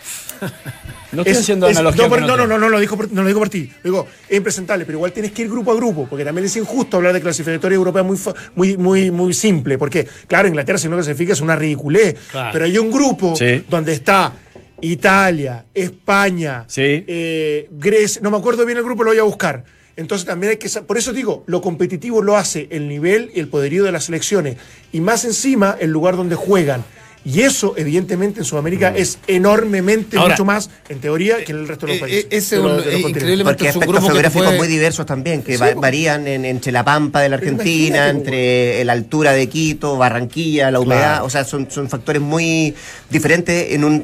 No 1.13 1.21
estoy 1.21 1.31
Es- 1.33 1.39
haciendo 1.39 1.67
es- 1.67 1.77
analogía. 1.77 2.03
no, 2.03 2.09
por- 2.09 2.21
no, 2.21 2.35
no, 2.37 2.47
no, 2.47 2.57
no, 2.57 2.69
lo 2.69 2.79
digo 2.79 2.97
por, 2.97 3.11
no 3.11 3.21
lo 3.21 3.27
digo 3.27 3.39
por 3.39 3.49
ti. 3.49 3.71
Digo, 3.83 4.07
es 4.27 4.37
impresentable, 4.37 4.85
pero 4.85 4.97
igual 4.97 5.11
tienes 5.13 5.31
que 5.31 5.43
ir 5.43 5.49
grupo 5.49 5.71
a 5.71 5.75
grupo, 5.75 6.07
porque 6.09 6.25
también 6.25 6.45
es 6.45 6.55
injusto 6.57 6.97
hablar 6.97 7.13
de 7.13 7.21
clasificatoria 7.21 7.75
europea 7.75 8.03
muy, 8.03 8.17
muy, 8.55 8.77
muy, 8.77 9.11
muy 9.11 9.33
simple. 9.33 9.77
Porque, 9.77 10.07
claro, 10.27 10.47
Inglaterra, 10.47 10.77
si 10.77 10.89
no 10.89 10.95
clasifica, 10.95 11.33
es 11.33 11.41
una 11.41 11.55
ridiculez. 11.55 12.15
Claro. 12.31 12.49
Pero 12.53 12.65
hay 12.65 12.77
un 12.77 12.91
grupo 12.91 13.35
Sí. 13.35 13.63
donde 13.69 13.93
está 13.93 14.33
Italia, 14.81 15.65
España, 15.73 16.65
Sí. 16.67 16.81
eh, 17.07 17.69
Grecia, 17.71 18.21
no 18.21 18.31
me 18.31 18.37
acuerdo 18.37 18.65
bien 18.65 18.77
el 18.77 18.83
grupo, 18.83 19.03
lo 19.03 19.11
voy 19.11 19.19
a 19.19 19.23
buscar. 19.23 19.63
Entonces 19.95 20.25
también 20.25 20.51
hay 20.51 20.57
que. 20.57 20.67
Por 20.81 20.97
eso 20.97 21.13
digo, 21.13 21.43
lo 21.45 21.61
competitivo 21.61 22.21
lo 22.21 22.35
hace 22.35 22.67
el 22.71 22.87
nivel 22.87 23.31
y 23.35 23.39
el 23.39 23.47
poderío 23.47 23.83
de 23.83 23.91
las 23.91 24.05
selecciones. 24.05 24.57
Y 24.91 25.01
más 25.01 25.23
encima, 25.23 25.77
el 25.79 25.91
lugar 25.91 26.15
donde 26.17 26.35
juegan. 26.35 26.83
Y 27.25 27.39
eso, 27.41 27.73
evidentemente, 27.77 28.39
en 28.41 28.45
Sudamérica 28.45 28.93
es 28.95 29.17
enormemente. 29.27 30.17
Ahora, 30.17 30.33
mucho 30.33 30.43
más, 30.43 30.69
en 30.89 30.99
teoría, 30.99 31.43
que 31.43 31.53
en 31.53 31.59
el 31.59 31.67
resto 31.69 31.85
de 31.85 31.93
los 31.93 31.97
eh, 31.97 32.01
países. 32.01 32.23
eh, 32.25 32.27
ese 32.31 32.55
de 32.57 32.61
los- 32.63 32.85
es 32.85 32.95
un- 33.05 33.13
de 33.13 33.21
los 33.21 33.39
eh. 33.39 33.43
Porque 33.45 33.63
hay 33.63 33.69
es 33.69 33.75
un 33.77 33.81
grupo 33.83 34.01
geográficos 34.07 34.47
fue- 34.47 34.57
muy 34.57 34.67
diversos 34.67 35.05
también, 35.05 35.41
que 35.41 35.53
Sí, 35.53 35.59
va- 35.61 35.73
po. 35.73 35.79
varían 35.81 36.27
en- 36.27 36.43
entre 36.43 36.71
la 36.73 36.83
pampa 36.83 37.21
de 37.21 37.29
la 37.29 37.37
Argentina, 37.37 38.09
entre 38.09 38.83
la 38.83 38.91
altura 38.93 39.31
de 39.31 39.47
Quito, 39.47 39.97
Barranquilla, 39.97 40.69
la 40.69 40.79
humedad. 40.81 40.99
Claro. 41.13 41.25
O 41.25 41.29
sea, 41.29 41.45
son, 41.45 41.71
son 41.71 41.87
factores 41.89 42.21
muy 42.21 42.73
diferentes 43.09 43.71
en 43.71 43.83
un 43.85 44.03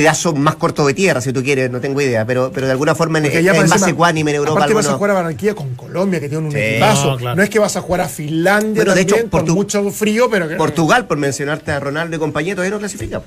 pedazo 0.00 0.34
más 0.34 0.56
corto 0.56 0.86
de 0.86 0.92
tierra, 0.92 1.22
si 1.22 1.32
tú 1.32 1.42
quieres, 1.42 1.70
no 1.70 1.80
tengo 1.80 1.98
idea, 2.02 2.26
pero, 2.26 2.50
pero 2.52 2.66
de 2.66 2.72
alguna 2.72 2.94
forma 2.94 3.16
en- 3.18 3.24
Porque 3.24 3.38
es, 3.38 3.48
allá 3.48 3.64
más 3.66 3.86
ecuánime 3.88 4.30
en 4.32 4.36
Europa. 4.36 4.58
Aparte 4.58 4.74
vas 4.74 4.86
a 4.88 4.92
jugar 4.92 5.10
a 5.12 5.14
Barranquilla 5.14 5.54
con 5.54 5.74
Colombia, 5.74 6.20
que 6.20 6.28
tiene 6.28 6.44
un 6.46 6.52
Sí. 6.52 6.58
equipazo. 6.58 7.12
No, 7.12 7.16
claro. 7.16 7.36
No 7.36 7.42
es 7.42 7.48
que 7.48 7.58
vas 7.58 7.76
a 7.76 7.80
jugar 7.80 8.02
a 8.02 8.08
Finlandia 8.08 8.74
Bueno, 8.84 8.94
de 8.94 9.00
también, 9.04 9.18
hecho, 9.20 9.30
con 9.30 9.46
Portu- 9.46 9.54
mucho 9.54 9.90
frío, 9.90 10.28
pero 10.30 10.48
que 10.48 10.56
Portugal, 10.56 11.06
por 11.06 11.16
mencionarte 11.16 11.72
a 11.72 11.80
Ronaldo 11.80 12.14
y 12.16 12.18
compañía, 12.18 12.54
todavía 12.54 12.72
no 12.72 12.78
clasifica. 12.78 13.22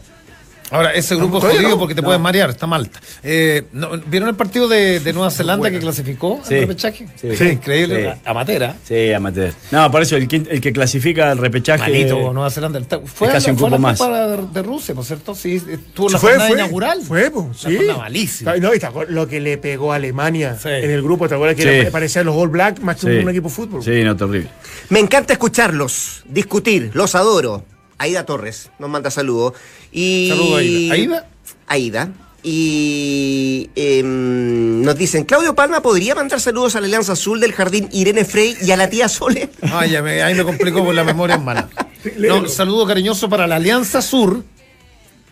Ahora, 0.71 0.91
ese 0.93 1.15
grupo 1.15 1.37
es 1.39 1.43
jodido 1.45 1.69
no. 1.69 1.79
porque 1.79 1.95
te 1.95 2.01
No. 2.01 2.05
puedes 2.05 2.21
marear, 2.21 2.49
está 2.51 2.67
Malta. 2.67 2.99
Eh, 3.23 3.63
¿no- 3.73 3.91
¿Vieron 4.05 4.29
el 4.29 4.35
partido 4.35 4.67
de, 4.67 4.99
de 4.99 5.13
Nueva 5.13 5.31
Zelanda 5.31 5.59
bueno. 5.61 5.75
que 5.77 5.81
clasificó 5.81 6.39
Sí. 6.47 6.53
al 6.55 6.59
repechaje? 6.61 7.07
Sí. 7.19 7.35
Sí, 7.35 7.43
increíble. 7.45 8.13
Sí. 8.13 8.21
Amatera. 8.25 8.75
Sí, 8.83 9.11
amateur. 9.13 9.53
No, 9.71 9.89
por 9.91 10.01
eso 10.01 10.15
el, 10.15 10.27
que 10.27 10.71
clasifica 10.73 11.31
el 11.31 11.37
repechaje. 11.37 11.81
Malito, 11.81 12.33
Nueva 12.33 12.49
Zelanda. 12.49 12.79
Está- 12.79 12.99
Fue, 12.99 13.27
es 13.27 13.33
casi 13.33 13.47
la- 13.47 13.53
un 13.53 13.59
fue 13.59 13.69
la 13.69 13.77
más. 13.77 13.97
Copa 13.99 14.27
de, 14.27 14.47
de 14.47 14.61
Rusia, 14.63 14.93
¿no 14.95 15.01
es 15.01 15.07
cierto? 15.07 15.33
Sí, 15.35 15.55
estuvo 15.55 16.07
en 16.07 16.13
la 16.13 16.19
fue, 16.19 16.29
jornada 16.31 16.49
fue, 16.49 16.57
inaugural. 16.59 17.01
Fue, 17.01 17.31
pues, 17.31 17.45
Una 17.45 17.53
sí. 17.55 17.75
jornada 17.77 17.99
malísima. 17.99 18.57
No, 18.57 18.73
y 18.75 18.79
lo 19.09 19.27
que 19.27 19.39
le 19.39 19.57
pegó 19.57 19.91
a 19.93 19.95
Alemania 19.95 20.57
Sí. 20.61 20.69
en 20.69 20.91
el 20.91 21.01
grupo, 21.01 21.27
¿te 21.27 21.35
acuerdas 21.35 21.55
que 21.55 21.63
Sí. 21.63 21.67
era- 21.69 21.91
parecían 21.91 22.25
los 22.25 22.35
All 22.35 22.49
Black 22.49 22.79
más 22.81 22.95
que 22.97 23.01
Sí. 23.01 23.23
un 23.23 23.29
equipo 23.29 23.49
de 23.49 23.53
fútbol? 23.55 23.83
Sí, 23.83 24.03
no, 24.03 24.15
terrible. 24.15 24.49
Me 24.89 24.99
encanta 24.99 25.33
escucharlos, 25.33 26.23
discutir, 26.27 26.91
los 26.93 27.15
adoro. 27.15 27.63
Aida 27.99 28.25
Torres 28.25 28.71
nos 28.79 28.89
manda 28.89 29.11
saludos. 29.11 29.53
Y... 29.91 30.29
Saludo, 30.29 30.57
Aida. 30.57 30.93
¿Aida? 30.93 31.27
Aida. 31.67 32.09
Y 32.41 33.69
em, 33.75 34.81
nos 34.81 34.97
dicen, 34.97 35.25
Claudio 35.25 35.53
Palma 35.55 35.81
podría 35.81 36.15
mandar 36.15 36.39
saludos 36.39 36.75
a 36.75 36.79
la 36.79 36.87
Alianza 36.87 37.11
Azul 37.13 37.39
del 37.41 37.51
Jardín 37.53 37.89
Irene 37.91 38.23
Frey 38.23 38.55
y 38.61 38.71
a 38.71 38.77
la 38.77 38.89
tía 38.89 39.09
Sole. 39.09 39.49
Ay, 39.61 39.91
ya 39.91 40.01
me, 40.01 40.23
ahí 40.23 40.33
me 40.35 40.43
complicó 40.45 40.83
por 40.83 40.95
la 40.95 41.03
memoria 41.03 41.35
en 41.35 41.43
mala. 41.43 41.69
No, 42.17 42.47
saludo 42.47 42.87
cariñoso 42.87 43.27
para 43.27 43.45
la 43.45 43.57
Alianza 43.57 44.01
Sur. 44.01 44.41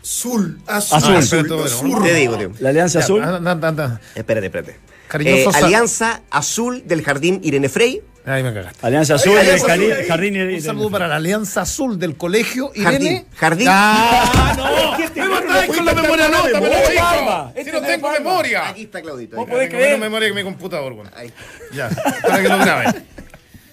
Azul, 0.03 0.59
azul, 0.67 0.97
Azul. 0.97 1.15
azul, 1.15 1.63
azul. 1.63 1.89
bueno. 1.91 2.05
Te 2.05 2.13
digo, 2.13 2.37
tío. 2.37 2.51
La 2.59 2.69
Alianza 2.69 2.99
Ya, 2.99 3.05
Azul. 3.05 3.23
Anda, 3.23 3.51
anda, 3.51 3.67
anda. 3.69 4.01
Espérate, 4.15 4.47
espérate. 4.47 4.75
Eh, 5.13 5.45
Alianza 5.53 6.21
Azul 6.29 6.83
del 6.85 7.01
Jardín 7.03 7.39
Irene 7.43 7.69
Frey. 7.69 8.01
Ahí 8.25 8.43
me 8.43 8.53
cagaste. 8.53 8.85
Alianza 8.85 9.15
Azul, 9.15 9.37
Alianza 9.37 9.73
el 9.73 9.81
Azul, 9.93 10.05
Jardín, 10.07 10.33
ahí. 10.35 10.41
Jardín 10.41 10.55
Un 10.55 10.61
saludo 10.61 10.89
para 10.91 11.07
la 11.07 11.15
Alianza 11.15 11.61
Azul 11.61 11.97
del 11.97 12.17
colegio 12.17 12.71
Jardín. 12.75 13.01
Irene. 13.01 13.25
Jardín. 13.35 13.67
¡Ah, 13.69 14.53
no! 14.57 14.97
Este 15.03 15.21
¡Me 15.21 15.27
no 15.27 15.33
matáis 15.35 15.67
con 15.75 15.85
la 15.85 15.93
memoria 15.93 16.09
con 16.25 16.31
la 16.33 16.37
nota! 16.37 16.43
¡Me 16.47 16.51
lo 16.51 16.61
memoria, 16.61 16.89
dijo! 16.91 17.03
Palma. 17.05 17.51
¡Si 17.53 17.59
Este 17.59 17.71
no 17.71 17.79
no 17.81 17.87
tengo 17.87 18.11
memoria! 18.11 18.67
Aquí 18.69 18.81
está 18.83 19.01
Claudito. 19.01 19.35
¿Vos 19.37 19.47
podés 19.49 19.69
Tengo 19.69 19.79
creer? 19.79 19.93
menos 19.93 20.09
memoria 20.09 20.27
que 20.27 20.33
mi 20.33 20.43
computador, 20.43 20.93
bueno. 20.93 21.09
Ahí. 21.15 21.31
Ya, 21.73 21.89
para 22.21 22.41
que 22.41 22.49
lo 22.49 22.57
graben. 22.57 23.05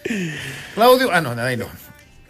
Claudio, 0.74 1.10
ah, 1.12 1.20
no, 1.20 1.30
ahí 1.42 1.56
no. 1.56 1.66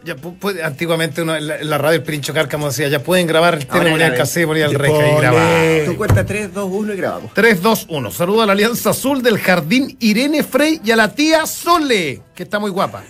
Ya, 0.04 0.16
pu- 0.16 0.36
puede- 0.38 0.62
antiguamente 0.62 1.22
uno, 1.22 1.34
en, 1.34 1.46
la, 1.46 1.56
en 1.58 1.70
la 1.70 1.78
radio 1.78 1.96
el 1.96 2.02
Pirincho 2.02 2.34
Cárcamo 2.34 2.66
decía, 2.68 2.88
ya 2.88 3.02
pueden 3.02 3.26
grabar 3.26 3.54
el 3.54 3.66
tema, 3.66 3.80
ponía 3.90 4.06
el 4.08 4.14
cassette, 4.14 4.46
ponía 4.46 4.66
el 4.66 4.74
reja 4.74 5.08
y 5.08 5.16
grababa. 5.16 5.58
Tú 5.86 5.96
cuenta 5.96 6.26
3, 6.26 6.52
2, 6.52 6.68
1 6.70 6.92
y 6.92 6.96
grabamos. 6.96 7.34
3, 7.34 7.62
2, 7.62 7.86
1. 7.88 8.10
Saludo 8.10 8.42
a 8.42 8.46
la 8.46 8.52
Alianza 8.52 8.90
Azul 8.90 9.22
del 9.22 9.38
Jardín 9.38 9.96
Irene 10.00 10.42
Frey 10.42 10.80
y 10.84 10.90
a 10.90 10.96
la 10.96 11.14
tía 11.14 11.46
Sole, 11.46 12.20
que 12.34 12.42
está 12.42 12.58
muy 12.58 12.70
guapa. 12.70 13.02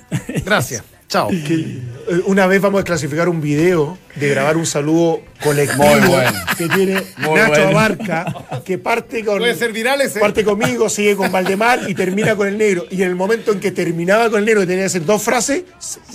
Gracias. 0.44 0.84
Chao. 1.14 1.30
Eh, 1.30 1.80
Una 2.26 2.46
vez 2.48 2.60
vamos 2.60 2.80
a 2.80 2.84
clasificar 2.84 3.28
un 3.28 3.40
video 3.40 3.96
de 4.16 4.28
grabar 4.28 4.56
un 4.56 4.66
saludo 4.66 5.20
colectivo 5.42 5.84
Muy 5.84 6.00
bueno. 6.08 6.32
que 6.58 6.68
tiene 6.68 7.02
Muy 7.18 7.34
Nacho 7.40 7.52
bueno. 7.62 7.68
Abarca, 7.78 8.34
que 8.64 8.78
parte 8.78 9.24
con. 9.24 9.38
Puede 9.38 9.54
ser 9.54 9.72
viral 9.72 10.00
ese. 10.00 10.18
Parte 10.18 10.42
conmigo, 10.44 10.88
sigue 10.88 11.14
con 11.14 11.30
Valdemar 11.30 11.88
y 11.88 11.94
termina 11.94 12.34
con 12.34 12.48
el 12.48 12.58
negro. 12.58 12.84
Y 12.90 13.02
en 13.02 13.10
el 13.10 13.14
momento 13.14 13.52
en 13.52 13.60
que 13.60 13.70
terminaba 13.70 14.28
con 14.28 14.40
el 14.40 14.44
negro 14.44 14.64
y 14.64 14.66
tenía 14.66 14.82
que 14.82 14.86
hacer 14.86 15.04
dos 15.04 15.22
frases, 15.22 15.62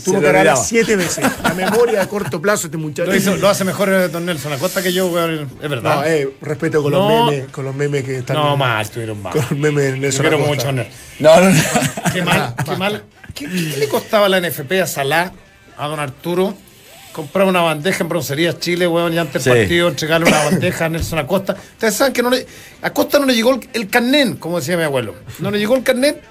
tuvo 0.03 0.19
que 0.19 0.27
grabar 0.27 0.57
siete 0.57 0.97
veces. 0.97 1.23
La 1.43 1.53
memoria 1.53 2.01
a 2.01 2.07
corto 2.09 2.41
plazo 2.41 2.67
este 2.67 2.77
muchacho. 2.77 3.09
Lo, 3.09 3.15
hizo- 3.15 3.37
lo 3.37 3.47
hace 3.47 3.63
mejor 3.63 3.87
eh, 3.89 4.09
Don 4.09 4.25
Nelson 4.25 4.51
Acosta 4.51 4.83
que 4.83 4.91
yo, 4.91 5.07
weón, 5.07 5.49
es 5.61 5.69
verdad. 5.69 5.95
No, 5.95 6.03
eh, 6.05 6.29
respeto 6.41 6.83
con 6.83 6.91
No. 6.91 7.07
los 7.25 7.31
memes, 7.31 7.49
con 7.51 7.63
los 7.65 7.73
memes 7.75 8.03
que 8.03 8.17
están. 8.17 8.35
No, 8.35 8.57
mal, 8.57 8.81
estuvieron 8.81 9.21
mal. 9.21 9.31
Con 9.31 9.41
los 9.49 9.57
memes 9.57 9.83
de 9.85 9.91
Yo 9.91 9.97
Nelson 10.01 10.21
quiero 10.21 10.43
Acosta. 10.43 10.71
mucho, 10.71 10.71
Nelson. 10.73 10.93
No, 11.19 11.39
no, 11.39 11.49
no. 11.49 12.13
Qué 12.13 12.21
mal, 12.21 12.53
qué 12.65 12.75
mal. 12.75 13.03
¿Qué, 13.33 13.45
qué 13.45 13.77
le 13.77 13.87
costaba 13.87 14.25
a 14.25 14.29
la 14.29 14.39
NFP 14.41 14.71
a 14.81 14.87
Salá, 14.87 15.31
a 15.77 15.87
don 15.87 15.99
Arturo? 15.99 16.55
Comprar 17.13 17.47
una 17.47 17.61
bandeja 17.61 18.03
en 18.03 18.09
Broncería 18.09 18.57
Chile, 18.59 18.87
weón, 18.87 19.13
y 19.13 19.17
antes 19.17 19.43
del 19.43 19.53
Sí. 19.53 19.59
partido 19.61 19.87
entregarle 19.87 20.27
una 20.29 20.43
bandeja 20.45 20.85
a 20.85 20.89
Nelson 20.89 21.19
Acosta. 21.19 21.53
Ustedes 21.73 21.95
saben 21.95 22.13
que 22.13 22.21
no 22.21 22.29
le, 22.29 22.45
a 22.81 22.87
Acosta 22.87 23.19
no 23.19 23.25
le 23.25 23.33
llegó 23.35 23.55
el, 23.55 23.67
el 23.73 23.89
carnet, 23.89 24.37
como 24.39 24.59
decía 24.59 24.77
mi 24.77 24.83
abuelo. 24.83 25.15
No 25.39 25.49
le 25.51 25.57
llegó 25.57 25.75
el 25.75 25.83
carnet 25.83 26.21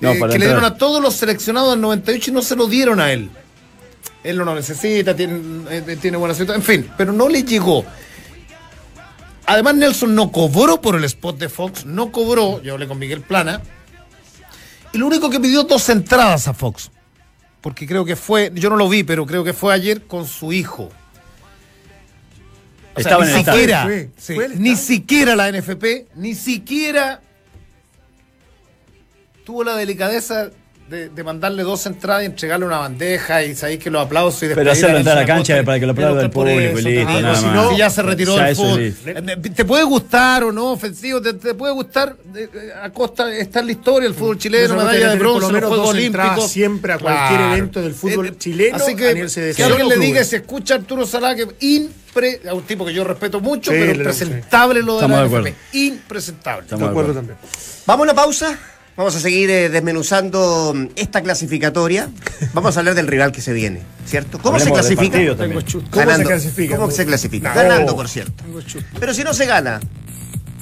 No, 0.00 0.12
eh, 0.12 0.18
que 0.30 0.38
le 0.38 0.46
dieron 0.46 0.64
a 0.64 0.76
todos 0.76 1.02
los 1.02 1.14
seleccionados 1.14 1.70
del 1.72 1.80
98 1.80 2.30
y 2.30 2.34
no 2.34 2.42
se 2.42 2.54
lo 2.56 2.66
dieron 2.68 3.00
a 3.00 3.12
él. 3.12 3.28
Él 4.22 4.36
no 4.38 4.44
lo 4.44 4.54
necesita, 4.54 5.14
tiene, 5.14 5.40
eh, 5.70 5.96
tiene 6.00 6.16
buena 6.16 6.34
situación, 6.34 6.60
en 6.60 6.66
fin, 6.66 6.90
pero 6.96 7.12
no 7.12 7.28
le 7.28 7.42
llegó. 7.44 7.84
Además, 9.46 9.74
Nelson 9.76 10.14
no 10.14 10.32
cobró 10.32 10.80
por 10.80 10.96
el 10.96 11.04
spot 11.04 11.38
de 11.38 11.48
Fox, 11.48 11.84
no 11.84 12.10
cobró, 12.10 12.60
yo 12.62 12.72
hablé 12.74 12.88
con 12.88 12.98
Miguel 12.98 13.20
Plana, 13.20 13.60
Y 14.96 14.98
lo 14.98 15.08
único 15.08 15.28
que 15.28 15.38
pidió 15.38 15.62
dos 15.64 15.90
entradas 15.90 16.48
a 16.48 16.54
Fox. 16.54 16.90
Porque 17.60 17.86
creo 17.86 18.06
que 18.06 18.16
fue, 18.16 18.50
yo 18.54 18.70
no 18.70 18.76
lo 18.76 18.88
vi, 18.88 19.02
pero 19.04 19.26
creo 19.26 19.44
que 19.44 19.52
fue 19.52 19.74
ayer 19.74 20.06
con 20.06 20.26
su 20.26 20.54
hijo. 20.54 20.84
O 22.94 23.00
sea, 23.02 23.18
Estaba 23.18 23.26
ni 23.26 23.32
siquiera, 23.34 23.82
Fue, 23.82 24.10
sí, 24.16 24.34
fue 24.34 24.46
el 24.46 24.62
ni 24.62 24.74
siquiera 24.74 25.36
la 25.36 25.52
NFP, 25.52 26.06
ni 26.14 26.34
siquiera 26.34 27.20
tuvo 29.44 29.64
la 29.64 29.76
delicadeza 29.76 30.50
de, 30.88 31.08
de 31.08 31.24
mandarle 31.24 31.62
dos 31.64 31.84
entradas 31.86 32.22
y 32.22 32.26
entregarle 32.26 32.64
una 32.64 32.78
bandeja 32.78 33.42
y 33.42 33.56
sabéis 33.56 33.80
que 33.80 33.90
los 33.90 34.04
aplausos 34.06 34.42
y 34.44 34.46
Pero 34.46 34.60
despedir 34.60 34.72
hacerlo 34.72 34.98
entrar 34.98 35.18
a 35.18 35.20
la 35.22 35.26
cancha 35.26 35.62
para 35.64 35.80
que 35.80 35.86
lo 35.86 35.94
Pero 35.94 36.06
aplauda 36.08 36.22
el 36.22 36.30
público 36.30 36.60
y 36.60 36.64
eso, 36.64 36.74
listo, 36.76 36.88
te 36.88 36.90
digo, 37.06 37.20
nada 37.22 37.34
si 37.36 37.44
más. 37.46 37.54
no, 37.54 37.76
ya 37.76 37.90
se 37.90 38.02
retiró 38.02 38.36
Ya 38.36 38.42
del 38.44 38.52
eso 38.52 38.62
es 38.62 38.68
fútbol. 38.68 38.82
listo. 38.84 39.10
Eh, 39.48 39.50
Te 39.54 39.64
puede 39.64 39.82
gustar 39.84 40.44
o 40.44 40.52
no 40.52 40.70
ofensivo, 40.72 41.20
te, 41.20 41.34
te 41.34 41.54
puede 41.54 41.72
gustar. 41.74 42.16
eh, 42.36 42.48
eh, 42.54 42.70
Acosta 42.82 43.34
está 43.34 43.60
en 43.60 43.66
la 43.66 43.72
historia, 43.72 44.06
el 44.08 44.14
fútbol 44.14 44.38
chileno, 44.38 44.64
Eso 44.64 44.76
no 44.76 44.84
medalla 44.84 45.10
de 45.10 45.18
bronce, 45.18 45.34
lo 45.40 45.40
los 45.40 45.52
menos 45.52 45.68
Juegos 45.70 45.88
Olímpicos. 45.90 46.50
siempre 46.50 46.92
a 46.92 46.98
cualquier 46.98 47.40
evento 47.40 47.82
del 47.82 47.92
fútbol 47.94 48.38
chileno, 48.38 48.76
Así 48.76 48.92
a 48.92 48.96
que, 48.96 49.26
que 49.56 49.62
alguien 49.64 49.86
o 49.86 49.90
le 49.90 49.96
diga, 49.98 50.22
se 50.24 50.36
escucha 50.36 50.74
a 50.74 50.76
Arturo 50.78 51.04
Salá, 51.04 51.34
que 51.34 51.48
impre, 51.60 52.40
a 52.48 52.54
un 52.54 52.62
tipo 52.62 52.86
que 52.86 52.94
yo 52.94 53.02
respeto 53.02 53.40
mucho, 53.40 53.72
Sí, 53.72 53.76
pero 53.78 53.86
le- 53.92 53.96
impresentable 53.98 54.82
lo 54.82 54.92
de 54.92 54.98
Estamos 54.98 55.16
la 55.16 55.22
de 55.22 55.26
acuerdo. 55.26 55.56
Impresentable. 55.72 56.62
Estamos 56.62 56.84
De 56.84 56.90
acuerdo. 56.90 57.12
también. 57.14 57.38
Vamos 57.86 58.00
a 58.00 58.04
una 58.04 58.14
pausa. 58.14 58.58
Vamos 58.96 59.14
a 59.14 59.20
seguir 59.20 59.50
eh, 59.50 59.68
desmenuzando 59.68 60.72
mm, 60.74 60.86
esta 60.96 61.22
clasificatoria. 61.22 62.08
Vamos 62.54 62.76
a 62.76 62.80
hablar 62.80 62.94
del 62.94 63.06
rival 63.06 63.30
que 63.30 63.42
se 63.42 63.52
viene, 63.52 63.82
¿cierto? 64.06 64.38
¿Cómo 64.38 64.56
Hablemos 64.56 64.86
se 64.86 64.94
clasifica? 64.94 65.18
Tengo. 65.18 65.36
¿Cómo 65.36 65.60
se 65.60 65.98
Ganando. 65.98 66.28
clasifica? 66.28 66.76
¿Cómo 66.76 66.90
se 66.90 67.06
clasifica? 67.06 67.48
No. 67.50 67.54
Ganando, 67.54 67.94
por 67.94 68.08
cierto. 68.08 68.42
Pero 68.98 69.12
si 69.12 69.22
no 69.22 69.34
se 69.34 69.44
gana, 69.44 69.80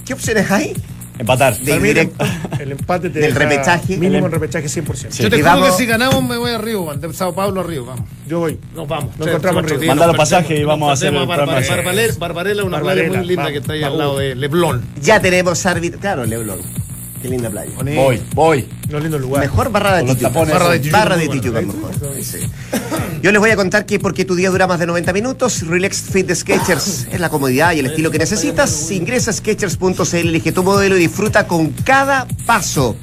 ¿qué 0.04 0.14
opciones 0.14 0.50
hay? 0.50 0.74
Empatar. 1.16 1.56
De 1.58 1.78
directo. 1.78 2.24
el 2.58 2.72
empate 2.72 3.08
te 3.08 3.20
Del 3.20 3.32
deja 3.32 3.48
repechaje. 3.48 3.96
Mínimo 3.96 4.26
El 4.26 4.32
repechaje 4.32 4.66
100%. 4.66 5.10
Sí. 5.10 5.22
Yo 5.22 5.30
te 5.30 5.40
juro 5.40 5.66
que 5.66 5.70
si 5.70 5.86
ganamos 5.86 6.24
me 6.24 6.36
voy 6.36 6.50
a 6.50 6.58
Río, 6.58 6.92
de 6.92 7.12
Sao 7.12 7.32
Paulo 7.32 7.60
a 7.60 7.64
Río, 7.64 7.84
vamos. 7.84 8.08
Yo 8.26 8.40
voy. 8.40 8.58
Nos 8.74 8.88
vamos. 8.88 9.16
Nos 9.16 9.28
encontramos 9.28 9.62
en 9.70 9.78
Río. 9.78 9.88
Manda 9.88 10.08
los 10.08 10.16
pasajes 10.16 10.58
y 10.58 10.64
vamos 10.64 10.90
a 10.90 10.94
hacer 10.94 11.14
el 11.14 11.24
programa. 11.24 11.52
Barbarella, 11.52 12.14
Barbarella, 12.18 12.64
una 12.64 12.80
playa 12.80 13.04
muy 13.06 13.24
linda 13.24 13.52
que 13.52 13.58
está 13.58 13.74
ahí 13.74 13.84
al 13.84 13.96
lado 13.96 14.18
de 14.18 14.34
Leblon. 14.34 14.82
Ya 15.00 15.20
tenemos 15.20 15.64
árbitro. 15.66 16.00
Claro, 16.00 16.26
Leblon. 16.26 16.83
Qué 17.24 17.30
linda 17.30 17.48
playa. 17.48 17.72
Voy, 17.82 18.20
voy. 18.34 18.68
No 18.90 19.00
lindo 19.00 19.18
lugar. 19.18 19.40
Mejor 19.40 19.72
barra 19.72 19.96
de 19.96 20.04
los 20.04 20.18
tapones. 20.18 20.52
Barra 20.52 20.68
de 20.68 20.78
Muy 20.78 20.82
Tijuca. 20.82 20.98
Barra 20.98 21.16
de 21.16 21.26
bueno. 21.26 21.40
Tijuca, 21.40 21.60
mejor. 21.62 22.22
Sí. 22.22 22.38
Yo 23.22 23.32
les 23.32 23.40
voy 23.40 23.48
a 23.48 23.56
contar 23.56 23.86
que 23.86 23.98
porque 23.98 24.26
tu 24.26 24.34
día 24.34 24.50
dura 24.50 24.66
más 24.66 24.78
de 24.78 24.84
90 24.84 25.10
minutos, 25.14 25.66
Relax 25.66 26.02
Fit 26.02 26.26
de 26.26 26.34
Sketchers 26.34 27.08
es 27.10 27.18
la 27.18 27.30
comodidad 27.30 27.72
y 27.72 27.78
el 27.78 27.86
estilo 27.86 28.10
que 28.10 28.18
necesitas. 28.18 28.90
Ingresa 28.90 29.30
a 29.30 29.32
Sketchers.cl, 29.32 30.16
elige 30.16 30.52
tu 30.52 30.62
modelo 30.62 30.98
y 30.98 31.00
disfruta 31.00 31.46
con 31.46 31.70
cada 31.70 32.28
paso. 32.44 32.94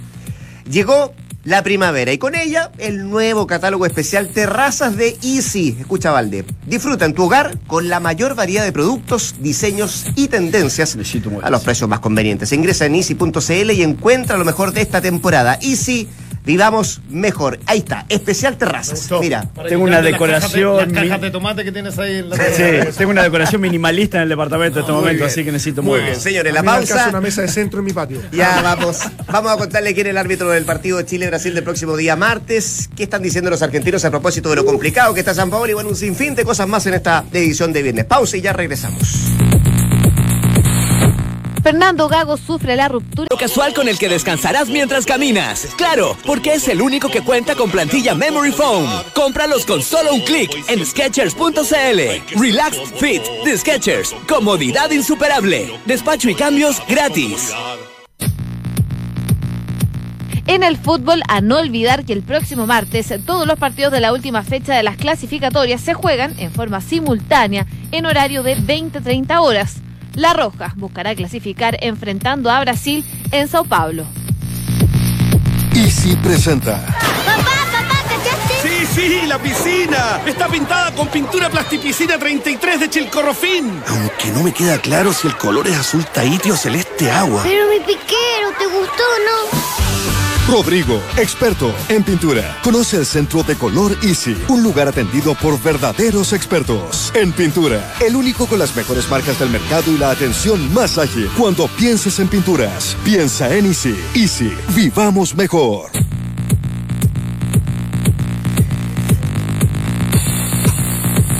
Llegó 0.70 1.16
la 1.44 1.64
primavera 1.64 2.12
y 2.12 2.18
con 2.18 2.36
ella 2.36 2.72
el 2.78 3.10
nuevo 3.10 3.48
catálogo 3.48 3.86
especial 3.86 4.30
Terrazas 4.30 4.96
de 4.96 5.18
Easy. 5.24 5.76
Escucha, 5.80 6.12
Valde. 6.12 6.46
Disfruta 6.68 7.06
en 7.06 7.14
tu 7.14 7.24
hogar 7.24 7.58
con 7.68 7.90
la 7.90 8.00
mayor 8.00 8.36
variedad 8.36 8.64
de 8.64 8.72
productos, 8.72 9.36
diseños 9.40 10.06
y 10.16 10.28
tendencias 10.28 10.98
a 11.42 11.50
los 11.50 11.64
precios 11.64 11.90
más 11.90 12.00
convenientes. 12.00 12.52
Ingresa 12.52 12.86
en 12.86 12.96
easy.cl 12.96 13.72
y 13.72 13.84
encuentra 13.84 14.38
lo 14.38 14.46
mejor 14.46 14.74
de 14.74 14.82
esta 14.82 15.02
temporada. 15.02 15.58
Easy, 15.62 16.08
vivamos 16.46 17.02
mejor. 17.10 17.60
Ahí 17.66 17.80
está, 17.80 18.06
especial 18.10 18.58
terrazas. 18.58 19.10
Mira, 19.20 19.46
Tengo 19.68 19.84
una 19.84 20.02
decoración 20.02 20.78
Las 20.78 21.04
cajas 21.04 21.22
de 21.22 21.32
tomate 21.32 21.64
que 21.64 21.72
tienes 21.72 21.98
ahí 22.00 22.18
en 22.18 22.30
la 22.30 22.36
Sí, 22.38 22.64
tengo 22.98 23.12
una 23.12 23.24
decoración 23.24 23.62
minimalista 23.62 24.18
en 24.18 24.24
el 24.24 24.30
departamento 24.30 24.80
en 24.80 24.84
este 24.86 24.92
momento, 24.94 25.26
así 25.26 25.44
que 25.44 25.52
necesito 25.52 25.82
muy 25.82 25.92
muebles. 25.92 26.10
bien, 26.12 26.22
señores, 26.22 26.52
A 26.52 26.56
la 26.56 26.64
pausa. 26.64 27.10
una 27.10 27.22
mesa 27.22 27.42
de 27.42 27.48
centro 27.48 27.80
en 27.80 27.86
mi 27.86 27.94
patio. 27.94 28.22
Ya 28.32 28.62
vamos, 28.62 29.00
vamos 29.28 29.52
a 29.52 29.58
contarle 29.58 29.94
quién 29.94 30.08
es 30.08 30.12
el 30.12 30.18
árbitro 30.18 30.50
del 30.50 30.64
partido 30.66 30.98
de 30.98 31.06
Chile-Brasil 31.06 31.54
del 31.54 31.64
próximo 31.64 31.96
día 31.98 32.16
martes. 32.16 32.90
¿Qué 32.96 33.04
están 33.04 33.22
diciendo 33.22 33.50
los 33.50 33.62
argentinos 33.62 34.04
a 34.06 34.10
propósito 34.10 34.50
de 34.50 34.56
lo 34.56 34.66
complicado 34.66 35.14
que 35.14 35.20
está 35.20 35.34
San 35.34 35.50
Paolo? 35.50 35.70
Y 35.72 35.74
bueno, 35.74 35.90
un 35.90 35.96
sinfín 35.96 36.34
de 36.36 36.44
cosas 36.44 36.68
más 36.68 36.86
en 36.88 36.94
esta 36.96 37.24
edición 37.32 37.72
de 37.74 37.84
viernes. 37.84 38.06
Pausa 38.06 38.38
y 38.38 38.42
ya 38.42 38.54
regresamos. 38.54 39.02
Fernando 41.64 42.08
Gago 42.08 42.38
sufre 42.38 42.76
la 42.76 42.88
ruptura. 42.88 43.28
Lo 43.30 43.38
casual 43.38 43.74
con 43.74 43.88
el 43.88 44.00
que 44.00 44.10
descansarás 44.10 44.68
mientras 44.70 45.06
caminas. 45.06 45.68
Claro, 45.78 46.18
porque 46.26 46.54
es 46.54 46.68
el 46.68 46.82
único 46.82 47.10
que 47.10 47.22
cuenta 47.22 47.56
con 47.56 47.70
plantilla 47.70 48.16
Memory 48.16 48.52
Foam. 48.52 48.88
Cómpralos 49.14 49.66
con 49.66 49.82
solo 49.84 50.14
un 50.14 50.22
clic 50.22 50.52
en 50.68 50.84
Skechers.cl. 50.84 52.40
Relaxed 52.40 52.86
Fit 52.98 53.22
de 53.46 53.58
Skechers. 53.58 54.16
Comodidad 54.28 54.90
insuperable. 54.90 55.80
Despacho 55.86 56.30
y 56.30 56.36
cambios 56.36 56.82
gratis. 56.88 57.54
En 60.48 60.64
el 60.64 60.76
fútbol, 60.78 61.22
a 61.28 61.40
no 61.40 61.60
olvidar 61.60 62.04
que 62.04 62.14
el 62.14 62.24
próximo 62.24 62.66
martes 62.66 63.14
todos 63.26 63.46
los 63.46 63.60
partidos 63.60 63.92
de 63.92 64.00
la 64.00 64.12
última 64.12 64.42
fecha 64.42 64.76
de 64.76 64.84
las 64.84 64.98
clasificatorias 64.98 65.80
se 65.80 65.94
juegan 65.94 66.38
en 66.40 66.52
forma 66.52 66.82
simultánea 66.82 67.68
en 67.92 68.08
horario 68.08 68.42
de 68.42 68.58
20-30 68.58 69.40
horas. 69.40 69.78
La 70.16 70.34
Roja 70.34 70.74
buscará 70.76 71.16
clasificar 71.16 71.78
enfrentando 71.82 72.50
a 72.50 72.60
Brasil 72.60 73.06
en 73.32 73.48
Sao 73.48 73.66
Paulo. 73.66 74.06
Easy 75.74 76.16
presenta 76.18 76.80
Sí, 78.62 78.86
sí, 78.94 79.22
la 79.28 79.40
piscina. 79.40 80.22
Está 80.26 80.48
pintada 80.48 80.94
con 80.94 81.08
pintura 81.08 81.50
plastipiscina 81.50 82.20
33 82.20 82.80
de 82.80 82.90
Chilcorrofín. 82.90 83.82
Aunque 83.88 84.32
no 84.36 84.44
me 84.44 84.54
queda 84.54 84.78
claro 84.78 85.14
si 85.14 85.28
el 85.28 85.36
color 85.36 85.68
es 85.68 85.78
azul 85.78 86.06
tahiti 86.06 86.52
o 86.52 86.56
celeste 86.56 87.10
agua. 87.10 87.42
Pero 87.44 87.68
mi 87.70 87.80
piquero, 87.80 88.52
¿te 88.60 88.66
gustó 88.66 89.04
o 89.04 89.20
no? 89.26 89.91
Rodrigo, 90.48 91.02
experto 91.18 91.74
en 91.88 92.04
pintura. 92.04 92.58
Conoce 92.64 92.98
el 92.98 93.06
centro 93.06 93.44
de 93.44 93.56
color 93.56 93.96
Easy, 94.04 94.36
un 94.50 94.64
lugar 94.64 94.88
atendido 94.88 95.36
por 95.36 95.62
verdaderos 95.62 96.34
expertos 96.34 97.12
en 97.16 97.32
pintura. 97.32 97.96
El 98.02 98.16
único 98.16 98.48
con 98.48 98.60
las 98.60 98.76
mejores 98.76 99.10
marcas 99.10 99.40
del 99.40 99.50
mercado 99.50 99.92
y 99.92 99.98
la 99.98 100.12
atención 100.12 100.74
más 100.74 100.98
ágil. 100.98 101.30
Cuando 101.38 101.68
pienses 101.68 102.20
en 102.20 102.28
pinturas, 102.28 102.98
piensa 103.06 103.56
en 103.56 103.68
Easy. 103.68 103.96
Easy, 104.16 104.52
vivamos 104.76 105.36
mejor. 105.36 105.92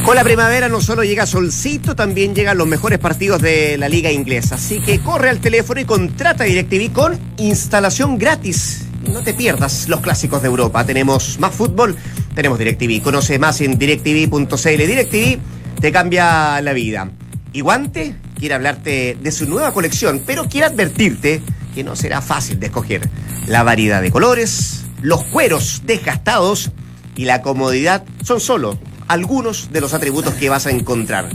Con 0.06 0.16
la 0.16 0.24
primavera 0.24 0.68
no 0.70 0.82
solo 0.82 1.04
llega 1.04 1.26
solcito, 1.26 1.96
también 1.96 2.34
llegan 2.34 2.58
los 2.58 2.68
mejores 2.68 3.00
partidos 3.00 3.42
de 3.42 3.78
la 3.78 3.90
liga 3.90 4.12
inglesa. 4.12 4.56
Así 4.56 4.82
que 4.82 5.00
corre 5.00 5.30
al 5.30 5.40
teléfono 5.40 5.80
y 5.80 5.86
contrata 5.86 6.44
DirecTV 6.44 6.92
con 6.92 7.20
instalación 7.38 8.18
gratis. 8.18 8.91
No 9.10 9.24
te 9.24 9.34
pierdas 9.34 9.90
los 9.90 10.02
clásicos 10.02 10.42
de 10.42 10.48
Europa. 10.48 10.86
Tenemos 10.86 11.40
más 11.40 11.54
fútbol, 11.54 11.96
tenemos 12.36 12.60
DirecTV. 12.60 13.02
Conoce 13.02 13.40
más 13.40 13.62
en 13.62 13.78
directv.cl. 13.78 14.48
DirecTV 14.78 15.40
te 15.80 15.92
cambia 15.92 16.62
la 16.62 16.74
vida. 16.74 17.10
Y 17.54 17.62
Guante 17.62 18.16
quiere 18.38 18.56
hablarte 18.56 19.18
de 19.22 19.32
su 19.32 19.48
nueva 19.48 19.74
colección, 19.74 20.22
pero 20.26 20.48
quiere 20.48 20.68
advertirte 20.68 21.42
que 21.74 21.84
no 21.84 21.96
será 21.96 22.22
fácil 22.22 22.60
de 22.60 22.68
escoger. 22.68 23.10
La 23.48 23.64
variedad 23.64 24.02
de 24.02 24.12
colores, 24.12 24.86
los 25.02 25.24
cueros 25.26 25.82
desgastados 25.86 26.72
y 27.16 27.26
la 27.26 27.42
comodidad 27.42 28.04
son 28.24 28.40
solo 28.40 28.78
algunos 29.08 29.72
de 29.72 29.82
los 29.82 29.94
atributos 29.94 30.36
que 30.36 30.50
vas 30.50 30.68
a 30.68 30.72
encontrar. 30.72 31.30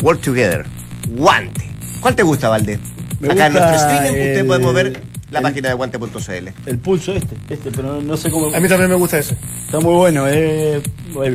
Work 0.00 0.22
Together, 0.22 0.64
Guante. 1.08 1.68
¿Cuál 2.00 2.14
te 2.14 2.22
gusta, 2.22 2.48
Valde? 2.48 2.78
Me 3.20 3.32
Acá 3.32 3.48
en 3.48 3.52
nuestro 3.54 3.76
streaming 3.76 4.10
usted 4.10 4.46
puede 4.46 4.60
mover 4.60 5.02
la 5.30 5.38
el- 5.40 5.42
página 5.42 5.68
de 5.68 5.74
guante.cl. 5.74 6.48
El 6.66 6.78
pulso 6.78 7.12
este, 7.12 7.36
este, 7.48 7.70
pero 7.70 8.00
no 8.00 8.16
sé 8.16 8.30
cómo. 8.30 8.54
A 8.54 8.60
mí 8.60 8.68
también 8.68 8.90
me 8.90 8.96
gusta 8.96 9.18
ese. 9.18 9.36
Está 9.66 9.80
muy 9.80 9.94
bueno, 9.94 10.26
eh, 10.28 10.80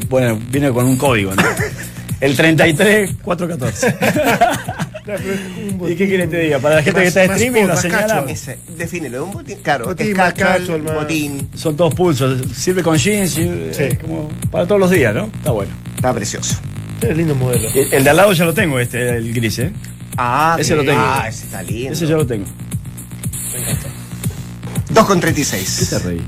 bueno, 0.09 0.39
viene 0.49 0.71
con 0.71 0.85
un 0.85 0.97
código, 0.97 1.33
¿no? 1.35 1.43
El 2.21 2.37
33414. 2.37 3.95
¿Y 5.89 5.95
qué 5.95 6.07
quieres 6.07 6.27
que 6.29 6.35
te 6.37 6.39
diga? 6.43 6.59
Para 6.59 6.75
la 6.75 6.83
gente 6.83 7.01
que 7.01 7.07
está 7.07 7.23
en 7.23 7.29
Más- 7.31 7.37
streaming 7.41 7.61
lo 7.63 7.67
más 7.69 7.81
señala. 7.81 8.07
cacho. 8.07 8.27
Ese, 8.29 8.57
defínelo, 8.77 9.25
un 9.25 9.31
botín. 9.33 9.57
Claro, 9.61 9.85
Botín, 9.85 10.07
es 10.11 10.17
más 10.17 10.33
casual, 10.33 10.59
cacho, 10.59 10.75
el 10.75 10.81
botín. 10.83 11.49
Son 11.55 11.75
todos 11.75 11.93
pulsos, 11.93 12.41
sirve 12.55 12.81
con 12.81 12.97
jeans, 12.97 13.37
sirve- 13.37 13.73
Sí. 13.73 13.83
eh, 13.83 13.97
como 14.01 14.29
para 14.51 14.65
todos 14.65 14.79
los 14.79 14.89
días, 14.91 15.13
¿no? 15.13 15.25
Está 15.25 15.51
bueno. 15.51 15.71
Está 15.95 16.13
precioso. 16.13 16.55
Es 17.01 17.17
lindo 17.17 17.35
modelo. 17.35 17.67
El, 17.73 17.93
el 17.93 18.03
de 18.05 18.09
al 18.09 18.15
lado 18.15 18.31
ya 18.31 18.45
lo 18.45 18.53
tengo, 18.53 18.79
este, 18.79 19.09
el 19.17 19.33
gris, 19.33 19.59
¿eh? 19.59 19.73
Ah, 20.15 20.55
Ese 20.57 20.75
lo 20.75 20.85
tengo. 20.85 21.01
Ah, 21.01 21.25
ese 21.27 21.43
está 21.45 21.61
lindo. 21.61 21.91
Ese 21.91 22.07
ya 22.07 22.15
lo 22.15 22.25
tengo. 22.25 22.45
2 24.89 25.05
con 25.05 25.19
¿Qué 25.19 25.27
te 25.27 25.33
36. 25.33 26.03
reí? 26.03 26.21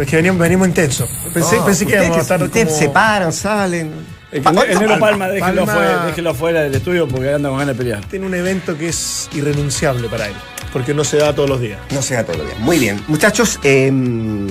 Es 0.00 0.06
que 0.08 0.16
veníamos, 0.16 0.40
venimos 0.40 0.68
intenso. 0.68 1.08
Pensé, 1.32 1.86
que 1.86 1.92
íbamos 1.94 2.18
a 2.18 2.20
estar 2.20 2.42
ustedes 2.42 2.66
como... 2.68 2.78
se 2.78 2.88
paran, 2.90 3.32
salen. 3.32 3.92
El, 4.32 4.42
Pa- 4.42 4.50
el 4.50 4.56
¿cuánto 4.56 4.74
negro 4.80 4.88
Palma? 4.98 5.00
Palma, 5.00 5.28
déjelo, 5.28 5.64
Palma- 5.64 5.72
afuera, 5.72 6.06
déjelo 6.06 6.30
afuera 6.30 6.60
del 6.62 6.74
estudio 6.74 7.08
porque 7.08 7.32
anda 7.32 7.48
con 7.48 7.58
ganas 7.58 7.76
de 7.76 7.82
pelear. 7.82 8.04
Tiene 8.06 8.26
un 8.26 8.34
evento 8.34 8.76
que 8.76 8.88
es 8.88 9.28
irrenunciable 9.32 10.08
para 10.08 10.26
él. 10.26 10.34
Porque 10.72 10.92
no 10.92 11.04
se 11.04 11.18
da 11.18 11.32
todos 11.34 11.48
los 11.48 11.60
días. 11.60 11.78
No 11.92 12.02
sea 12.02 12.26
todo 12.26 12.42
bien. 12.44 12.60
Muy 12.60 12.78
bien. 12.78 13.00
Muchachos, 13.06 13.60
em, 13.62 14.48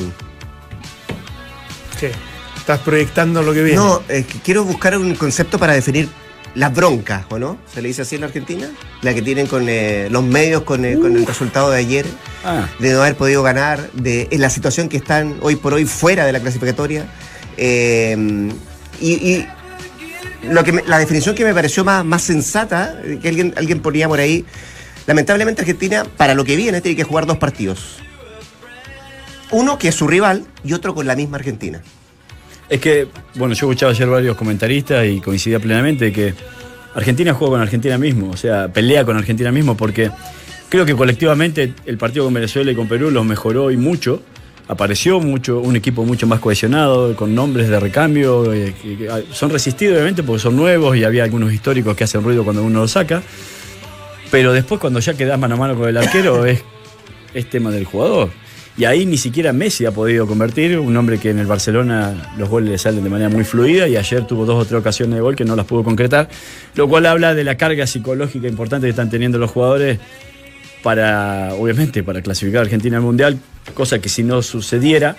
¿Qué? 2.00 2.12
Estás 2.58 2.80
proyectando 2.80 3.44
lo 3.44 3.54
que 3.54 3.62
viene. 3.62 3.78
no, 3.78 4.02
eh, 4.08 4.24
que 4.24 4.40
quiero 4.40 4.64
buscar 4.64 4.98
un 4.98 5.16
concepto 5.16 5.60
para 5.60 5.74
definir 5.74 6.08
las 6.56 6.74
broncas, 6.74 7.26
¿o 7.30 7.40
no? 7.40 7.58
¿Se 7.74 7.82
le 7.82 7.88
dice 7.88 8.04
así 8.04 8.16
en 8.16 8.22
la 8.22 8.28
Argentina? 8.28 8.70
La 9.02 9.14
que 9.14 9.22
tienen 9.22 9.48
con 9.48 9.66
eh, 9.68 10.08
los 10.12 10.24
medios, 10.24 10.64
con, 10.64 10.86
eh, 10.86 10.98
con 11.00 11.16
el 11.16 11.26
resultado 11.26 11.72
de 11.72 11.80
ayer. 11.80 12.06
Ah. 12.46 12.68
de 12.80 12.92
no 12.92 13.02
haber 13.02 13.16
podido 13.16 13.42
ganar, 13.42 13.90
de 13.94 14.28
en 14.30 14.42
la 14.42 14.50
situación 14.50 14.90
que 14.90 14.98
están 14.98 15.38
hoy 15.42 15.56
por 15.56 15.74
hoy 15.74 15.86
fuera 15.86 16.26
de 16.26 16.32
la 16.34 16.40
clasificatoria. 16.42 17.06
Eh, 17.58 18.52
y, 19.00 19.12
y 19.14 19.48
lo 20.50 20.64
que 20.66 20.74
me- 20.74 20.84
la 20.86 21.00
definición 21.00 21.36
que 21.36 21.46
me 21.46 21.54
pareció 21.54 21.84
más, 21.86 22.04
más 22.04 22.22
sensata, 22.22 22.98
que 23.22 23.30
alguien, 23.30 23.54
alguien 23.56 23.80
ponía 23.80 24.08
por 24.10 24.20
ahí, 24.20 24.46
lamentablemente 25.08 25.62
Argentina, 25.62 26.04
para 26.18 26.34
lo 26.36 26.44
que 26.44 26.56
viene, 26.58 26.82
tiene 26.82 26.98
que 26.98 27.04
jugar 27.06 27.26
dos 27.26 27.38
partidos. 27.38 28.00
Uno 29.52 29.78
que 29.78 29.88
es 29.90 29.96
su 29.96 30.08
rival 30.08 30.46
y 30.64 30.74
otro 30.74 30.94
con 30.96 31.06
la 31.08 31.16
misma 31.16 31.38
Argentina. 31.38 31.82
Es 32.74 32.82
que, 32.82 33.08
bueno, 33.36 33.54
yo 33.54 33.68
escuchaba 33.68 33.92
ayer 33.92 34.10
varios 34.10 34.36
comentaristas 34.36 35.06
y 35.06 35.22
coincidía 35.22 35.60
plenamente 35.60 36.12
que 36.12 36.34
Argentina 36.96 37.32
juega 37.32 37.52
con 37.52 37.62
Argentina 37.62 38.00
mismo, 38.00 38.32
o 38.32 38.36
sea, 38.36 38.68
pelea 38.68 39.06
con 39.06 39.16
Argentina 39.16 39.52
mismo, 39.52 39.78
porque 39.78 40.10
creo 40.70 40.84
que 40.84 40.96
colectivamente 40.96 41.72
el 41.86 42.00
partido 42.00 42.26
con 42.26 42.34
Venezuela 42.34 42.72
y 42.72 42.76
con 42.76 42.88
Perú 42.88 43.12
los 43.12 43.24
mejoró 43.28 43.70
y 43.70 43.78
mucho. 43.78 44.24
Apareció 44.68 45.20
mucho, 45.20 45.60
un 45.60 45.76
equipo 45.76 46.04
mucho 46.04 46.26
más 46.26 46.40
cohesionado, 46.40 47.16
con 47.16 47.36
nombres 47.36 47.70
de 47.70 47.80
recambio, 47.80 48.52
eh, 48.52 48.74
ah, 49.08 49.20
son 49.32 49.52
resistidos 49.52 49.94
obviamente 49.94 50.24
porque 50.24 50.42
son 50.42 50.56
nuevos 50.56 50.98
y 50.98 51.04
había 51.04 51.26
algunos 51.26 51.54
históricos 51.54 51.96
que 51.96 52.06
hacen 52.06 52.24
ruido 52.24 52.44
cuando 52.44 52.64
uno 52.64 52.80
los 52.80 52.92
saca. 52.92 53.22
Pero 54.32 54.52
después 54.52 54.82
cuando 54.82 55.00
ya 55.00 55.14
quedás 55.14 55.38
mano 55.38 55.54
a 55.54 55.58
mano 55.60 55.76
con 55.76 55.90
el 55.90 55.98
arquero 55.98 56.44
es 56.48 56.64
tema 57.52 57.70
del 57.70 57.86
jugador. 57.86 58.32
Y 58.76 58.86
ahí 58.86 59.06
ni 59.06 59.18
siquiera 59.18 59.54
Messi 59.54 59.86
ha 59.86 59.92
podido 59.92 60.26
convertir, 60.26 60.80
un 60.80 60.98
hombre 60.98 61.20
que 61.20 61.30
en 61.30 61.38
el 61.38 61.46
Barcelona 61.46 62.32
los 62.40 62.50
goles 62.50 62.70
le 62.72 62.78
salen 62.80 63.04
de 63.04 63.10
manera 63.10 63.30
muy 63.30 63.44
fluida 63.44 63.88
y 63.88 63.96
ayer 63.98 64.26
tuvo 64.26 64.46
dos 64.46 64.64
o 64.64 64.66
tres 64.66 64.80
ocasiones 64.80 65.14
de 65.16 65.22
gol 65.22 65.36
que 65.36 65.46
no 65.46 65.56
las 65.56 65.68
pudo 65.68 65.84
concretar, 65.84 66.28
lo 66.74 66.88
cual 66.90 67.06
habla 67.06 67.36
de 67.36 67.44
la 67.44 67.56
carga 67.56 67.86
psicológica 67.86 68.48
importante 68.48 68.88
que 68.88 68.90
están 68.92 69.12
teniendo 69.12 69.38
los 69.38 69.52
jugadores 69.52 70.00
para, 70.82 71.54
obviamente, 71.54 72.04
para 72.04 72.22
clasificar 72.22 72.60
a 72.60 72.64
Argentina 72.64 72.98
al 72.98 73.04
Mundial, 73.04 73.38
cosa 73.74 74.00
que 74.00 74.10
si 74.10 74.24
no 74.24 74.42
sucediera 74.42 75.16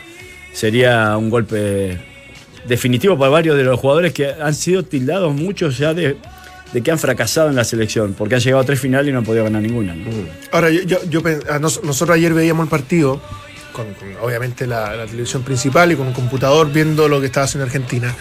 sería 0.53 1.17
un 1.17 1.31
golpe 1.31 1.99
definitivo 2.67 3.17
para 3.19 3.31
varios 3.31 3.57
de 3.57 3.65
los 3.65 3.79
jugadores 3.79 4.13
que 4.13 4.27
han 4.33 4.55
sido 4.55 4.83
tildados 4.83 5.35
muchos 5.35 5.79
ya 5.79 5.95
de, 5.95 6.17
que 6.83 6.91
han 6.91 6.99
fracasado 6.99 7.49
en 7.51 7.55
la 7.57 7.65
selección, 7.65 8.15
porque 8.19 8.35
han 8.35 8.41
llegado 8.41 8.63
a 8.63 8.67
tres 8.67 8.81
finales 8.81 9.09
y 9.09 9.13
no 9.13 9.19
han 9.19 9.25
podido 9.25 9.45
ganar 9.45 9.63
ninguna. 9.63 9.95
Ahora, 10.51 10.71
yo, 10.71 10.83
yo, 10.83 10.99
yo 11.09 11.23
pen- 11.23 11.41
a 11.49 11.59
nos- 11.59 11.83
nosotros 11.85 12.17
ayer 12.17 12.35
veíamos 12.35 12.65
el 12.65 12.71
partido, 12.71 13.21
con, 13.75 13.93
con, 13.95 14.09
obviamente 14.23 14.67
la, 14.67 14.97
la 14.97 15.05
televisión 15.05 15.43
principal 15.43 15.93
y 15.93 15.97
con 15.97 16.07
un 16.07 16.15
computador 16.15 16.73
viendo 16.73 17.09
lo 17.09 17.21
que 17.21 17.27
estaba 17.27 17.45
haciendo 17.45 17.67
Argentina. 17.67 18.15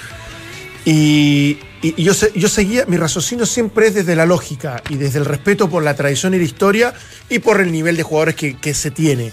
Y, 0.86 1.60
y- 1.82 1.94
y 1.96 2.04
yo, 2.04 2.12
yo 2.36 2.50
seguía, 2.50 2.86
mi 2.88 2.98
raciocinio 2.98 3.46
siempre 3.46 3.88
es 3.88 3.94
desde 3.94 4.16
la 4.16 4.26
lógica 4.26 4.82
y 4.90 4.96
desde 4.96 5.20
el 5.20 5.26
respeto 5.26 5.70
por 5.70 5.84
la 5.84 5.96
tradición 5.96 6.34
y 6.34 6.38
la 6.40 6.44
historia 6.44 6.94
y 7.30 7.40
por 7.40 7.62
el 7.62 7.72
nivel 7.72 7.96
de 7.96 8.04
jugadores 8.04 8.36
que, 8.36 8.58
que 8.58 8.74
se 8.74 8.92
tiene. 8.92 9.32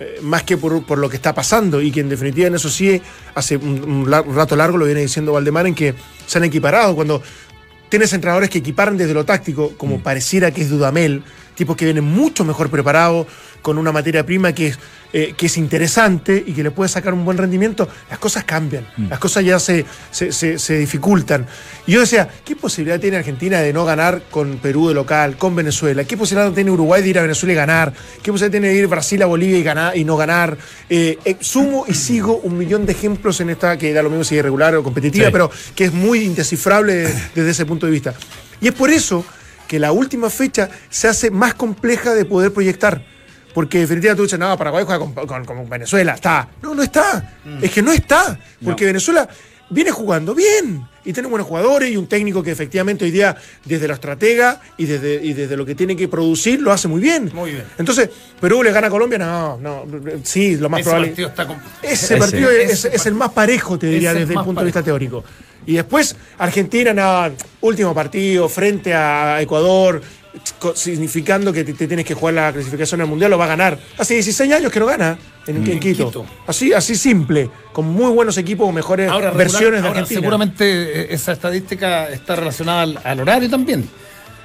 Eh, 0.00 0.18
más 0.22 0.42
que 0.44 0.56
por, 0.56 0.84
por 0.84 0.98
lo 0.98 1.08
que 1.08 1.16
está 1.16 1.34
pasando 1.34 1.80
y 1.82 1.90
que 1.92 2.00
en 2.00 2.08
definitiva 2.08 2.46
en 2.48 2.54
eso 2.54 2.68
sí, 2.68 3.00
hace 3.34 3.56
un, 3.56 3.82
un 3.84 4.10
lar- 4.10 4.24
un 4.26 4.34
rato 4.34 4.56
largo 4.56 4.78
lo 4.78 4.86
viene 4.86 5.00
diciendo 5.00 5.32
Valdemar 5.32 5.66
en 5.66 5.74
que 5.74 5.94
se 6.26 6.38
han 6.38 6.44
equiparado. 6.44 6.94
Cuando 6.96 7.22
tienes 7.88 8.12
entrenadores 8.12 8.50
que 8.50 8.58
equiparan 8.58 8.96
desde 8.96 9.14
lo 9.14 9.24
táctico, 9.24 9.74
como 9.76 10.00
pareciera 10.00 10.50
que 10.50 10.62
es 10.62 10.70
Dudamel, 10.70 11.22
tipos 11.54 11.76
que 11.76 11.84
vienen 11.84 12.04
mucho 12.04 12.44
mejor 12.44 12.70
preparados, 12.70 13.26
con 13.62 13.78
una 13.78 13.92
materia 13.92 14.24
prima 14.24 14.52
que 14.52 14.68
es, 14.68 14.78
eh, 15.12 15.34
que 15.36 15.46
es 15.46 15.56
interesante 15.56 16.42
y 16.46 16.52
que 16.52 16.62
le 16.62 16.70
puede 16.70 16.88
sacar 16.88 17.14
un 17.14 17.24
buen 17.24 17.38
rendimiento, 17.38 17.88
las 18.10 18.18
cosas 18.18 18.44
cambian, 18.44 18.86
las 19.08 19.18
cosas 19.18 19.44
ya 19.44 19.58
se, 19.58 19.84
se, 20.10 20.32
se- 20.32 20.58
se 20.58 20.78
dificultan. 20.78 21.46
Y 21.86 21.92
yo 21.92 22.00
decía, 22.00 22.28
¿qué 22.44 22.54
posibilidad 22.56 23.00
tiene 23.00 23.16
Argentina 23.16 23.60
de 23.60 23.72
no 23.72 23.84
ganar 23.84 24.22
con 24.30 24.58
Perú 24.58 24.88
de 24.88 24.94
local, 24.94 25.36
con 25.36 25.54
Venezuela? 25.56 26.04
¿Qué 26.04 26.16
posibilidad 26.16 26.52
tiene 26.52 26.70
Uruguay 26.70 27.02
de 27.02 27.08
ir 27.08 27.18
a 27.18 27.22
Venezuela 27.22 27.52
y 27.52 27.56
ganar? 27.56 27.92
¿Qué 28.22 28.30
posibilidad 28.30 28.50
tiene 28.52 28.68
de 28.68 28.74
ir 28.74 28.86
Brasil 28.86 29.22
a 29.22 29.26
Bolivia 29.26 29.58
y, 29.58 29.62
ganar, 29.62 29.96
y 29.96 30.04
no 30.04 30.16
ganar? 30.16 30.56
Eh, 30.90 31.18
eh, 31.24 31.36
sumo 31.40 31.84
y 31.88 31.94
sigo 31.94 32.36
un 32.38 32.56
millón 32.58 32.84
de 32.86 32.92
ejemplos 32.92 33.40
en 33.40 33.50
esta, 33.50 33.76
que 33.78 33.92
da 33.92 34.02
lo 34.02 34.10
mismo 34.10 34.24
si 34.24 34.34
es 34.34 34.40
irregular 34.40 34.74
o 34.76 34.82
competitiva, 34.82 35.26
Sí. 35.26 35.32
pero 35.32 35.50
que 35.74 35.86
es 35.86 35.92
muy 35.92 36.20
indescifrable 36.20 37.08
desde 37.34 37.50
ese 37.50 37.66
punto 37.66 37.86
de 37.86 37.92
vista. 37.92 38.14
Y 38.60 38.68
es 38.68 38.74
por 38.74 38.90
eso 38.90 39.24
que 39.66 39.78
la 39.78 39.92
última 39.92 40.30
fecha 40.30 40.68
se 40.90 41.08
hace 41.08 41.30
más 41.30 41.54
compleja 41.54 42.14
de 42.14 42.24
poder 42.24 42.52
proyectar. 42.52 43.04
Porque 43.58 43.80
definitivamente 43.80 44.18
tú 44.20 44.22
dices, 44.22 44.38
no, 44.38 44.56
Paraguay 44.56 44.84
juega 44.86 45.00
con, 45.04 45.12
con- 45.26 45.44
con 45.44 45.68
Venezuela, 45.68 46.14
está. 46.14 46.48
No, 46.62 46.76
no 46.76 46.82
está. 46.84 47.38
Es 47.60 47.72
que 47.72 47.82
no 47.82 47.90
está. 47.90 48.38
Porque 48.64 48.84
Venezuela 48.86 49.28
viene 49.68 49.90
jugando 49.90 50.32
bien. 50.32 50.86
Y 51.04 51.12
tiene 51.12 51.28
buenos 51.28 51.48
jugadores 51.48 51.90
y 51.90 51.96
un 51.96 52.06
técnico 52.06 52.40
que 52.40 52.52
efectivamente 52.52 53.04
hoy 53.04 53.10
día, 53.10 53.34
desde 53.64 53.88
la 53.88 53.94
estratega 53.94 54.60
y 54.76 54.84
desde, 54.84 55.14
y 55.24 55.32
desde 55.32 55.56
lo 55.56 55.66
que 55.66 55.74
tiene 55.74 55.96
que 55.96 56.06
producir, 56.06 56.60
lo 56.62 56.70
hace 56.70 56.86
muy 56.86 57.00
bien. 57.00 57.32
Muy 57.34 57.50
bien. 57.50 57.64
Entonces, 57.78 58.08
Perú 58.40 58.62
le 58.62 58.70
gana 58.70 58.86
a 58.86 58.90
Colombia, 58.90 59.18
no, 59.18 59.56
no, 59.58 59.84
sí, 60.22 60.56
lo 60.56 60.68
más 60.68 60.80
Ese 60.82 60.88
probable. 60.90 61.08
partido 61.08 61.28
está 61.30 61.42
Ese 61.82 61.92
Ese- 62.04 62.16
partido 62.18 62.50
es, 62.52 62.70
ese 62.84 62.94
es 62.94 63.06
el 63.06 63.14
más 63.14 63.32
parejo, 63.32 63.76
te 63.76 63.88
diría, 63.88 64.14
desde 64.14 64.34
el 64.34 64.44
punto 64.44 64.60
de 64.60 64.66
vista 64.66 64.82
teórico. 64.84 65.24
Y 65.66 65.74
después, 65.74 66.14
Argentina, 66.38 66.94
nada, 66.94 67.32
último 67.62 67.92
partido 67.94 68.48
frente 68.48 68.94
a 68.94 69.40
Ecuador, 69.42 70.00
significando 70.74 71.52
que 71.52 71.64
te, 71.64 71.72
te 71.74 71.86
tienes 71.86 72.04
que 72.06 72.14
jugar 72.14 72.34
la 72.34 72.52
clasificación 72.52 73.00
al 73.00 73.06
mundial, 73.06 73.30
lo 73.30 73.38
va 73.38 73.44
a 73.46 73.48
ganar. 73.48 73.78
Hace 73.98 74.14
16 74.14 74.52
años 74.52 74.70
que 74.72 74.80
no 74.80 74.86
gana 74.86 75.18
en, 75.46 75.56
en 75.66 75.80
Quito. 75.80 76.06
Quito. 76.06 76.26
Así, 76.46 76.72
así 76.72 76.96
simple, 76.96 77.50
con 77.72 77.86
muy 77.88 78.10
buenos 78.12 78.36
equipos, 78.38 78.66
con 78.66 78.74
mejores 78.74 79.08
Ahora, 79.10 79.30
regular- 79.30 79.36
versiones 79.38 79.82
de 79.82 79.88
ahora 79.88 80.00
Argentina. 80.00 80.20
seguramente 80.20 80.64
eh, 81.02 81.06
esa 81.10 81.32
estadística 81.32 82.08
está 82.10 82.36
relacionada 82.36 82.82
al, 82.82 83.00
al 83.02 83.20
horario 83.20 83.48
también. 83.50 83.88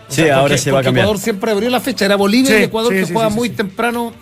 O 0.10 0.12
Sí, 0.14 0.22
sea, 0.24 0.36
ahora 0.36 0.44
porque- 0.50 0.58
se 0.60 0.72
va 0.72 0.78
a 0.78 0.80
porque 0.80 0.86
cambiar. 0.88 1.06
Ecuador 1.06 1.22
siempre 1.22 1.52
abrió 1.52 1.70
la 1.70 1.80
fecha, 1.80 2.06
era 2.06 2.16
Bolivia 2.16 2.52
Sí, 2.56 2.62
y 2.62 2.64
Ecuador 2.64 2.94
sí, 2.94 3.00
que 3.00 3.06
sí, 3.08 3.14
juega 3.14 3.30
sí, 3.30 3.36
muy 3.36 3.50
sí. 3.50 3.56
temprano. 3.56 4.14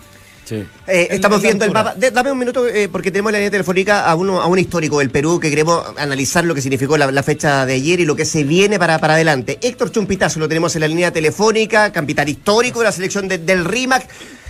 Sí. 0.44 0.64
Eh, 0.88 1.08
estamos 1.10 1.40
viendo 1.40 1.64
el 1.64 1.70
mapa. 1.70 1.94
De- 1.94 2.10
dame 2.10 2.32
un 2.32 2.38
minuto, 2.38 2.66
eh, 2.66 2.88
porque 2.90 3.10
tenemos 3.10 3.30
la 3.32 3.38
línea 3.38 3.50
telefónica 3.50 4.04
a, 4.06 4.14
uno, 4.16 4.40
a 4.42 4.46
un 4.46 4.58
histórico 4.58 4.98
del 4.98 5.08
Perú 5.10 5.38
que 5.40 5.48
queremos 5.50 5.94
analizar 5.98 6.44
lo 6.44 6.54
que 6.54 6.60
significó 6.60 6.96
la, 6.98 7.10
la 7.12 7.22
fecha 7.22 7.64
de 7.64 7.74
ayer 7.74 8.00
y 8.00 8.04
lo 8.04 8.16
que 8.16 8.24
se 8.24 8.42
viene 8.44 8.78
para, 8.78 8.98
para 8.98 9.14
adelante. 9.14 9.58
Héctor 9.62 9.92
Chumpitazo 9.92 10.40
lo 10.40 10.48
tenemos 10.48 10.74
en 10.74 10.80
la 10.80 10.88
línea 10.88 11.12
telefónica, 11.12 11.92
capitán 11.92 12.28
histórico 12.28 12.80
de 12.80 12.86
la 12.86 12.92
selección 12.92 13.28
de- 13.28 13.38
del 13.38 13.64
RIMAC. 13.64 14.08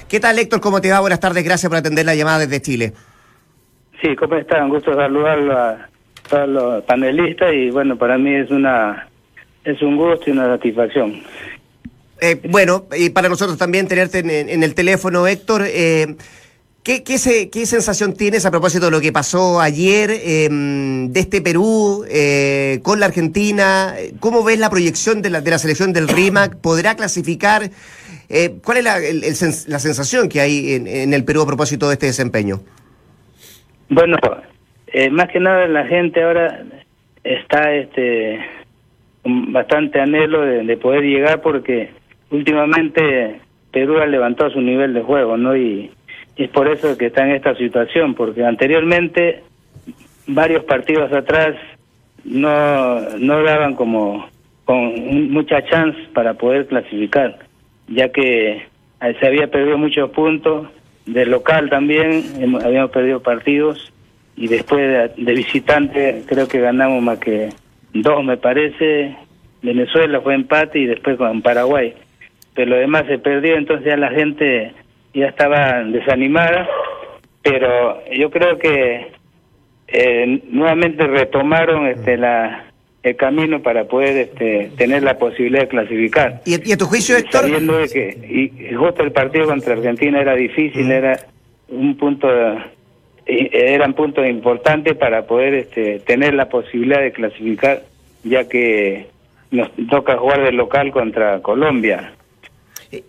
¿Qué 0.09 0.19
tal, 0.19 0.39
Héctor? 0.39 0.61
¿Cómo 0.61 0.81
te 0.81 0.91
va? 0.91 1.01
Buenas 1.01 1.21
tardes, 1.21 1.45
gracias 1.45 1.69
por 1.69 1.77
atender 1.77 2.07
la 2.07 2.15
llamada 2.15 2.39
desde 2.41 2.61
Chile. 2.63 2.93
Sí, 4.01 4.17
¿cómo 4.17 4.35
están? 4.37 4.69
Gusto 4.71 4.95
saludarlo 4.95 5.57
a 5.57 5.89
todos 6.29 6.49
los 6.49 6.85
panelistas 6.85 7.53
y 7.55 7.71
bueno, 7.71 7.97
para 7.97 8.17
mí 8.19 8.35
es 8.35 8.51
una 8.51 9.09
es 9.65 9.81
un 9.83 9.97
gusto 9.97 10.25
y 10.29 10.33
una 10.33 10.47
satisfacción. 10.49 11.23
Eh, 12.25 12.41
bueno, 12.49 12.87
y 12.97 13.11
para 13.11 13.29
nosotros 13.29 13.59
también 13.59 13.89
tenerte 13.89 14.21
en, 14.21 14.31
en 14.31 14.63
el 14.63 14.75
teléfono, 14.77 15.27
Héctor. 15.27 15.65
eh, 15.67 16.15
¿qué, 16.85 17.03
qué, 17.03 17.19
se- 17.19 17.51
qué 17.51 17.67
sensación 17.67 18.15
tienes 18.15 18.47
a 18.47 18.53
propósito 18.53 18.85
de 18.85 18.91
lo 18.93 19.01
que 19.01 19.11
pasó 19.11 19.61
ayer 19.61 20.09
eh, 20.13 20.49
de 20.49 21.19
este 21.21 21.41
Perú 21.43 22.05
eh, 22.09 22.79
con 22.85 23.01
la 23.01 23.07
Argentina? 23.07 23.95
¿Cómo 24.21 24.45
ves 24.45 24.61
la 24.61 24.71
proyección 24.71 25.21
de 25.21 25.31
la, 25.31 25.41
de 25.41 25.51
la 25.51 25.59
selección 25.59 25.93
del 25.93 26.07
RIMAC? 26.07 26.59
¿Podrá 26.61 26.95
clasificar? 26.95 27.71
Eh, 28.29 28.55
¿Cuál 28.65 28.79
es 28.79 28.85
la, 28.85 28.99
la 29.67 29.79
sensación 29.81 30.29
que 30.29 30.41
hay 30.41 30.75
en, 30.75 30.87
en 30.87 31.13
el 31.15 31.25
Perú 31.25 31.43
a 31.43 31.47
propósito 31.47 31.89
de 31.89 31.95
este 31.95 32.07
desempeño? 32.07 32.61
Bueno, 33.89 34.17
eh, 34.87 35.11
más 35.11 35.29
que 35.31 35.41
nada 35.41 35.67
la 35.67 35.87
gente 35.87 36.23
ahora 36.23 36.65
está 37.25 37.75
este 37.75 38.39
bastante 39.25 40.01
anhelo 40.01 40.41
de 40.43 40.77
poder 40.77 41.03
llegar 41.03 41.43
porque 41.43 41.91
últimamente 42.33 43.41
Perú 43.71 43.99
ha 43.99 44.07
levantado 44.07 44.51
su 44.51 44.61
nivel 44.61 44.95
de 44.95 45.03
juego, 45.03 45.37
¿no? 45.37 45.57
Y, 45.57 45.91
es 46.37 46.49
por 46.49 46.67
eso 46.67 46.97
que 46.97 47.07
está 47.07 47.25
en 47.25 47.33
esta 47.33 47.55
situación, 47.57 48.15
porque 48.15 48.43
anteriormente 48.45 49.43
varios 50.27 50.65
partidos 50.65 51.13
atrás 51.13 51.55
no 52.25 53.01
no 53.19 53.43
daban 53.43 53.75
como 53.75 54.27
con 54.65 55.31
mucha 55.31 55.63
chance 55.67 55.99
para 56.15 56.35
poder 56.35 56.67
clasificar, 56.67 57.39
ya 57.87 58.09
que 58.09 58.53
eh, 58.53 59.17
se 59.21 59.27
había 59.27 59.49
perdido 59.49 59.77
muchos 59.77 60.11
puntos 60.11 60.69
de 61.05 61.27
local 61.27 61.69
también, 61.69 62.25
habíamos 62.65 62.93
perdido 62.93 63.21
partidos 63.21 63.93
y 64.35 64.47
después 64.49 64.81
de, 64.81 65.23
de 65.23 65.35
visitante 65.35 66.23
creo 66.27 66.49
que 66.49 66.61
ganamos 66.61 67.03
más 67.03 67.19
que 67.19 67.51
dos 67.93 68.25
me 68.25 68.39
parece, 68.39 69.17
Venezuela 69.61 70.21
fue 70.23 70.35
empate 70.35 70.79
y 70.79 70.87
después 70.87 71.19
con 71.19 71.43
Paraguay, 71.43 71.95
pero 72.55 72.71
lo 72.71 72.77
demás 72.77 73.05
se 73.07 73.19
perdió, 73.19 73.57
entonces 73.57 73.87
ya 73.87 73.97
la 73.97 74.11
gente 74.11 74.73
ya 75.15 75.27
estaba 75.27 75.83
desanimada, 75.85 76.69
pero 77.43 78.03
yo 78.13 78.31
creo 78.31 78.59
que 78.59 79.13
eh, 79.89 80.43
nuevamente 80.51 81.07
retomaron 81.07 81.87
este 81.87 82.17
la 82.17 82.67
el 83.03 83.17
camino 83.17 83.61
para 83.63 83.85
poder 83.85 84.17
este, 84.17 84.71
tener 84.77 85.03
la 85.03 85.19
posibilidad 85.19 85.63
de 85.63 85.69
clasificar. 85.69 86.41
¿Y, 86.45 86.69
y 86.69 86.73
a 86.73 86.77
tu 86.77 86.85
juicio, 86.85 87.17
Héctor? 87.17 87.43
Sabiendo 87.43 87.79
de 87.79 87.89
que 87.89 88.17
y, 88.29 88.69
y 88.71 88.75
justo 88.75 89.03
el 89.03 89.11
partido 89.11 89.47
contra 89.47 89.75
Argentina 89.75 90.21
era 90.21 90.35
difícil, 90.35 90.91
era 90.91 91.19
un 91.69 91.97
punto, 91.97 92.29
eh, 93.27 93.51
eran 93.51 93.95
puntos 93.95 94.27
importantes 94.27 94.97
para 94.97 95.27
poder 95.27 95.55
este, 95.55 95.99
tener 96.01 96.35
la 96.35 96.49
posibilidad 96.49 97.01
de 97.01 97.13
clasificar, 97.13 97.83
ya 98.23 98.49
que 98.49 99.09
nos 99.51 99.71
toca 99.91 100.17
jugar 100.17 100.45
de 100.45 100.53
local 100.53 100.93
contra 100.93 101.41
Colombia. 101.41 102.13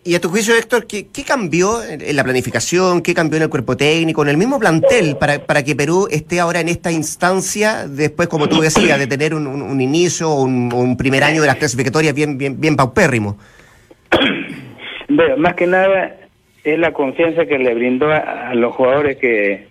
Y 0.05 0.15
a 0.15 0.21
tu 0.21 0.29
juicio, 0.29 0.55
Héctor, 0.55 0.88
¿qué, 0.88 1.07
cambió 1.27 1.84
en 1.84 2.15
la 2.15 2.23
planificación, 2.23 3.01
qué 3.01 3.13
cambió 3.13 3.36
en 3.36 3.43
el 3.43 3.49
cuerpo 3.49 3.75
técnico, 3.75 4.23
en 4.23 4.29
el 4.29 4.38
mismo 4.38 4.57
plantel, 4.57 5.17
para, 5.17 5.39
para 5.39 5.61
que 5.61 5.75
Perú 5.75 6.07
esté 6.09 6.39
ahora 6.39 6.61
en 6.61 6.69
esta 6.69 6.89
instancia, 6.89 7.86
después, 7.86 8.29
como 8.29 8.47
tú 8.47 8.61
decías, 8.61 8.97
de 8.97 9.07
tener 9.07 9.34
un, 9.34 9.45
un- 9.45 9.81
inicio 9.81 10.29
o 10.29 10.43
un, 10.43 10.95
primer 10.95 11.25
año 11.25 11.41
de 11.41 11.47
las 11.47 11.57
clasificatorias 11.57 12.13
bien, 12.15 12.38
bien, 12.38 12.61
bien 12.61 12.77
paupérrimo? 12.77 13.38
Bueno, 15.09 15.36
más 15.38 15.55
que 15.55 15.67
nada 15.67 16.15
es 16.63 16.79
la 16.79 16.93
confianza 16.93 17.45
que 17.45 17.57
le 17.57 17.73
brindó 17.73 18.09
a, 18.09 18.51
a 18.51 18.55
los 18.55 18.73
jugadores 18.73 19.17
que, 19.17 19.67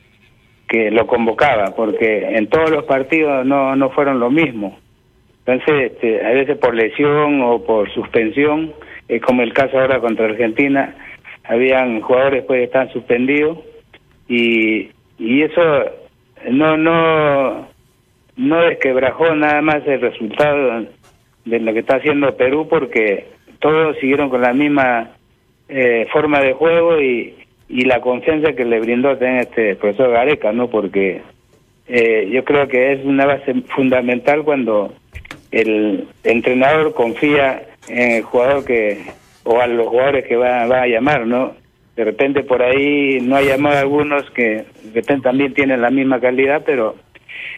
que 0.68 0.90
lo 0.90 1.06
convocaba, 1.06 1.74
porque 1.74 2.36
en 2.36 2.48
todos 2.48 2.70
los 2.70 2.84
partidos 2.84 3.46
no, 3.46 3.74
no 3.76 3.88
fueron 3.88 4.20
lo 4.20 4.30
mismo. 4.30 4.78
Entonces, 5.46 5.92
este, 5.92 6.24
a 6.24 6.30
veces 6.32 6.58
por 6.58 6.74
lesión 6.74 7.40
o 7.40 7.64
por 7.64 7.90
suspensión, 7.94 8.74
es 9.16 9.22
como 9.22 9.42
el 9.42 9.52
caso 9.52 9.78
ahora 9.78 10.00
contra 10.00 10.26
Argentina, 10.26 10.94
habían 11.44 12.00
jugadores 12.00 12.44
pues 12.44 12.60
que 12.60 12.64
estaban 12.64 12.92
suspendidos 12.92 13.58
y, 14.28 14.90
y 15.18 15.42
eso 15.42 15.62
no 16.50 16.76
no 16.76 17.68
no 18.36 18.60
desquebrajó 18.62 19.34
nada 19.34 19.60
más 19.60 19.86
el 19.86 20.00
resultado 20.00 20.86
de 21.44 21.60
lo 21.60 21.72
que 21.74 21.80
está 21.80 21.96
haciendo 21.96 22.36
Perú 22.36 22.66
porque 22.70 23.26
todos 23.58 23.96
siguieron 23.98 24.30
con 24.30 24.40
la 24.40 24.54
misma 24.54 25.10
eh, 25.68 26.06
forma 26.10 26.40
de 26.40 26.54
juego 26.54 27.00
y, 27.00 27.34
y 27.68 27.84
la 27.84 28.00
confianza 28.00 28.54
que 28.54 28.64
le 28.64 28.80
brindó 28.80 29.10
también 29.18 29.38
este 29.38 29.76
profesor 29.76 30.10
Gareca, 30.10 30.52
¿no? 30.52 30.68
Porque 30.68 31.22
eh, 31.88 32.28
yo 32.32 32.44
creo 32.44 32.68
que 32.68 32.92
es 32.92 33.04
una 33.04 33.26
base 33.26 33.54
fundamental 33.74 34.42
cuando 34.42 34.94
el 35.50 36.08
entrenador 36.24 36.94
confía 36.94 37.62
en 37.89 38.12
el 38.12 38.22
jugador 38.22 38.64
que 38.64 39.03
o 39.45 39.61
a 39.61 39.66
los 39.66 39.89
jugadores 39.89 40.24
que 40.26 40.37
va, 40.37 40.66
va 40.66 40.83
a 40.83 40.87
llamar, 40.87 41.26
¿no? 41.26 41.55
De 41.97 42.05
repente 42.05 42.43
por 42.43 42.62
ahí 42.62 43.18
no 43.20 43.37
ha 43.37 43.43
llamado 43.43 43.76
a 43.76 43.80
algunos 43.80 44.30
que 44.30 44.64
de 44.83 44.93
repente 44.95 45.24
también 45.24 45.53
tienen 45.53 45.83
la 45.83 45.91
misma 45.91 46.20
calidad, 46.20 46.62
pero 46.64 46.95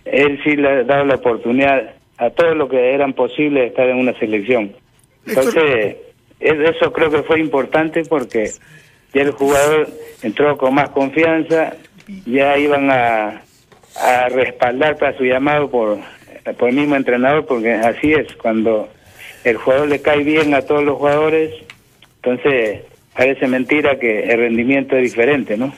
él 0.05 0.41
sí 0.45 0.57
le 0.57 0.69
ha 0.69 0.83
dado 0.85 1.05
la 1.05 1.17
oportunidad 1.17 1.95
a 2.19 2.31
todos 2.31 2.57
los 2.57 2.69
que 2.71 2.95
eran 2.95 3.13
posibles 3.13 3.63
de 3.63 3.69
estar 3.69 3.89
en 3.89 3.99
una 3.99 4.19
selección. 4.19 4.73
Entonces, 5.27 5.97
es- 6.41 6.71
eso 6.77 6.93
creo 6.93 7.11
que 7.11 7.23
fue 7.23 7.39
importante 7.41 8.03
porque 8.09 8.51
ya 9.13 9.23
el 9.23 9.31
jugador 9.33 9.89
entró 10.23 10.57
con 10.57 10.75
más 10.75 10.89
confianza, 10.91 11.75
ya 12.27 12.57
iban 12.59 12.91
a, 12.91 13.43
a 14.01 14.29
respaldar 14.31 14.97
para 14.97 15.17
su 15.17 15.25
llamado 15.25 15.71
por, 15.71 15.99
por 16.59 16.69
el 16.69 16.75
mismo 16.77 16.97
entrenador, 16.97 17.47
porque 17.47 17.73
así 17.73 18.13
es, 18.13 18.35
cuando 18.37 18.89
el 19.45 19.57
jugador 19.59 19.89
le 19.89 20.01
cae 20.01 20.23
bien 20.25 20.55
a 20.55 20.63
todos 20.63 20.83
los 20.85 20.97
jugadores, 20.99 21.53
entonces 22.23 22.81
parece 23.15 23.47
mentira 23.47 23.99
que 23.99 24.25
el 24.25 24.39
rendimiento 24.39 24.97
es 24.97 25.03
diferente, 25.05 25.57
¿no? 25.57 25.75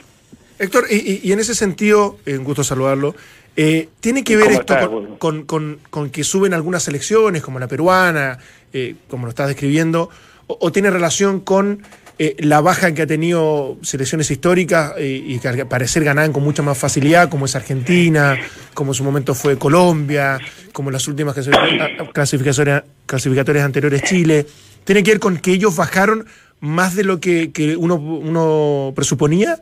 Héctor, 0.59 0.85
y, 0.91 1.31
en 1.33 1.39
ese 1.39 1.55
sentido, 1.55 2.19
eh, 2.25 2.39
un 2.39 2.45
gusto 2.45 2.65
saludarlo, 2.65 3.15
eh, 3.57 3.89
¿tiene 4.01 4.25
que 4.25 4.37
ver 4.37 4.47
¿Cómo 4.47 4.61
esto 4.61 4.75
está, 4.75 4.87
con, 4.89 5.17
con- 5.17 5.45
con- 5.45 5.79
con 5.91 6.11
que 6.11 6.25
suben 6.25 6.55
algunas 6.55 6.83
selecciones, 6.83 7.43
como 7.43 7.59
la 7.59 7.69
peruana, 7.69 8.39
eh, 8.73 8.95
como 9.09 9.27
lo 9.27 9.31
estás 9.31 9.49
describiendo, 9.49 10.09
o, 10.47 10.57
o 10.61 10.73
tiene 10.73 10.91
relación 10.91 11.41
con 11.41 11.83
eh, 12.19 12.35
la 12.39 12.61
baja 12.63 12.95
que 12.95 13.03
ha 13.03 13.07
tenido 13.07 13.77
selecciones 13.83 14.31
históricas 14.31 14.95
eh, 14.97 15.23
y 15.27 15.39
que 15.39 15.49
al 15.49 15.69
parecer 15.69 16.03
ganaban 16.03 16.33
con 16.33 16.43
mucha 16.43 16.63
más 16.63 16.79
facilidad, 16.79 17.29
como 17.29 17.45
es 17.45 17.55
Argentina, 17.55 18.37
como 18.73 18.93
en 18.93 18.95
su 18.95 19.05
momento 19.05 19.35
fue 19.35 19.59
Colombia, 19.59 20.39
como 20.73 20.91
las 20.91 21.07
últimas 21.09 21.35
clasificatorias, 22.13 22.85
clasificatorias 23.05 23.65
anteriores 23.65 24.03
Chile? 24.03 24.47
¿Tiene 24.85 25.03
que 25.03 25.11
ver 25.11 25.21
con 25.21 25.37
que 25.39 25.53
ellos 25.53 25.77
bajaron 25.77 26.25
más 26.61 26.97
de 26.97 27.05
lo 27.05 27.21
que, 27.21 27.53
que 27.53 27.77
uno, 27.77 27.97
uno 27.97 28.93
presuponía? 28.95 29.57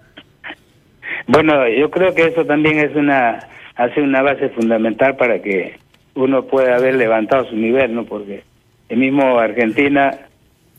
Bueno, 1.27 1.69
yo 1.69 1.91
creo 1.91 2.15
que 2.15 2.27
eso 2.27 2.45
también 2.45 2.79
es 2.79 2.95
una 2.95 3.49
hace 3.77 4.01
una 4.01 4.23
base 4.23 4.51
fundamental 4.51 5.17
para 5.17 5.41
que 5.43 5.77
uno 6.15 6.45
pueda 6.45 6.77
haber 6.77 6.95
levantado 6.95 7.49
su 7.49 7.57
nivel, 7.57 7.95
¿no? 7.95 8.05
Porque 8.05 8.45
el 8.89 8.99
mismo 8.99 9.39
Argentina 9.39 10.17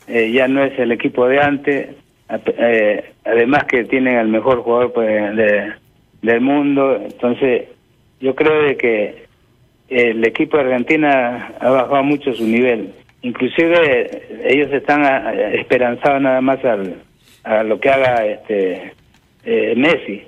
eh, 0.08 0.30
ya 0.32 0.48
no 0.48 0.62
es 0.64 0.78
el 0.78 0.92
equipo 0.92 1.26
de 1.28 1.40
antes, 1.40 1.88
eh, 2.58 3.04
además 3.24 3.64
que 3.64 3.84
tienen 3.84 4.16
al 4.16 4.28
mejor 4.28 4.62
jugador 4.62 4.92
pues, 4.92 5.36
de- 5.36 5.72
del 6.22 6.40
mundo, 6.40 6.96
entonces 7.04 7.64
yo 8.20 8.34
creo 8.34 8.62
de 8.62 8.76
que 8.76 9.26
el 9.88 10.24
equipo 10.26 10.56
de 10.56 10.64
Argentina 10.64 11.52
ha 11.60 11.70
bajado 11.70 12.02
mucho 12.02 12.32
su 12.34 12.44
nivel, 12.44 12.92
inclusive 13.22 14.22
ellos 14.44 14.72
están 14.72 15.04
ah, 15.04 15.32
esperanzados 15.52 16.20
nada 16.22 16.40
más 16.40 16.64
al, 16.64 16.94
a 17.44 17.62
lo 17.62 17.78
que 17.78 17.90
haga 17.90 18.26
este 18.26 18.92
eh, 19.44 19.74
Messi. 19.76 20.22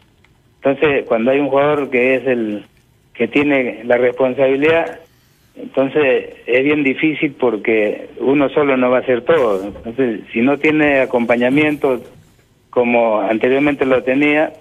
Entonces, 0.62 1.04
cuando 1.06 1.30
hay 1.30 1.40
un 1.40 1.48
jugador 1.48 1.90
que 1.90 2.16
es 2.16 2.26
el 2.26 2.64
que 3.14 3.26
tiene 3.26 3.80
la 3.84 3.96
responsabilidad, 3.96 5.00
entonces 5.62 6.30
es 6.46 6.64
bien 6.64 6.84
difícil 6.84 7.32
porque 7.38 8.10
uno 8.20 8.48
solo 8.50 8.76
no 8.76 8.90
va 8.90 8.98
a 8.98 9.00
hacer 9.00 9.22
todo. 9.22 9.64
Entonces, 9.64 10.20
si 10.32 10.40
no 10.40 10.58
tiene 10.58 11.00
acompañamiento 11.00 12.02
como 12.70 13.20
anteriormente 13.20 13.84
lo 13.86 14.02
tenía, 14.02 14.52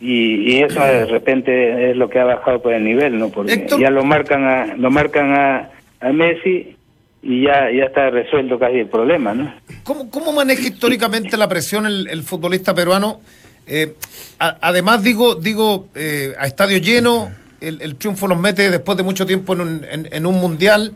y, 0.00 0.52
y 0.52 0.62
eso 0.62 0.80
de 0.84 1.06
repente 1.06 1.90
es 1.90 1.96
lo 1.96 2.08
que 2.08 2.18
ha 2.18 2.24
bajado 2.24 2.60
por 2.60 2.72
el 2.72 2.82
nivel, 2.84 3.18
¿no? 3.18 3.28
Porque 3.28 3.52
ya 3.78 3.90
lo 3.90 4.04
marcan 4.04 4.44
a, 4.44 4.74
lo 4.76 4.90
marcan 4.90 5.32
a, 5.32 5.70
a 6.00 6.12
Messi 6.12 6.76
y 7.22 7.42
ya, 7.44 7.70
ya 7.70 7.84
está 7.84 8.10
resuelto 8.10 8.58
casi 8.58 8.78
el 8.78 8.86
problema, 8.88 9.32
¿no? 9.32 9.54
¿Cómo, 9.84 10.10
cómo 10.10 10.32
maneja 10.32 10.62
históricamente 10.62 11.36
la 11.36 11.48
presión 11.48 11.86
el, 11.86 12.08
el 12.08 12.22
futbolista 12.24 12.74
peruano? 12.74 13.20
Eh, 13.68 13.92
a- 14.40 14.56
además, 14.60 15.04
digo, 15.04 15.36
digo 15.36 15.86
eh, 15.94 16.32
a 16.36 16.46
estadio 16.48 16.78
lleno, 16.78 17.30
el, 17.68 17.80
el 17.82 17.96
triunfo 17.96 18.26
los 18.26 18.38
mete 18.38 18.70
después 18.70 18.96
de 18.98 19.04
mucho 19.04 19.24
tiempo 19.26 19.52
en 19.54 19.60
un, 19.60 19.86
en- 19.90 20.08
un 20.26 20.34
mundial. 20.40 20.92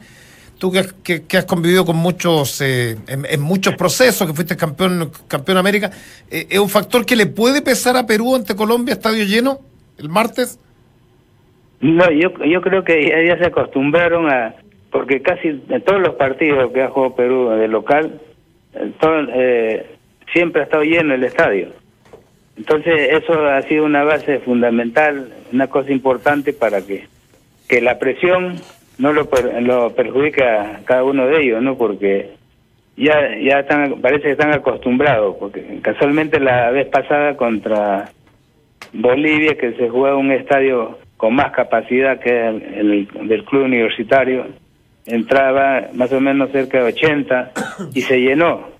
Tú 0.58 0.72
que, 0.72 0.86
que- 1.02 1.24
que 1.24 1.36
has 1.36 1.44
convivido 1.44 1.84
con 1.84 1.96
muchos, 1.96 2.60
eh, 2.62 2.96
en, 3.08 3.40
muchos 3.42 3.74
procesos, 3.74 4.26
que 4.26 4.32
fuiste 4.32 4.56
campeón, 4.56 5.10
campeón 5.28 5.58
América, 5.58 5.90
eh, 6.30 6.46
¿es 6.48 6.58
un 6.58 6.70
factor 6.70 7.04
que 7.04 7.14
le 7.14 7.26
puede 7.26 7.60
pesar 7.60 7.94
a 7.96 8.06
Perú 8.06 8.34
ante 8.34 8.56
Colombia, 8.56 8.94
estadio 8.94 9.24
lleno, 9.24 9.58
el 9.98 10.08
martes? 10.08 10.58
No, 11.80 12.10
yo, 12.10 12.30
yo 12.44 12.62
creo 12.62 12.84
que 12.84 13.26
ya, 13.28 13.36
se 13.36 13.44
acostumbraron 13.44 14.30
a, 14.30 14.54
porque 14.90 15.20
casi 15.20 15.48
en 15.48 15.82
todos 15.84 16.00
los 16.00 16.14
partidos 16.14 16.72
que 16.72 16.82
ha 16.82 16.88
jugado 16.88 17.14
Perú 17.14 17.50
de 17.50 17.68
local, 17.68 18.18
eh, 18.74 18.92
eh, 19.34 19.96
siempre 20.32 20.62
ha 20.62 20.64
estado 20.64 20.84
lleno 20.84 21.12
el 21.14 21.24
estadio. 21.24 21.72
Entonces 22.56 22.94
eso 23.12 23.46
ha 23.46 23.60
sido 23.62 23.84
una 23.84 24.02
base 24.04 24.38
fundamental, 24.40 25.28
una 25.52 25.66
cosa 25.66 25.90
importante 25.92 26.52
para 26.52 26.80
que, 26.82 27.04
que 27.68 27.80
la 27.80 27.98
presión 27.98 28.56
no 28.98 29.12
lo, 29.12 29.28
per- 29.28 29.62
lo 29.62 29.94
perjudique 29.94 30.42
a 30.42 30.80
cada 30.84 31.04
uno 31.04 31.26
de 31.26 31.42
ellos, 31.42 31.62
¿no? 31.62 31.76
Porque 31.76 32.30
ya 32.96 33.14
ya 33.42 33.60
están, 33.60 34.00
parece 34.00 34.22
que 34.24 34.30
están 34.32 34.54
acostumbrados, 34.54 35.36
porque 35.38 35.80
casualmente 35.82 36.40
la 36.40 36.70
vez 36.70 36.86
pasada 36.88 37.36
contra 37.36 38.08
Bolivia, 38.94 39.56
que 39.58 39.72
se 39.72 39.88
jugaba 39.90 40.16
un 40.16 40.32
estadio 40.32 40.98
con 41.18 41.34
más 41.34 41.52
capacidad 41.52 42.18
que 42.20 42.30
el, 42.48 43.08
el 43.20 43.28
del 43.28 43.44
club 43.44 43.64
universitario, 43.64 44.46
entraba 45.06 45.88
más 45.92 46.10
o 46.12 46.20
menos 46.20 46.50
cerca 46.52 46.78
de 46.78 46.84
80 46.92 47.52
y 47.94 48.00
se 48.02 48.18
llenó. 48.20 48.75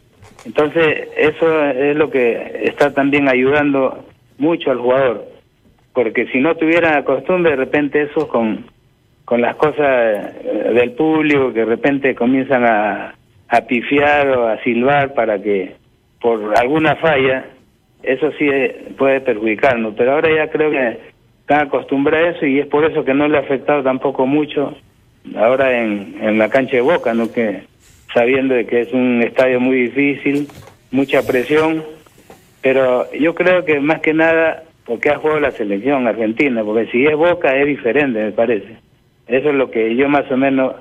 Entonces, 0.47 1.09
eso 1.17 1.65
es 1.65 1.97
lo 1.97 2.09
que 2.09 2.61
está 2.63 2.95
también 2.95 3.29
ayudando 3.29 4.05
mucho 4.39 4.71
al 4.71 4.79
jugador, 4.79 5.25
porque 5.93 6.27
si 6.29 6.39
no 6.39 6.55
tuvieran 6.55 6.95
la 6.95 7.05
costumbre, 7.05 7.51
de 7.51 7.57
repente 7.57 8.03
eso 8.03 8.29
con, 8.29 8.65
con 9.25 9.41
las 9.41 9.57
cosas 9.57 9.77
eh, 9.81 10.71
del 10.73 10.93
público, 10.93 11.53
que 11.53 11.61
de 11.61 11.65
repente 11.65 12.15
comienzan 12.15 12.65
a, 12.65 13.15
a 13.49 13.61
pifiar 13.63 14.29
o 14.29 14.47
a 14.47 14.63
silbar 14.63 15.15
para 15.15 15.43
que 15.43 15.75
por 16.21 16.57
alguna 16.57 16.95
falla, 16.95 17.47
eso 18.05 18.31
sí 18.39 18.49
eh, 18.49 18.93
puede 18.97 19.21
perjudicarnos, 19.23 19.95
pero 19.97 20.13
ahora 20.13 20.29
ya 20.33 20.49
creo 20.49 20.71
que 20.71 20.99
están 21.41 21.67
acostumbrados 21.67 22.29
a 22.29 22.37
eso 22.37 22.47
y 22.47 22.61
es 22.61 22.69
por 22.69 22.85
eso 22.85 23.05
que 23.05 23.15
no 23.15 23.27
le 23.27 23.39
ha 23.39 23.41
afectado 23.41 23.83
tampoco 23.83 24.27
mucho 24.27 24.77
ahora 25.37 25.77
en, 25.77 26.15
en 26.21 26.39
la 26.39 26.49
cancha 26.49 26.77
de 26.77 26.83
Boca, 26.83 27.15
¿no? 27.15 27.33
Que 27.33 27.63
sabiendo 28.17 28.55
de 28.55 28.65
que 28.65 28.81
es 28.81 28.93
un 28.95 29.23
estadio 29.23 29.61
muy 29.61 29.77
difícil, 29.77 30.49
mucha 30.91 31.21
presión, 31.27 31.85
pero 32.63 33.13
yo 33.13 33.35
creo 33.35 33.63
que 33.67 33.79
más 33.79 34.01
que 34.01 34.15
nada 34.15 34.63
porque 34.87 35.11
ha 35.11 35.19
jugado 35.19 35.41
la 35.41 35.51
selección 35.51 36.07
argentina, 36.07 36.65
porque 36.65 36.91
si 36.91 37.05
es 37.05 37.15
Boca 37.15 37.55
es 37.55 37.67
diferente, 37.67 38.19
me 38.25 38.33
parece. 38.33 38.79
Eso 39.29 39.51
es 39.51 39.55
lo 39.55 39.71
que 39.71 39.95
yo 39.97 40.09
más 40.09 40.31
o 40.33 40.37
menos 40.39 40.77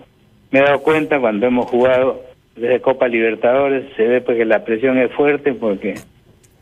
me 0.52 0.60
he 0.60 0.64
dado 0.64 0.80
cuenta 0.80 1.20
cuando 1.20 1.46
hemos 1.48 1.66
jugado 1.66 2.22
desde 2.56 2.80
Copa 2.80 3.10
Libertadores, 3.10 3.84
se 3.98 4.08
ve 4.08 4.22
pues 4.22 4.38
que 4.38 4.46
la 4.46 4.64
presión 4.64 4.98
es 4.98 5.12
fuerte 5.12 5.52
porque 5.54 5.96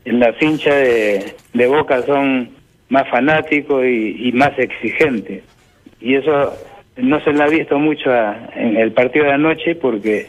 en 0.06 0.20
las 0.20 0.42
hinchas 0.42 0.74
de, 0.76 1.36
de 1.54 1.68
Boca 1.68 2.02
son 2.02 2.50
más 2.90 3.08
fanáticos 3.10 3.86
y, 3.86 4.30
y 4.30 4.32
más 4.32 4.58
exigentes. 4.58 5.44
Y 6.02 6.16
eso 6.16 6.52
no 6.98 7.20
se 7.20 7.32
le 7.32 7.44
ha 7.44 7.48
visto 7.48 7.78
mucho 7.78 8.12
a- 8.12 8.50
en 8.56 8.76
el 8.78 8.92
partido 8.92 9.26
de 9.26 9.34
anoche 9.34 9.76
porque 9.76 10.26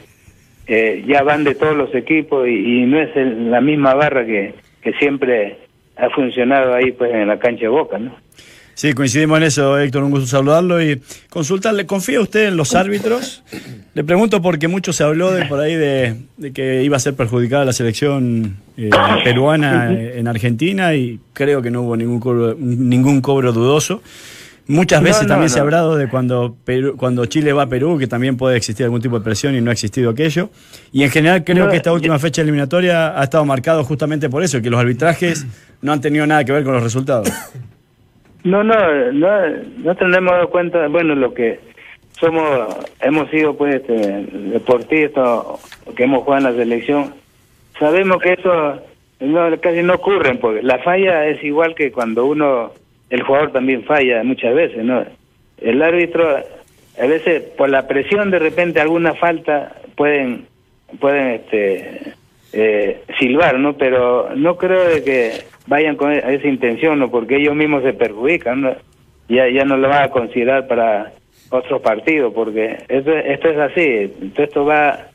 eh, 0.66 1.04
ya 1.06 1.22
van 1.22 1.44
de 1.44 1.54
todos 1.54 1.76
los 1.76 1.94
equipos 1.94 2.48
y, 2.48 2.82
no 2.86 3.00
es 3.00 3.14
el- 3.16 3.50
la 3.50 3.60
misma 3.60 3.94
barra 3.94 4.24
que, 4.24 4.54
que 4.82 4.92
siempre 4.94 5.58
ha 5.96 6.10
funcionado 6.10 6.74
ahí 6.74 6.92
pues 6.92 7.12
en 7.14 7.28
la 7.28 7.38
cancha 7.38 7.62
de 7.62 7.68
Boca, 7.68 7.98
¿no? 7.98 8.14
Sí, 8.76 8.92
coincidimos 8.92 9.38
en 9.38 9.44
eso, 9.44 9.78
Héctor, 9.78 10.02
un 10.02 10.10
gusto 10.10 10.26
saludarlo 10.26 10.82
y 10.82 11.00
consultarle, 11.30 11.86
¿confía 11.86 12.20
usted 12.20 12.48
en 12.48 12.56
los 12.56 12.74
árbitros? 12.74 13.44
Le 13.94 14.02
pregunto 14.02 14.42
porque 14.42 14.66
mucho 14.66 14.92
se 14.92 15.04
habló 15.04 15.30
de 15.30 15.44
por 15.44 15.60
ahí 15.60 15.76
de, 15.76 16.16
que 16.52 16.82
iba 16.82 16.96
a 16.96 17.00
ser 17.00 17.14
perjudicada 17.14 17.64
la 17.64 17.72
selección 17.72 18.56
eh, 18.76 18.90
peruana 19.22 19.92
en 19.92 20.26
Argentina 20.26 20.92
y 20.96 21.20
creo 21.34 21.62
que 21.62 21.70
no 21.70 21.82
hubo 21.82 21.96
ningún 21.96 22.18
cobro, 22.18 22.56
ningún 22.58 23.20
cobro 23.20 23.52
dudoso. 23.52 24.02
Muchas 24.66 25.02
veces 25.02 25.22
no, 25.24 25.28
también 25.28 25.50
se 25.50 25.58
ha 25.58 25.62
hablado 25.62 25.96
de 25.96 26.08
cuando, 26.08 26.56
Perú- 26.64 26.96
cuando 26.96 27.26
Chile 27.26 27.52
va 27.52 27.64
a 27.64 27.68
Perú, 27.68 27.98
que 27.98 28.06
también 28.06 28.36
puede 28.38 28.56
existir 28.56 28.84
algún 28.84 29.02
tipo 29.02 29.18
de 29.18 29.24
presión 29.24 29.54
y 29.54 29.60
no 29.60 29.68
ha 29.70 29.72
existido 29.74 30.10
aquello. 30.10 30.48
Y 30.90 31.02
en 31.02 31.10
general 31.10 31.44
creo 31.44 31.68
que 31.68 31.76
esta 31.76 31.92
última 31.92 32.18
fecha 32.18 32.40
eliminatoria 32.40 33.18
ha 33.20 33.24
estado 33.24 33.44
marcado 33.44 33.84
justamente 33.84 34.30
por 34.30 34.42
eso, 34.42 34.62
que 34.62 34.70
los 34.70 34.80
arbitrajes 34.80 35.46
no 35.82 35.92
han 35.92 36.00
tenido 36.00 36.26
nada 36.26 36.44
que 36.44 36.52
ver 36.52 36.64
con 36.64 36.72
los 36.74 36.82
resultados. 36.82 37.30
No, 38.44 38.62
no, 38.62 38.74
no, 39.10 39.28
no 39.78 39.94
tenemos 39.96 40.30
dado 40.32 40.50
cuenta, 40.50 40.86
bueno, 40.88 41.14
lo 41.14 41.32
que 41.32 41.60
somos, 42.20 42.76
hemos 43.00 43.30
sido 43.30 43.56
pues 43.56 43.76
este, 43.76 43.94
deportistas 44.52 45.40
que 45.96 46.04
hemos 46.04 46.24
jugado 46.24 46.46
en 46.46 46.54
la 46.54 46.62
selección, 46.62 47.14
sabemos 47.78 48.18
que 48.22 48.34
eso 48.34 48.82
no, 49.20 49.60
casi 49.62 49.82
no 49.82 49.94
ocurre, 49.94 50.34
porque 50.34 50.62
la 50.62 50.78
falla 50.80 51.26
es 51.26 51.42
igual 51.42 51.74
que 51.74 51.90
cuando 51.90 52.26
uno, 52.26 52.72
el 53.10 53.22
jugador 53.22 53.52
también 53.52 53.84
falla 53.84 54.22
muchas 54.24 54.54
veces, 54.54 54.84
¿no? 54.84 55.04
El 55.58 55.82
árbitro, 55.82 56.36
a 56.36 57.06
veces 57.06 57.42
por 57.56 57.70
la 57.70 57.86
presión 57.86 58.30
de 58.30 58.38
repente 58.38 58.80
alguna 58.80 59.14
falta 59.14 59.72
pueden, 59.96 60.46
pueden 61.00 61.30
este, 61.30 62.14
eh, 62.52 63.02
silbar, 63.18 63.58
¿no? 63.58 63.76
Pero 63.76 64.30
no 64.34 64.56
creo 64.56 64.84
de 64.84 65.02
que 65.02 65.32
vayan 65.66 65.96
con 65.96 66.12
esa 66.12 66.46
intención, 66.46 66.98
¿no? 66.98 67.10
Porque 67.10 67.36
ellos 67.36 67.54
mismos 67.54 67.82
se 67.82 67.92
perjudican, 67.92 68.60
¿no? 68.60 68.74
Ya, 69.28 69.48
ya 69.48 69.64
no 69.64 69.76
lo 69.76 69.88
van 69.88 70.04
a 70.04 70.10
considerar 70.10 70.66
para 70.66 71.12
otros 71.50 71.80
partidos, 71.80 72.32
porque 72.34 72.78
esto, 72.88 73.12
esto 73.12 73.48
es 73.48 73.58
así, 73.58 74.12
esto 74.36 74.64
va 74.64 75.08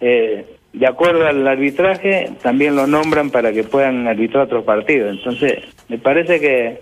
eh, 0.00 0.44
de 0.72 0.86
acuerdo 0.86 1.26
al 1.26 1.46
arbitraje, 1.46 2.30
también 2.42 2.76
lo 2.76 2.86
nombran 2.86 3.30
para 3.30 3.52
que 3.52 3.64
puedan 3.64 4.06
arbitrar 4.06 4.44
otros 4.44 4.64
partidos. 4.64 5.16
Entonces, 5.16 5.64
me 5.88 5.98
parece 5.98 6.40
que 6.40 6.80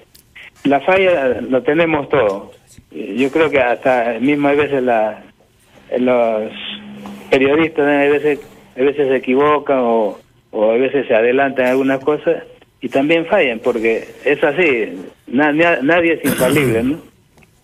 la 0.66 0.80
falla 0.80 1.40
lo 1.40 1.62
tenemos 1.62 2.08
todo. 2.08 2.52
Yo 2.90 3.30
creo 3.30 3.50
que 3.50 3.60
hasta 3.60 4.16
mismo 4.20 4.48
hay 4.48 4.56
veces 4.56 4.82
la, 4.82 5.22
los 5.98 6.50
periodistas 7.30 7.86
a 7.86 8.10
veces, 8.10 8.40
a 8.76 8.80
veces 8.82 9.08
se 9.08 9.16
equivocan 9.16 9.78
o, 9.80 10.18
o 10.50 10.70
a 10.70 10.76
veces 10.76 11.06
se 11.06 11.14
adelantan 11.14 11.66
algunas 11.66 12.02
cosas 12.04 12.42
y 12.80 12.88
también 12.88 13.26
fallan 13.26 13.58
porque 13.60 14.04
es 14.24 14.42
así, 14.44 14.98
na- 15.26 15.52
na- 15.52 15.80
nadie 15.82 16.14
es 16.14 16.24
infalible, 16.24 16.82
¿no? 16.82 16.98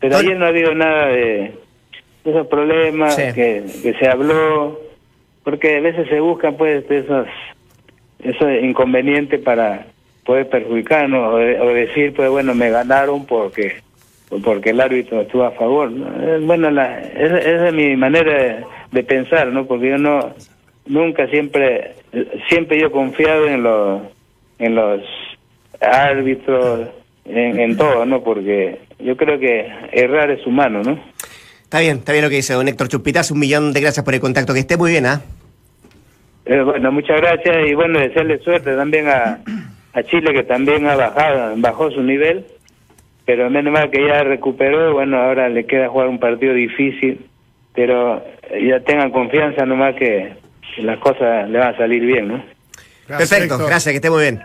Pero 0.00 0.16
ayer 0.16 0.36
no 0.36 0.46
ha 0.46 0.48
habido 0.48 0.74
nada 0.74 1.06
de, 1.08 1.52
de 2.24 2.30
esos 2.30 2.46
problemas 2.48 3.14
Sí. 3.14 3.22
que, 3.34 3.62
que 3.82 3.94
se 3.94 4.08
habló, 4.08 4.80
porque 5.44 5.76
a 5.76 5.80
veces 5.80 6.08
se 6.08 6.18
buscan 6.20 6.56
pues 6.56 6.84
esos, 6.90 7.26
esos 8.22 8.48
inconvenientes 8.62 9.40
para 9.40 9.86
poder 10.24 10.48
perjudicarnos 10.48 11.34
o, 11.34 11.36
de- 11.38 11.60
o 11.60 11.68
decir 11.74 12.12
pues 12.14 12.28
bueno 12.30 12.54
me 12.54 12.70
ganaron 12.70 13.26
porque 13.26 13.80
porque 14.44 14.70
el 14.70 14.80
árbitro 14.80 15.20
estuvo 15.20 15.44
a 15.44 15.50
favor. 15.52 15.90
Eh, 15.92 16.38
bueno 16.42 16.70
la, 16.70 17.00
esa, 17.00 17.38
esa 17.38 17.68
es 17.68 17.74
mi 17.74 17.96
manera 17.96 18.32
de, 18.42 18.64
de 18.92 19.02
pensar 19.02 19.48
no 19.48 19.66
porque 19.66 19.90
yo 19.90 19.98
no 19.98 20.34
nunca 20.86 21.26
siempre 21.28 21.94
siempre 22.48 22.80
yo 22.80 22.86
he 22.86 22.90
confiado 22.90 23.46
en 23.48 23.62
los 23.62 24.02
en 24.58 24.74
los 24.74 25.00
árbitros 25.80 26.88
en, 27.24 27.60
en 27.60 27.76
todo 27.76 28.04
no 28.06 28.22
porque 28.22 28.78
yo 29.00 29.16
creo 29.16 29.38
que 29.38 29.66
errar 29.92 30.30
es 30.30 30.46
humano 30.46 30.82
no 30.82 31.12
Está 31.64 31.80
bien, 31.80 31.96
está 31.98 32.12
bien 32.12 32.22
lo 32.24 32.28
que 32.28 32.36
dice 32.36 32.52
don 32.52 32.68
Héctor 32.68 32.88
Chupitas. 32.88 33.30
Un 33.30 33.38
millón 33.38 33.72
de 33.72 33.80
gracias 33.80 34.04
por 34.04 34.12
el 34.12 34.20
contacto. 34.20 34.52
Que 34.52 34.60
esté 34.60 34.76
muy 34.76 34.90
bien, 34.90 35.06
¿ah? 35.06 35.22
Eh, 36.44 36.60
bueno, 36.60 36.92
muchas 36.92 37.18
gracias 37.18 37.66
y 37.66 37.72
bueno, 37.72 37.98
desearle 37.98 38.38
suerte 38.40 38.76
también 38.76 39.08
a, 39.08 39.38
a 39.94 40.02
Chile 40.02 40.32
que 40.32 40.42
también 40.44 40.86
ha 40.86 40.96
bajado, 40.96 41.54
bajó 41.56 41.90
su 41.90 42.02
nivel, 42.02 42.46
pero 43.24 43.50
menos 43.50 43.72
mal 43.72 43.90
que 43.90 44.06
ya 44.06 44.22
recuperó, 44.22 44.92
bueno, 44.94 45.18
ahora 45.18 45.48
le 45.48 45.66
queda 45.66 45.88
jugar 45.88 46.08
un 46.08 46.18
partido 46.18 46.54
difícil, 46.54 47.26
pero 47.74 48.24
ya 48.60 48.80
tengan 48.80 49.10
confianza 49.10 49.64
nomás 49.66 49.94
que, 49.96 50.32
que 50.74 50.82
las 50.82 50.98
cosas 50.98 51.48
le 51.48 51.58
van 51.58 51.74
a 51.74 51.76
salir 51.76 52.04
bien, 52.04 52.28
¿no? 52.28 52.44
Perfecto, 53.06 53.58
gracias, 53.58 53.92
que 53.92 53.96
esté 53.96 54.10
muy 54.10 54.22
bien. 54.22 54.42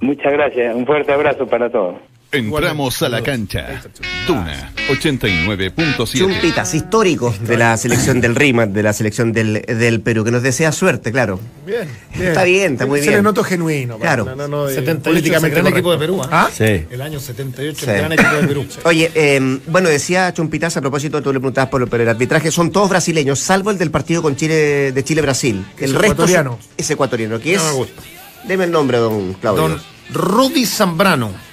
Muchas 0.00 0.32
gracias, 0.32 0.74
un 0.74 0.86
fuerte 0.86 1.12
abrazo 1.12 1.46
para 1.46 1.68
todos. 1.68 1.96
Entramos 2.30 3.00
a 3.02 3.08
la 3.08 3.22
cancha. 3.22 3.80
Tuna 4.26 4.72
89.7. 4.90 6.18
Chumpitas 6.18 6.74
históricos 6.74 7.40
de 7.42 7.56
la 7.56 7.74
selección 7.78 8.20
del 8.20 8.34
RIMAT, 8.34 8.68
de 8.68 8.82
la 8.82 8.92
selección 8.92 9.32
del, 9.32 9.62
del 9.62 10.00
Perú, 10.02 10.24
que 10.24 10.30
nos 10.30 10.42
desea 10.42 10.70
suerte, 10.72 11.10
claro. 11.10 11.40
Bien, 11.66 11.88
Está 12.20 12.44
bien, 12.44 12.72
está 12.74 12.84
muy 12.86 13.00
Se 13.00 13.06
bien. 13.06 13.18
le 13.18 13.22
noto 13.22 13.42
genuino. 13.42 13.98
Claro. 13.98 14.26
No, 14.26 14.36
no, 14.36 14.46
no, 14.48 14.66
de- 14.66 14.74
78 14.74 15.02
políticamente 15.10 15.58
es 15.58 15.64
el 15.66 15.72
gran 15.72 15.72
correcto. 15.72 15.78
equipo 15.78 15.92
de 15.92 15.98
Perú. 15.98 16.22
¿ah? 16.30 16.46
¿Ah? 16.46 16.50
Sí. 16.54 16.86
El 16.90 17.00
año 17.00 17.18
78 17.18 17.84
Sí. 17.84 17.90
el 17.90 17.96
gran 17.98 18.12
equipo 18.12 18.30
de 18.34 18.46
Perú. 18.46 18.66
Oye, 18.84 19.10
eh, 19.14 19.58
bueno, 19.66 19.88
decía 19.88 20.32
Chumpitas 20.34 20.76
a 20.76 20.80
propósito, 20.82 21.22
tú 21.22 21.32
le 21.32 21.40
preguntabas 21.40 21.70
por, 21.70 21.88
por 21.88 22.00
el 22.00 22.08
arbitraje, 22.10 22.50
son 22.50 22.70
todos 22.70 22.90
brasileños, 22.90 23.38
salvo 23.38 23.70
el 23.70 23.78
del 23.78 23.90
partido 23.90 24.20
con 24.20 24.36
Chile 24.36 24.92
de 24.92 25.04
Chile-Brasil. 25.04 25.64
Es 25.78 25.82
El 25.84 25.94
resto 25.94 26.12
ecuatoriano. 26.12 26.58
es 26.76 26.90
ecuatoriano, 26.90 27.40
que 27.40 27.56
No 27.56 27.62
me 27.64 27.70
es. 27.70 27.74
gusta. 27.74 28.02
Deme 28.46 28.64
el 28.64 28.70
nombre, 28.70 28.98
don 28.98 29.32
Claudio. 29.34 29.62
Don 29.62 29.80
Rudy 30.12 30.66
Zambrano. 30.66 31.47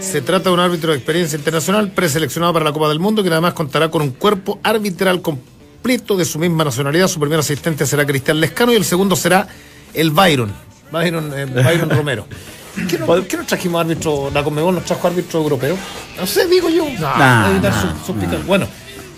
Se 0.00 0.20
trata 0.22 0.50
de 0.50 0.54
un 0.54 0.60
árbitro 0.60 0.90
de 0.92 0.98
experiencia 0.98 1.36
internacional 1.36 1.90
preseleccionado 1.92 2.52
para 2.52 2.64
la 2.64 2.72
Copa 2.72 2.88
del 2.88 2.98
Mundo 3.00 3.22
que 3.22 3.28
además 3.30 3.54
contará 3.54 3.90
con 3.90 4.02
un 4.02 4.10
cuerpo 4.10 4.58
arbitral 4.62 5.20
completo 5.22 6.16
de 6.16 6.24
su 6.24 6.38
misma 6.38 6.64
nacionalidad. 6.64 7.08
Su 7.08 7.20
primer 7.20 7.38
asistente 7.38 7.86
será 7.86 8.04
Cristian 8.06 8.40
Lescano 8.40 8.72
y 8.72 8.76
el 8.76 8.84
segundo 8.84 9.16
será 9.16 9.46
el 9.94 10.10
Byron. 10.10 10.52
Byron, 10.90 11.32
eh, 11.36 11.44
Byron 11.46 11.90
Romero. 11.90 12.26
¿Por 12.74 12.86
qué, 12.86 12.98
no, 12.98 13.06
por 13.06 13.26
qué 13.26 13.36
no 13.36 13.44
trajimos 13.46 13.80
árbitro? 13.80 14.30
La 14.32 14.44
Conmebol 14.44 14.74
nos 14.74 14.84
trajo 14.84 15.06
árbitro 15.08 15.40
europeo. 15.40 15.76
No 16.16 16.26
sé, 16.26 16.46
digo 16.46 16.68
yo. 16.68 16.84
Nah, 17.00 17.50
evitar 17.50 17.72
nah, 17.72 17.80
su- 17.98 18.06
suspicacia. 18.06 18.40
Bueno, 18.46 18.68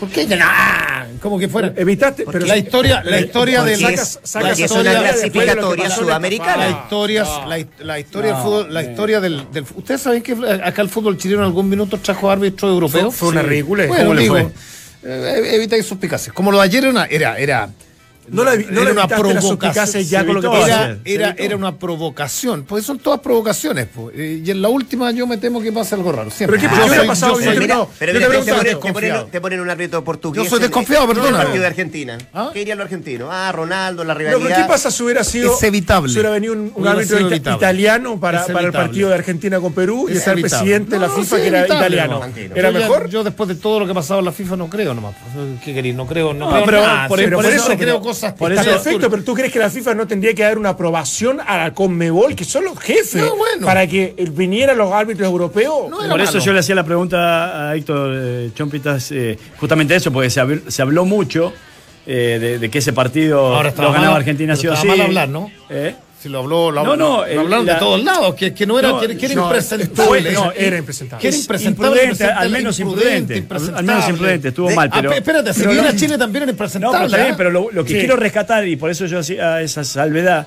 ¿por 0.01 0.09
qué? 0.09 0.27
Nah, 0.27 1.05
como 1.21 1.39
que 1.39 1.49
fuera. 1.49 1.73
Evitaste, 1.77 2.25
pero 2.31 2.47
la 2.47 2.57
historia, 2.57 3.03
la 3.05 3.21
historia 3.21 3.65
es 3.71 3.81
historia- 3.81 4.01
una 4.41 4.91
de 4.91 5.31
que 5.31 5.31
clasificatoria 5.31 5.85
pasó, 5.85 6.01
sudamericana. 6.01 6.57
La 6.57 6.71
historia, 6.71 7.25
la, 7.81 7.99
historia 8.01 8.33
del 8.33 8.43
fútbol, 8.43 8.75
la 8.75 8.83
historia 8.83 9.21
del, 9.21 9.47
¿Ustedes 9.77 10.01
saben 10.01 10.23
que 10.23 10.33
acá 10.65 10.83
el 10.83 10.89
fútbol 10.89 11.19
chileno 11.19 11.43
en 11.43 11.47
algún 11.47 11.69
minuto 11.69 11.99
trajo 11.99 12.31
árbitro 12.31 12.69
europeo? 12.69 13.11
Fue- 13.11 13.29
una 13.29 13.43
ridícula. 13.43 13.87
Bueno, 13.87 14.03
¿Cómo 14.05 14.15
le 14.15 14.23
digo, 14.23 14.35
fue? 14.35 14.51
eh, 15.05 15.51
evitáis 15.55 15.87
suspicacias. 15.87 16.35
Como 16.35 16.51
lo 16.51 16.59
de 16.59 16.65
ayer 16.65 16.85
era, 17.11 17.37
era 17.39 17.69
No 18.31 18.45
la, 18.45 18.55
no 18.57 18.83
era 18.83 18.93
la 18.95 19.41
suspicacia 19.41 20.01
ya 20.01 20.25
con 20.25 20.37
lo 20.37 20.41
que 20.41 20.49
pasó. 20.49 20.67
era, 20.67 20.97
era, 21.05 21.35
era 21.39 21.57
una 21.57 21.77
provocación, 21.77 22.65
porque 22.65 22.85
son 22.85 22.99
todas 22.99 23.21
provocaciones. 23.21 23.89
pues. 23.95 24.15
Eh, 24.17 24.43
y 24.45 24.51
en 24.51 24.63
la 24.63 24.69
última 24.69 25.11
yo 25.11 25.27
me 25.27 25.37
temo 25.39 25.61
que 25.61 25.73
pase 25.73 25.95
algo 25.95 26.13
raro. 26.13 26.31
Siempre. 26.31 26.59
¿Pero 26.59 26.71
qué- 26.71 26.77
Yo 26.77 26.83
qué 26.83 26.89
hubiera 26.89 27.01
soy- 27.03 27.09
pasado? 27.09 27.33
yo 27.35 27.39
Yo 27.41 27.45
soy- 27.47 27.55
te- 27.55 27.61
Mira, 27.61 27.75
no, 27.77 27.89
pero 27.99 28.13
yo 28.13 28.19
mira, 28.19 28.21
te 28.21 28.21
te, 28.21 28.29
pregunto, 28.41 28.55
ponen, 28.57 28.65
desconfiado. 28.75 29.19
te 29.19 29.21
ponen- 29.27 29.31
te 29.33 29.41
ponen 29.41 29.61
un 29.61 29.71
árbitro 29.71 30.05
portugués. 30.05 30.45
Yo 30.45 30.49
soy 30.51 30.57
en- 30.59 30.63
desconfiado, 30.63 31.11
en 31.13 31.19
el 31.19 31.33
partido 31.33 31.61
de 31.61 31.67
Argentina. 31.67 32.19
¿Ah? 32.33 32.51
¿Qué 32.53 32.63
iría 32.63 32.75
lo 32.75 32.83
argentino? 32.83 33.29
Ah, 33.31 33.53
Ronaldo, 33.53 34.05
la 34.05 34.15
No, 34.15 34.19
rivalidad. 34.19 34.49
pero 34.49 34.63
¿qué 34.63 34.69
pasa 34.69 34.91
si 34.91 35.03
hubiera 35.03 35.25
sido. 35.25 35.55
Es 35.55 35.63
evitable. 35.63 36.09
Si 36.09 36.15
hubiera 36.15 36.31
venido 36.31 36.53
un, 36.55 36.73
un 36.75 36.87
árbitro 36.89 37.19
ita- 37.31 37.55
italiano 37.55 38.19
para, 38.21 38.45
el 38.47 38.73
partido 38.73 39.09
de 39.09 39.15
Argentina 39.17 39.61
con 39.61 39.73
Perú 39.73 40.07
y 40.09 40.13
Es 40.13 40.19
estar 40.19 40.35
evitable. 40.39 40.59
presidente 40.59 40.91
de 40.93 40.99
la 41.01 41.07
No, 41.09 41.15
FIFA 41.15 41.37
que 41.37 41.47
era 41.49 41.65
italiano. 41.67 42.21
no. 42.21 42.55
¿Era 42.57 42.71
mejor? 42.71 43.09
yo 43.09 43.25
después 43.25 43.49
de 43.49 43.55
todo 43.57 43.81
lo 43.81 43.87
que 43.87 43.93
ha 43.93 43.95
pasado 43.95 44.21
en 44.21 44.27
la 44.27 44.33
FIFA 44.33 44.57
no 44.57 44.69
creo 44.69 44.95
nomás. 44.95 45.15
¿Qué 45.65 45.75
queréis? 45.75 45.95
No 45.95 46.07
creo, 46.07 46.33
no, 46.33 46.51
No, 46.51 46.65
creo 46.65 46.83
por- 47.09 47.21
eso- 47.21 47.67
creo 47.77 47.77
pero- 47.79 48.01
cosas. 48.21 48.33
por 48.39 48.53
eso- 48.53 48.65
perfecto, 48.65 49.11
pero 49.11 49.23
tú 49.23 49.35
crees 49.35 49.53
que 49.53 49.59
la 49.59 49.71
FIFA 49.71 49.95
no 49.95 50.07
tendría 50.07 50.35
que 50.35 50.43
dar 50.43 50.59
una 50.59 50.71
aprobación 50.71 51.41
a 51.47 51.57
la 51.59 51.75
Conmebol, 51.75 52.35
que 52.37 52.45
son 52.45 52.65
los 52.65 52.79
jefes, 52.79 53.17
No, 53.23 53.37
bueno. 53.37 53.67
para 53.67 53.87
que 53.87 54.15
eh, 54.17 54.29
vinieran 54.31 54.77
los 54.79 54.93
árbitros 54.93 55.27
europeos. 55.29 55.89
No 55.91 55.99
Por 55.99 56.21
eso 56.21 56.33
malo. 56.35 56.45
yo 56.45 56.53
le 56.53 56.59
hacía 56.61 56.75
la 56.75 56.85
pregunta 56.85 57.71
a 57.71 57.77
Héctor 57.77 58.13
eh, 58.15 58.51
Chompitas, 58.55 59.11
eh, 59.13 59.39
justamente 59.59 59.95
eso, 59.95 60.13
porque 60.13 60.31
se 60.31 60.41
habló, 60.41 60.61
se 60.69 60.83
habló 60.83 61.05
mucho 61.05 61.53
eh, 62.07 62.39
de, 62.41 62.59
de 62.59 62.71
que 62.71 62.79
ese 62.79 62.93
partido 62.93 63.55
Ahora 63.55 63.73
lo 63.77 63.93
ganaba 63.93 64.13
mal- 64.13 64.17
Argentina 64.17 64.57
sí 64.57 64.67
o 64.67 64.75
sí. 64.77 64.87
mal 64.87 65.01
hablar, 65.01 65.29
¿no? 65.29 65.51
¿Eh? 66.21 66.23
Si 66.23 66.29
lo 66.29 66.41
habló, 66.41 66.71
lo, 66.71 66.85
No, 66.85 66.97
no, 66.97 67.27
lo 67.27 67.41
hablaron 67.41 67.65
de 67.67 67.75
todos 67.77 68.05
lados, 68.05 68.35
que, 68.35 68.53
que 68.53 68.67
no 68.67 68.79
era, 68.79 68.89
No, 68.91 69.01
que, 69.01 69.17
que 69.17 69.27
era 69.27 69.35
no, 69.37 69.45
impresentable. 69.47 70.33
no, 70.33 70.53
era 70.53 70.77
impresentable. 70.79 71.23
Que 71.23 71.29
era 71.29 71.37
Es 71.37 71.41
impresentable. 71.43 72.03
imprudente, 72.05 72.25
al 72.25 72.51
menos 72.51 72.79
imprudente. 72.81 73.45
Al- 73.49 73.75
Al 73.77 73.85
menos 73.85 74.09
imprudente, 74.09 74.49
estuvo 74.49 74.69
De- 74.69 74.75
mal, 74.77 74.89
Ah, 74.93 74.97
pero. 74.97 75.11
pe- 75.11 75.17
espérate, 75.17 75.53
si 75.55 75.61
pero 75.61 75.73
viene 75.73 75.89
a 75.89 75.97
Chile 75.97 76.19
también 76.19 76.43
era 76.43 76.47
No, 76.47 76.53
impresentable. 76.53 76.97
pero 76.99 77.07
está 77.07 77.17
bien, 77.19 77.33
¿ah? 77.33 77.37
pero 77.39 77.51
lo, 77.51 77.71
lo 77.71 77.85
que 77.85 77.93
Sí. 77.95 77.99
quiero 78.01 78.17
rescatar, 78.17 78.67
y 78.69 78.77
por 78.77 78.91
eso 78.91 79.07
yo 79.07 79.19
hacía 79.21 79.63
esa 79.63 79.83
salvedad, 79.85 80.47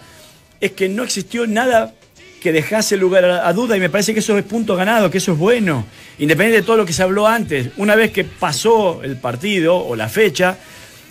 es 0.61 0.71
que 0.73 0.87
no 0.89 1.03
existió 1.03 1.47
nada 1.47 1.93
que 2.41 2.51
dejase 2.51 2.95
lugar 2.97 3.25
a, 3.25 3.47
a 3.47 3.53
duda, 3.53 3.75
y 3.75 3.79
me 3.79 3.89
parece 3.89 4.13
que 4.13 4.19
eso 4.19 4.37
es 4.37 4.43
punto 4.43 4.75
ganado, 4.75 5.09
que 5.09 5.17
eso 5.17 5.31
es 5.31 5.37
bueno, 5.39 5.85
independiente 6.19 6.61
de 6.61 6.65
todo 6.67 6.77
lo 6.77 6.85
que 6.85 6.93
se 6.93 7.01
habló 7.01 7.27
antes. 7.27 7.69
Una 7.77 7.95
vez 7.95 8.11
que 8.11 8.25
pasó 8.25 9.01
el 9.01 9.15
partido 9.17 9.77
o 9.77 9.95
la 9.95 10.07
fecha, 10.09 10.57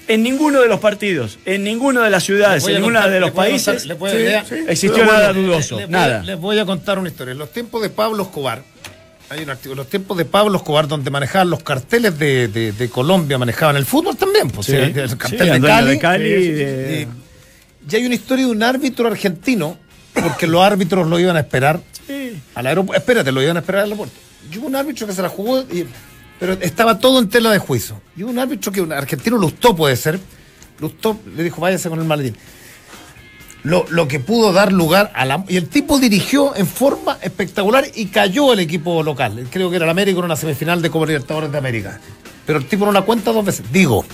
En 0.09 0.23
ninguno 0.23 0.61
de 0.61 0.69
los 0.69 0.81
partidos, 0.81 1.39
en 1.45 1.63
ninguno 1.65 2.03
de 2.03 2.11
las 2.11 2.25
ciudades, 2.25 2.63
voy 2.63 2.73
en 2.75 2.79
ninguno 2.81 3.09
de 3.09 3.21
los 3.21 3.33
voy 3.33 3.49
países 3.51 3.83
contar- 3.87 3.97
voy 3.99 4.11
sí, 4.49 4.55
existió 4.69 5.05
nada 5.05 5.33
dudoso. 5.33 5.77
les 5.77 5.87
voy- 5.87 5.93
nada. 5.93 6.23
Les 6.23 6.39
voy 6.39 6.59
a 6.59 6.65
contar 6.65 6.99
una 6.99 7.09
historia. 7.09 7.33
En 7.33 7.39
los 7.39 7.53
tiempos 7.53 7.81
de 7.83 7.89
Pablo 7.89 8.23
Escobar, 8.25 8.63
hay 9.31 9.43
un 9.45 9.51
artículo, 9.51 9.77
los 9.77 9.89
tiempos 9.89 10.19
de 10.19 10.25
Pablo 10.25 10.57
Escobar, 10.59 10.89
donde 10.89 11.11
manejaban 11.11 11.49
los 11.51 11.63
carteles 11.63 12.19
de, 12.19 12.49
de- 12.49 12.73
de 12.73 12.89
Colombia, 12.91 13.39
manejaban 13.39 13.77
el 13.77 13.87
fútbol 13.87 14.17
también. 14.17 14.51
Pues, 14.51 14.67
Sí, 14.67 14.73
el, 14.75 14.93
cartel 15.17 15.49
el 15.49 15.61
de 15.63 15.69
Cali. 15.69 15.91
de 15.91 15.99
Cali. 15.99 17.09
Y 17.91 17.97
hay 17.97 18.05
una 18.07 18.15
historia 18.15 18.45
de 18.47 18.51
un 18.53 18.63
árbitro 18.63 19.07
argentino, 19.09 19.77
porque 20.15 20.47
los 20.47 20.63
árbitros 20.65 21.07
lo 21.09 21.19
iban 21.19 21.37
a 21.37 21.41
esperar 21.41 21.81
al 22.55 22.67
aeropuerto. 22.67 23.01
Espérate, 23.01 23.33
lo 23.33 23.43
iban 23.43 23.57
a 23.57 23.61
esperar 23.61 23.81
al 23.83 23.87
aeropuerto. 23.87 24.15
Y 24.53 24.59
hubo 24.59 24.67
un 24.67 24.77
árbitro 24.77 25.07
que 25.07 25.13
se 25.15 25.23
la 25.23 25.29
jugó, 25.29 25.61
y- 25.63 25.87
pero 26.41 26.55
estaba 26.55 26.99
todo 26.99 27.19
en 27.21 27.29
tela 27.29 27.51
de 27.51 27.59
juicio. 27.59 28.01
Y 28.17 28.23
un 28.25 28.39
árbitro 28.39 28.73
que 28.73 28.81
un 28.81 28.93
argentino 28.93 29.37
Lustó 29.39 29.75
puede 29.77 29.97
ser. 29.97 30.19
Lustó 30.81 31.19
le 31.37 31.45
dijo, 31.45 31.61
váyase 31.61 31.89
con 31.89 31.99
el 32.01 32.05
maletín. 32.05 32.37
Lo, 33.65 33.87
lo 33.91 34.09
que 34.09 34.19
pudo 34.19 34.53
dar 34.53 34.73
lugar 34.73 35.13
a 35.15 35.25
la... 35.25 35.45
Y 35.47 35.57
el 35.57 35.69
tipo 35.69 36.01
dirigió 36.01 36.57
en 36.57 36.67
forma 36.67 37.19
espectacular 37.23 37.85
y 37.95 38.07
cayó 38.07 38.53
el 38.53 38.59
equipo 38.59 39.05
local. 39.05 39.47
Creo 39.53 39.71
que 39.71 39.77
era 39.77 39.85
el 39.85 39.91
América 39.91 40.19
en 40.19 40.25
una 40.25 40.35
semifinal 40.35 40.83
de 40.83 40.91
Copa 40.91 41.07
Libertadores 41.07 41.53
de 41.53 41.59
América. 41.59 42.01
Pero 42.45 42.59
el 42.59 42.67
tipo 42.67 42.85
no 42.85 42.91
la 42.91 43.03
cuenta 43.03 43.31
dos 43.31 43.45
veces. 43.45 43.65
Digo. 43.73 44.05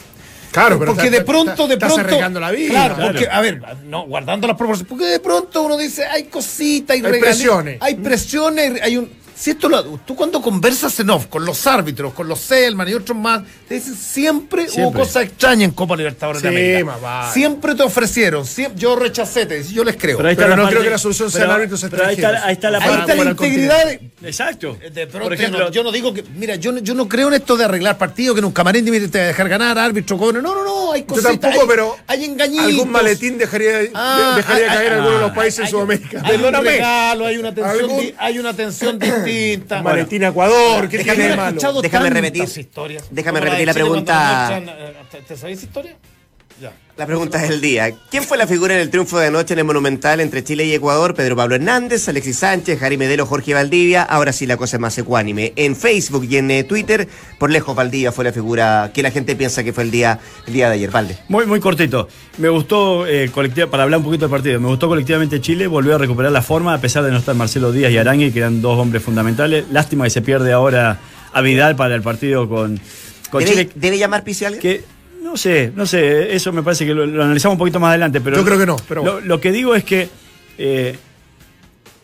Claro, 0.51 0.79
pero 0.79 0.93
porque 0.95 1.07
está- 1.09 1.19
de 1.19 1.25
pronto, 1.25 1.51
está- 1.53 1.66
de 1.66 1.77
pronto. 1.79 2.41
la 2.41 2.51
vida. 2.51 2.69
Claro, 2.71 2.95
Claro. 2.97 3.12
porque, 3.12 3.29
a 3.31 3.41
ver, 3.41 3.62
no, 3.87 4.05
guardando 4.07 4.47
las 4.47 4.57
proporciones. 4.57 4.89
Porque 4.89 5.05
de 5.07 5.21
pronto 5.21 5.62
uno 5.62 5.79
dice, 5.79 6.05
hay 6.05 6.25
cositas, 6.25 6.97
hay, 6.97 7.03
Hay 7.05 7.21
presiones. 7.21 7.79
Hay 7.81 7.95
presiones, 7.95 8.83
hay 8.83 8.97
un. 8.99 9.11
Si 9.39 9.51
esto 9.51 9.68
lo, 9.68 9.84
tú 10.05 10.16
cuando 10.16 10.43
conversas 10.43 10.99
en 10.99 11.11
off 11.11 11.26
con 11.26 11.45
los 11.45 11.64
árbitros, 11.68 12.12
con 12.12 12.26
los 12.26 12.41
Selman 12.41 12.89
y 12.89 12.95
otros 12.95 13.16
más, 13.16 13.43
te 13.68 13.74
dicen 13.76 13.95
siempre, 13.95 14.64
hubo 14.64 14.70
Siempre. 14.72 15.01
cosas 15.03 15.22
extrañas 15.24 15.68
en 15.68 15.70
Copa 15.70 15.97
Libertadores 15.97 16.43
de 16.43 16.49
Sí, 16.51 16.55
América. 16.57 16.84
más 16.86 17.01
vale. 17.01 17.32
Siempre 17.32 17.74
te 17.76 17.82
ofrecieron, 17.84 18.45
siem- 18.45 18.74
yo 18.74 18.97
rechacé, 18.97 19.47
te 19.47 19.59
dice, 19.59 19.72
yo 19.72 19.84
les 19.84 19.97
creo. 19.97 20.18
Pero 20.18 20.57
no 20.57 20.68
creo 20.68 20.82
que 20.82 20.91
la 20.91 20.99
solución 20.99 21.30
sea 21.30 21.43
pero- 21.43 21.53
árbitros 21.53 21.86
pero 21.89 22.05
ahí 22.07 22.14
está, 22.16 22.30
extranjeros. 22.30 22.47
ahí 22.49 22.53
está 22.55 22.70
la 22.70 22.78
Ahí 22.78 23.01
está 23.01 23.14
la 23.14 23.30
integridad 23.30 23.86
de, 23.86 24.01
Exacto. 24.28 24.76
de 24.93 25.07
Por 25.07 25.32
ejemplo, 25.32 25.59
yo, 25.61 25.64
no, 25.66 25.70
yo 25.70 25.82
no 25.84 25.93
digo 25.93 26.12
que, 26.12 26.24
mira, 26.36 26.57
yo 26.57 26.72
no, 26.72 26.80
yo 26.80 26.95
no 26.95 27.09
creo 27.09 27.28
en 27.28 27.34
esto 27.34 27.57
de 27.57 27.64
arreglar 27.64 27.97
partidos, 27.97 28.34
que 28.34 28.41
en 28.41 28.45
un 28.47 28.53
camarín 28.53 28.84
te 28.86 29.18
va 29.18 29.24
a 29.24 29.28
dejar 29.28 29.49
ganar, 29.49 29.78
árbitro, 29.78 30.18
cobre. 30.18 30.43
No, 30.43 30.53
no, 30.55 30.64
no, 30.64 30.93
hay 30.93 31.03
Yo 31.03 31.07
cositas. 31.07 31.39
tampoco, 31.39 31.62
hay, 31.62 31.68
pero 31.68 31.97
hay 32.09 32.24
engañitos. 32.24 32.64
algún 32.66 32.91
maletín 32.91 33.39
dejaría, 33.39 33.78
de- 33.78 33.91
Ah, 33.95 34.34
dejaría 34.36 34.64
hay- 34.72 34.76
caer 34.78 34.93
hay- 34.93 34.99
alguno 34.99 35.14
de 35.14 35.20
los 35.20 35.30
ah, 35.30 35.34
países 35.34 35.61
en 35.61 35.68
Sudamérica. 35.68 36.22
Perdóname. 36.26 36.80
hay 36.82 37.36
una 37.39 37.55
tensión, 37.55 37.91
hay 38.18 38.39
una 38.41 38.53
tensión 38.55 38.99
distinta. 39.33 39.83
Maletín 39.83 40.24
Ecuador, 40.24 40.89
¿qué 40.89 40.99
Déjame- 40.99 41.14
tiene 41.16 41.31
de 41.31 41.37
malo? 41.37 41.83
Déjame 41.83 42.11
repetir- 42.11 42.59
historias. 42.59 43.05
déjame 43.11 43.41
repetir 43.41 43.66
la 43.66 43.74
pregunta. 43.74 44.62
¿Te, 45.11 45.22
te 45.22 45.37
historia? 45.62 45.97
Ya. 46.61 46.73
La 46.97 47.07
pregunta 47.07 47.39
del 47.39 47.61
día. 47.61 47.93
¿Quién 48.11 48.25
fue 48.25 48.37
la 48.37 48.49
figura 48.49 48.75
en 48.75 48.81
el 48.81 48.91
triunfo 48.91 49.21
de 49.21 49.29
anoche 49.29 49.53
en 49.53 49.61
el 49.61 49.65
Monumental 49.65 50.19
entre 50.19 50.43
Chile 50.43 50.65
y 50.65 50.75
Ecuador? 50.75 51.15
Pedro 51.15 51.37
Pablo 51.37 51.55
Hernández, 51.55 52.09
Alexis 52.09 52.39
Sánchez, 52.41 52.81
Jari 52.81 52.97
Medelo, 52.97 53.25
Jorge 53.25 53.55
Valdivia. 53.55 54.03
Ahora 54.03 54.33
sí 54.33 54.47
la 54.47 54.57
cosa 54.57 54.79
es 54.79 54.81
más 54.81 54.99
ecuánime. 54.99 55.53
En 55.55 55.77
Facebook 55.77 56.27
y 56.29 56.39
en 56.39 56.51
eh, 56.51 56.65
Twitter, 56.65 57.07
por 57.39 57.53
lejos 57.53 57.77
Valdivia 57.77 58.11
fue 58.11 58.25
la 58.25 58.33
figura 58.33 58.91
que 58.93 59.05
la 59.05 59.13
gente 59.13 59.37
piensa 59.37 59.63
que 59.63 59.73
fue 59.73 59.85
el 59.85 59.93
día, 59.93 60.19
el 60.49 60.53
día 60.53 60.67
de 60.69 60.75
ayer. 60.75 60.91
Valde. 60.91 61.17
Muy, 61.29 61.47
muy 61.47 61.61
cortito. 61.61 62.09
Me 62.39 62.49
gustó, 62.49 63.07
eh, 63.07 63.31
colectiva- 63.33 63.71
para 63.71 63.85
hablar 63.85 63.99
un 63.99 64.05
poquito 64.05 64.25
del 64.25 64.31
partido, 64.33 64.59
me 64.59 64.67
gustó 64.67 64.89
colectivamente 64.89 65.41
Chile, 65.41 65.69
volvió 65.69 65.95
a 65.95 65.99
recuperar 65.99 66.33
la 66.33 66.43
forma, 66.43 66.75
a 66.75 66.81
pesar 66.81 67.05
de 67.05 67.13
no 67.13 67.19
estar 67.19 67.37
Marcelo 67.37 67.71
Díaz 67.71 67.93
y 67.93 67.99
Arangui, 67.99 68.33
que 68.33 68.41
eran 68.41 68.61
dos 68.61 68.77
hombres 68.77 69.05
fundamentales. 69.05 69.67
Lástima 69.71 70.03
que 70.03 70.11
se 70.11 70.23
pierde 70.23 70.53
ahora 70.53 70.99
a 71.33 71.41
Vidal 71.43 71.77
para 71.77 71.95
el 71.95 72.03
partido 72.03 72.49
con, 72.49 72.81
con 73.31 73.45
¿Debe, 73.45 73.53
Chile. 73.53 73.71
debe 73.77 73.99
llamar? 73.99 74.25
Que 74.25 74.83
no 75.23 75.37
sé, 75.37 75.73
no 75.75 75.87
sé, 75.87 76.35
eso 76.35 76.53
me 76.53 76.62
parece 76.62 76.87
que 76.87 76.95
lo, 76.95 77.07
lo 77.07 77.23
analizamos 77.25 77.55
un 77.55 77.59
poquito 77.59 77.81
más 77.81 77.91
adelante, 77.91 78.21
pero 78.21 78.37
Yo 78.37 78.45
creo 78.45 78.59
que 78.59 78.66
no, 78.66 78.77
pero 78.89 79.05
lo, 79.05 79.21
lo 79.21 79.41
que 79.41 79.53
digo 79.53 79.75
es 79.75 79.85
que 79.85 80.09
eh, 80.59 80.97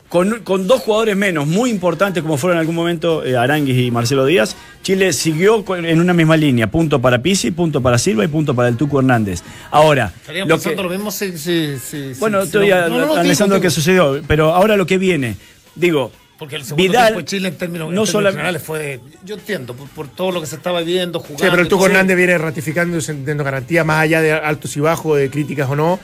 con, 0.08 0.40
con 0.44 0.66
dos 0.68 0.80
jugadores 0.82 1.16
menos, 1.16 1.46
muy 1.46 1.70
importantes 1.70 2.22
como 2.22 2.36
fueron 2.36 2.56
en 2.56 2.60
algún 2.60 2.76
momento 2.76 3.24
eh, 3.24 3.36
Aranguis 3.36 3.76
y 3.78 3.90
Marcelo 3.90 4.24
Díaz, 4.26 4.54
Chile 4.82 5.12
siguió 5.12 5.64
con- 5.64 5.84
en 5.84 5.98
una 6.00 6.12
misma 6.12 6.36
línea, 6.36 6.68
punto 6.70 7.00
para 7.00 7.20
Pizzi, 7.20 7.50
punto 7.50 7.80
para 7.82 7.98
Silva 7.98 8.24
y 8.24 8.28
punto 8.28 8.54
para 8.54 8.68
el 8.68 8.76
Tuco 8.76 9.00
Hernández. 9.00 9.42
Ahora, 9.72 10.12
Estaríamos 10.14 10.48
lo 10.50 10.54
pensando 10.56 10.76
que, 10.76 10.88
lo 10.88 10.94
mismo 10.94 11.10
si... 11.10 11.36
si, 11.36 11.78
si- 11.78 12.12
bueno, 12.20 12.40
si- 12.42 12.46
estoy 12.46 12.66
si 12.66 12.70
no- 12.70 12.76
a- 12.76 12.88
no, 12.88 12.98
no, 12.98 13.06
no, 13.06 13.12
analizando 13.14 13.56
lo 13.56 13.60
que 13.60 13.70
sucedió, 13.70 14.20
pero 14.28 14.54
ahora 14.54 14.76
lo 14.76 14.86
que 14.86 14.98
viene, 14.98 15.36
digo, 15.74 16.12
Porque 16.38 16.56
el 16.56 16.64
segundo 16.64 16.82
Vidal 16.90 17.04
tiempo 17.06 17.20
de 17.20 17.24
Chile 17.26 17.48
en 17.48 17.56
términos, 17.56 17.88
en 17.88 17.94
no 17.94 18.02
términos 18.02 18.10
solamente- 18.10 18.36
generales 18.38 18.62
fue... 18.62 19.00
Yo 19.24 19.36
entiendo, 19.36 19.74
por, 19.74 19.88
por 19.88 20.08
todo 20.08 20.32
lo 20.32 20.40
que 20.40 20.46
se 20.48 20.56
estaba 20.56 20.80
viendo, 20.82 21.20
jugando... 21.20 21.44
Sí, 21.44 21.48
pero 21.50 21.62
el 21.62 21.68
Tuco. 21.68 21.86
Hernández 21.86 22.16
viene 22.16 22.36
ratificando 22.38 22.98
y 22.98 23.00
dando 23.24 23.44
garantía 23.44 23.84
más 23.84 24.00
allá 24.02 24.20
de 24.20 24.32
altos 24.32 24.76
y 24.76 24.80
bajos, 24.80 25.16
de 25.16 25.30
críticas 25.30 25.70
o 25.70 25.76
no, 25.76 26.00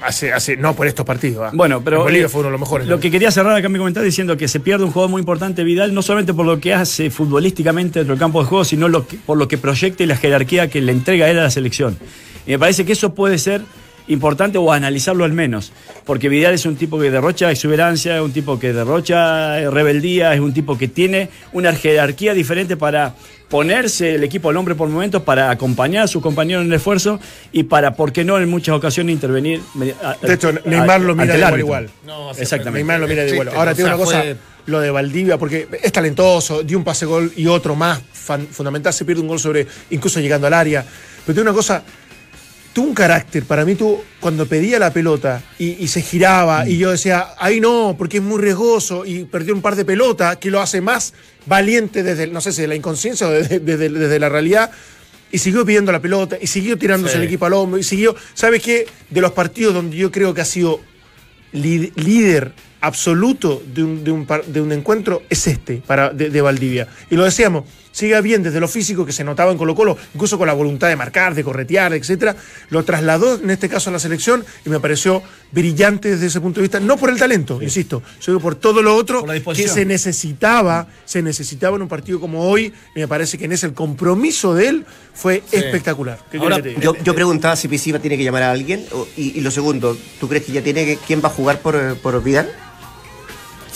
hace, 0.00 0.32
hace, 0.32 0.56
no 0.56 0.74
por 0.74 0.86
estos 0.86 1.04
partidos. 1.04 1.50
Bueno, 1.52 1.82
pero 1.84 1.98
En 1.98 2.02
Bolivia 2.04 2.26
eh, 2.26 2.28
fue 2.30 2.40
uno 2.40 2.48
de 2.48 2.52
los 2.52 2.60
mejores. 2.60 2.86
Lo 2.86 2.98
que 3.00 3.10
quería 3.10 3.30
cerrar 3.30 3.54
acá 3.54 3.68
mi 3.68 3.78
comentario 3.78 4.06
diciendo 4.06 4.36
que 4.38 4.48
se 4.48 4.60
pierde 4.60 4.84
un 4.84 4.92
jugador 4.92 5.10
muy 5.10 5.20
importante 5.20 5.62
Vidal, 5.62 5.92
no 5.92 6.00
solamente 6.00 6.32
por 6.32 6.46
lo 6.46 6.58
que 6.58 6.72
hace 6.72 7.10
futbolísticamente 7.10 7.98
dentro 7.98 8.14
del 8.14 8.20
campo 8.20 8.40
de 8.40 8.48
juego, 8.48 8.64
sino 8.64 8.88
lo 8.88 9.06
que- 9.06 9.18
por 9.18 9.36
lo 9.36 9.46
que 9.46 9.58
proyecta 9.58 10.02
y 10.02 10.06
la 10.06 10.16
jerarquía 10.16 10.70
que 10.70 10.80
le 10.80 10.92
entrega 10.92 11.28
él 11.28 11.38
a 11.38 11.42
la 11.42 11.50
selección. 11.50 11.98
Y 12.46 12.52
me 12.52 12.58
parece 12.58 12.86
que 12.86 12.92
eso 12.92 13.14
puede 13.14 13.36
ser 13.38 13.60
importante 14.08 14.56
o 14.56 14.72
analizarlo 14.72 15.24
al 15.24 15.32
menos, 15.32 15.72
porque 16.06 16.28
Vidal 16.30 16.54
es 16.54 16.64
un 16.64 16.76
tipo 16.76 16.98
que 16.98 17.10
derrocha 17.10 17.50
exuberancia, 17.50 18.16
es 18.16 18.22
un 18.22 18.32
tipo 18.32 18.58
que 18.58 18.72
derrocha 18.72 19.68
rebeldía, 19.70 20.32
es 20.32 20.40
un 20.40 20.54
tipo 20.54 20.78
que 20.78 20.88
tiene 20.88 21.28
una 21.52 21.74
jerarquía 21.74 22.32
diferente 22.32 22.76
para 22.76 23.14
ponerse 23.48 24.14
el 24.16 24.24
equipo 24.24 24.48
al 24.50 24.56
hombre 24.56 24.74
por 24.74 24.88
momentos, 24.88 25.22
para 25.22 25.50
acompañar 25.50 26.04
a 26.04 26.08
sus 26.08 26.22
compañeros 26.22 26.62
en 26.64 26.68
el 26.68 26.74
esfuerzo 26.76 27.20
y 27.52 27.64
para, 27.64 27.94
¿por 27.94 28.12
qué 28.12 28.24
no, 28.24 28.38
en 28.38 28.48
muchas 28.48 28.74
ocasiones 28.74 29.12
intervenir? 29.14 29.60
a- 30.02 30.16
De 30.26 30.34
hecho, 30.34 30.52
Neymar 30.64 31.00
lo 31.00 31.14
mira 31.14 31.34
de 31.34 31.38
igual 31.40 31.58
igual. 31.60 31.90
No, 32.06 32.34
sí, 32.34 32.42
Exactamente. 32.42 32.78
Neymar 32.78 33.00
lo 33.00 33.06
mira 33.08 33.22
de 33.24 33.32
igual. 33.32 33.48
Ahora 33.48 33.72
o 33.72 33.74
tiene 33.74 33.88
sea, 33.90 33.96
una 33.96 34.04
cosa, 34.04 34.20
fue- 34.22 34.36
lo 34.66 34.80
de 34.80 34.90
Valdivia, 34.90 35.38
porque 35.38 35.68
es 35.80 35.92
talentoso, 35.92 36.62
dio 36.64 36.76
un 36.78 36.82
pase 36.82 37.06
gol 37.06 37.32
y 37.36 37.46
otro 37.46 37.76
más 37.76 38.00
fan- 38.12 38.48
fundamental, 38.50 38.92
se 38.92 39.04
pierde 39.04 39.22
un 39.22 39.28
gol 39.28 39.38
sobre, 39.38 39.64
incluso 39.90 40.18
llegando 40.18 40.48
al 40.48 40.54
área. 40.54 40.84
Pero 41.24 41.34
tiene 41.34 41.48
una 41.50 41.56
cosa, 41.56 41.84
tuvo 42.76 42.88
un 42.88 42.94
carácter, 42.94 43.42
para 43.44 43.64
mí 43.64 43.74
tú, 43.74 44.02
cuando 44.20 44.44
pedía 44.44 44.78
la 44.78 44.92
pelota 44.92 45.42
y, 45.58 45.82
y 45.82 45.88
se 45.88 46.02
giraba, 46.02 46.68
y 46.68 46.76
yo 46.76 46.90
decía, 46.90 47.28
ahí 47.38 47.58
no, 47.58 47.94
porque 47.96 48.18
es 48.18 48.22
muy 48.22 48.38
riesgoso, 48.38 49.06
y 49.06 49.24
perdió 49.24 49.54
un 49.54 49.62
par 49.62 49.76
de 49.76 49.86
pelotas, 49.86 50.36
que 50.36 50.50
lo 50.50 50.60
hace 50.60 50.82
más 50.82 51.14
valiente 51.46 52.02
desde, 52.02 52.26
no 52.26 52.42
sé 52.42 52.52
si 52.52 52.60
de 52.60 52.68
la 52.68 52.74
inconsciencia 52.74 53.28
o 53.28 53.30
desde, 53.30 53.60
desde- 53.60 53.88
desde 53.88 54.18
la 54.18 54.28
realidad. 54.28 54.70
Y 55.32 55.38
siguió 55.38 55.64
pidiendo 55.64 55.90
la 55.90 56.00
pelota, 56.02 56.36
y 56.38 56.46
siguió 56.48 56.76
tirándose 56.76 57.14
Sí. 57.14 57.18
el 57.20 57.24
equipo 57.24 57.46
al 57.46 57.54
hombro, 57.54 57.78
y 57.78 57.82
siguió. 57.82 58.14
¿Sabes 58.34 58.62
qué? 58.62 58.86
De 59.08 59.22
los 59.22 59.32
partidos 59.32 59.72
donde 59.72 59.96
yo 59.96 60.12
creo 60.12 60.34
que 60.34 60.42
ha 60.42 60.44
sido 60.44 60.78
líder 61.52 62.52
absoluto 62.86 63.62
de 63.74 63.82
un, 63.82 64.04
de 64.04 64.10
un 64.12 64.26
de 64.46 64.60
un 64.60 64.72
encuentro 64.72 65.22
es 65.28 65.46
este 65.46 65.82
para, 65.86 66.10
de, 66.10 66.30
de 66.30 66.40
Valdivia. 66.40 66.88
Y 67.10 67.16
lo 67.16 67.24
decíamos, 67.24 67.64
siga 67.92 68.20
bien 68.20 68.42
desde 68.42 68.60
lo 68.60 68.68
físico 68.68 69.06
que 69.06 69.12
se 69.12 69.24
notaba 69.24 69.50
en 69.52 69.56
Colo 69.58 69.74
Colo, 69.74 69.96
incluso 70.14 70.36
con 70.38 70.46
la 70.46 70.52
voluntad 70.52 70.88
de 70.88 70.96
marcar, 70.96 71.34
de 71.34 71.42
corretear, 71.42 71.94
etcétera, 71.94 72.36
lo 72.70 72.84
trasladó 72.84 73.36
en 73.40 73.48
este 73.50 73.68
caso 73.70 73.88
a 73.88 73.92
la 73.92 73.98
selección 73.98 74.44
y 74.66 74.68
me 74.70 74.80
pareció 74.80 75.22
brillante 75.50 76.10
desde 76.10 76.26
ese 76.26 76.40
punto 76.40 76.60
de 76.60 76.64
vista, 76.64 76.78
no 76.80 76.96
por 76.98 77.08
el 77.08 77.18
talento, 77.18 77.62
insisto, 77.62 78.02
sino 78.20 78.38
por 78.38 78.54
todo 78.56 78.82
lo 78.82 78.94
otro 78.96 79.22
que 79.56 79.62
se 79.74 79.84
necesitaba, 79.86 80.88
se 81.06 81.22
necesitaba 81.22 81.76
en 81.76 81.82
un 81.82 81.88
partido 81.88 82.20
como 82.20 82.48
hoy, 82.48 82.72
y 82.94 83.00
me 83.00 83.08
parece 83.08 83.38
que 83.38 83.46
en 83.46 83.52
ese 83.52 83.66
el 83.66 83.72
compromiso 83.74 84.54
de 84.54 84.68
él 84.68 84.86
fue 85.14 85.42
espectacular. 85.50 86.18
¿Qué 86.30 86.36
Ahora? 86.38 86.56
Yo, 86.80 86.94
yo 87.02 87.14
preguntaba 87.14 87.56
si 87.56 87.66
Pizzi 87.68 87.92
tiene 87.94 88.18
que 88.18 88.24
llamar 88.24 88.42
a 88.42 88.50
alguien. 88.50 88.84
o- 88.92 89.06
y, 89.16 89.38
y 89.38 89.40
lo 89.40 89.50
segundo, 89.50 89.96
¿tú 90.20 90.28
crees 90.28 90.44
que 90.44 90.52
ya 90.52 90.62
tiene 90.62 90.84
que, 90.84 90.98
quién 91.06 91.22
va 91.24 91.28
a 91.28 91.32
jugar 91.32 91.60
por, 91.60 91.96
por 91.98 92.22
Vidal? 92.22 92.50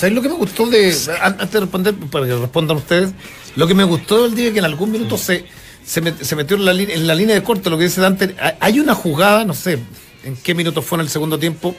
¿Sabes 0.00 0.14
lo 0.14 0.22
que 0.22 0.28
me 0.30 0.34
gustó 0.34 0.64
de. 0.66 0.96
an- 1.20 1.36
Antes 1.38 1.50
de 1.52 1.60
responder, 1.60 1.94
para 1.94 2.26
que 2.26 2.34
respondan 2.34 2.78
ustedes, 2.78 3.10
lo 3.56 3.66
que 3.66 3.74
me 3.74 3.84
gustó 3.84 4.22
del 4.24 4.34
día 4.34 4.46
es 4.46 4.52
que 4.54 4.58
en 4.60 4.64
algún 4.64 4.90
minuto 4.90 5.18
se, 5.18 5.44
se, 5.84 6.02
met- 6.02 6.20
se 6.22 6.34
metió 6.36 6.56
en 6.56 6.64
la, 6.64 6.72
li- 6.72 6.88
en 6.90 7.06
la 7.06 7.14
línea 7.14 7.34
de 7.34 7.42
corte, 7.42 7.68
lo 7.68 7.76
que 7.76 7.84
dice 7.84 8.00
Dante. 8.00 8.34
hay- 8.40 8.54
Hay 8.60 8.80
una 8.80 8.94
jugada, 8.94 9.44
no 9.44 9.52
sé 9.52 9.78
en 10.24 10.36
qué 10.36 10.54
minuto 10.54 10.80
fue 10.80 10.96
en 10.96 11.02
el 11.02 11.10
segundo 11.10 11.38
tiempo, 11.38 11.76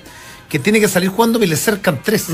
que 0.49 0.59
tiene 0.59 0.79
que 0.79 0.87
salir 0.87 1.09
jugando 1.09 1.41
y 1.43 1.47
le 1.47 1.55
cercan 1.55 2.01
tres. 2.03 2.27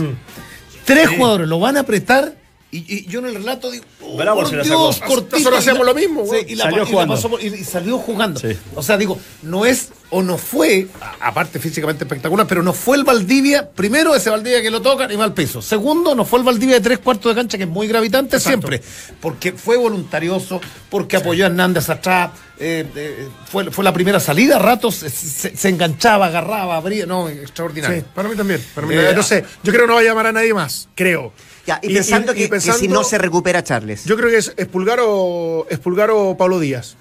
Tres 0.83 1.07
jugadores, 1.17 1.47
lo 1.47 1.59
van 1.59 1.77
a 1.77 1.81
apretar. 1.81 2.35
Y, 2.69 2.79
y 2.93 3.05
yo 3.05 3.19
en 3.19 3.27
el 3.27 3.35
relato 3.35 3.71
digo, 3.71 3.85
oh, 4.01 4.17
Bravo 4.17 4.41
por 4.41 4.49
se 4.49 4.57
la 4.57 4.63
Dios, 4.63 4.97
sacó. 4.97 5.13
cortito. 5.13 5.37
Nosotros 5.37 5.59
Y 5.65 5.69
hacemos 5.69 5.85
la- 5.85 5.93
lo 5.93 5.97
mismo, 5.97 6.21
sí, 6.23 6.27
güey. 6.27 6.45
y 6.51 6.55
la, 6.55 6.65
Salió 6.65 6.83
y 6.83 6.85
jugando. 6.87 7.13
pasó 7.15 7.29
por- 7.29 7.41
y, 7.41 7.47
y 7.47 7.63
salió 7.63 7.97
jugando. 7.97 8.39
Sí. 8.41 8.49
O 8.75 8.83
sea, 8.83 8.97
digo, 8.97 9.17
no 9.43 9.65
es 9.65 9.89
o 10.09 10.21
no 10.21 10.37
fue, 10.37 10.87
a- 10.99 11.27
aparte 11.29 11.59
físicamente 11.59 12.03
espectacular, 12.03 12.45
pero 12.45 12.61
no 12.63 12.73
fue 12.73 12.97
el 12.97 13.05
Valdivia, 13.05 13.69
primero 13.69 14.13
ese 14.15 14.29
Valdivia 14.29 14.61
que 14.61 14.69
lo 14.69 14.81
tocan 14.81 15.09
y 15.09 15.15
va 15.15 15.23
al 15.23 15.33
piso. 15.33 15.61
Segundo, 15.61 16.13
no 16.13 16.25
fue 16.25 16.39
el 16.39 16.45
Valdivia 16.45 16.75
de 16.75 16.81
tres 16.81 16.99
cuartos 16.99 17.33
de 17.33 17.39
cancha, 17.39 17.57
que 17.57 17.63
es 17.63 17.69
muy 17.69 17.87
gravitante 17.87 18.37
siempre, 18.37 18.81
porque 19.21 19.53
fue 19.53 19.77
voluntarioso, 19.77 20.59
porque 20.89 21.15
apoyó 21.15 21.45
a 21.45 21.47
Hernández 21.47 21.89
atrás, 21.89 22.31
eh, 22.59 22.85
eh, 22.95 23.27
fue, 23.49 23.71
fue 23.71 23.83
la 23.85 23.93
primera 23.93 24.19
salida, 24.19 24.57
a 24.57 24.59
ratos 24.59 24.95
se, 24.95 25.09
se- 25.09 25.55
se 25.55 25.69
enganchaba, 25.69 26.25
agarraba, 26.25 26.75
abría, 26.75 27.05
no, 27.05 27.29
extraordinario. 27.29 28.01
Sí, 28.01 28.05
para 28.13 28.27
mí 28.27 28.35
también. 28.35 28.61
para 28.75 28.85
mí 28.87 28.93
Eh, 28.93 28.97
también. 28.97 29.15
no 29.15 29.23
sé, 29.23 29.45
yo 29.63 29.71
creo 29.71 29.83
que 29.83 29.87
no 29.87 29.93
va 29.93 30.01
a 30.01 30.03
llamar 30.03 30.27
a 30.27 30.31
nadie 30.33 30.53
más, 30.53 30.89
creo. 30.95 31.31
Ya, 31.67 31.79
y, 31.83 31.93
pensando, 31.93 32.33
que, 32.33 32.49
que 32.49 32.61
si 32.61 32.87
no 32.87 33.03
se 33.03 33.17
recupera 33.17 33.61
Charles. 33.61 34.05
Yo 34.05 34.15
creo 34.15 34.29
que 34.29 34.37
es 34.37 34.53
expulgar 34.55 34.99
o, 35.01 35.67
expulgar 35.69 36.09
o 36.11 36.37
Pablo 36.37 36.61
Díaz. 36.61 36.95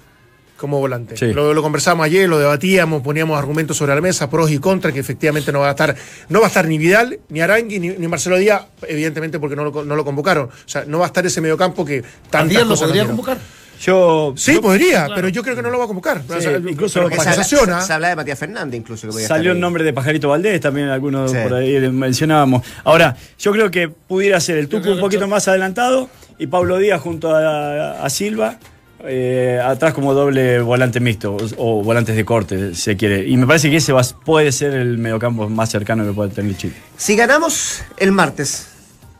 como 0.57 0.79
volante. 0.79 1.15
Sí. 1.15 1.31
Lo, 1.33 1.53
lo 1.53 1.61
conversamos 1.61 2.05
ayer, 2.05 2.27
lo 2.27 2.37
debatíamos, 2.37 3.01
poníamos 3.01 3.39
argumentos 3.39 3.77
sobre 3.77 3.95
la 3.95 4.01
mesa, 4.01 4.29
pros 4.29 4.51
y 4.51 4.57
contras, 4.57 4.93
que 4.93 4.99
efectivamente 4.99 5.53
no 5.53 5.61
va 5.61 5.69
a 5.69 5.71
estar, 5.71 5.95
no 6.27 6.39
va 6.41 6.47
a 6.47 6.49
estar 6.49 6.67
ni 6.67 6.77
Vidal, 6.77 7.19
ni 7.29 7.39
Arangui, 7.39 7.79
ni, 7.79 7.89
ni 7.89 8.07
Marcelo 8.09 8.37
Díaz, 8.37 8.65
evidentemente 8.87 9.39
porque 9.39 9.55
no 9.55 9.63
lo, 9.63 9.85
no 9.85 9.95
lo 9.95 10.03
convocaron. 10.03 10.45
O 10.47 10.69
sea, 10.69 10.83
no 10.85 10.99
va 10.99 11.05
a 11.05 11.07
estar 11.07 11.25
ese 11.25 11.39
mediocampo 11.39 11.85
que 11.85 12.03
Díaz 12.47 12.67
lo 12.67 12.75
podría 12.75 13.05
convocar? 13.05 13.37
Yo. 13.81 14.33
Sí, 14.37 14.55
yo- 14.55 14.61
podría, 14.61 15.05
Claro. 15.05 15.13
pero 15.15 15.29
yo 15.29 15.43
creo 15.43 15.55
que 15.55 15.61
no 15.61 15.69
lo 15.69 15.77
va 15.77 15.83
a 15.85 15.87
convocar. 15.87 16.21
O 16.27 16.41
sea, 16.41 16.57
incluso 16.57 17.01
se 17.07 17.15
para 17.15 17.43
se, 17.43 17.55
habla, 17.57 17.81
se 17.81 17.93
habla 17.93 18.09
de 18.09 18.15
Matías 18.15 18.39
Fernández 18.39 18.79
incluso. 18.79 19.07
Que 19.07 19.13
podía 19.13 19.27
Salió 19.27 19.51
el 19.51 19.59
nombre 19.59 19.83
de 19.83 19.93
Pajarito 19.93 20.29
Valdés, 20.29 20.59
también 20.61 20.89
algunos 20.89 21.31
Sí. 21.31 21.37
por 21.43 21.53
ahí 21.55 21.79
mencionábamos. 21.91 22.63
Ahora, 22.83 23.15
yo 23.39 23.51
creo 23.51 23.69
que 23.71 23.87
pudiera 23.89 24.39
ser 24.39 24.57
el 24.57 24.67
Tucu 24.67 24.91
un 24.91 24.99
poquito 24.99 25.27
más 25.27 25.47
adelantado 25.47 26.09
y 26.39 26.47
Pablo 26.47 26.77
Díaz 26.77 27.01
junto 27.01 27.35
a, 27.35 28.03
a 28.03 28.09
Silva. 28.09 28.57
eh, 29.05 29.61
atrás 29.63 29.93
como 29.93 30.15
doble 30.15 30.59
volante 30.59 30.99
mixto 30.99 31.35
o, 31.35 31.37
o 31.79 31.83
volantes 31.83 32.15
de 32.15 32.25
corte, 32.25 32.73
si 32.73 32.81
se 32.81 32.97
quiere. 32.97 33.27
Y 33.27 33.37
me 33.37 33.45
parece 33.45 33.69
que 33.69 33.77
ese 33.77 33.93
va- 33.93 34.01
puede 34.25 34.51
ser 34.51 34.73
el 34.73 34.97
mediocampo 34.97 35.47
más 35.49 35.69
cercano 35.69 36.03
que 36.03 36.13
puede 36.13 36.31
tener 36.31 36.57
Chile. 36.57 36.73
Si 36.97 37.15
ganamos 37.15 37.83
el 37.97 38.11
martes 38.11 38.67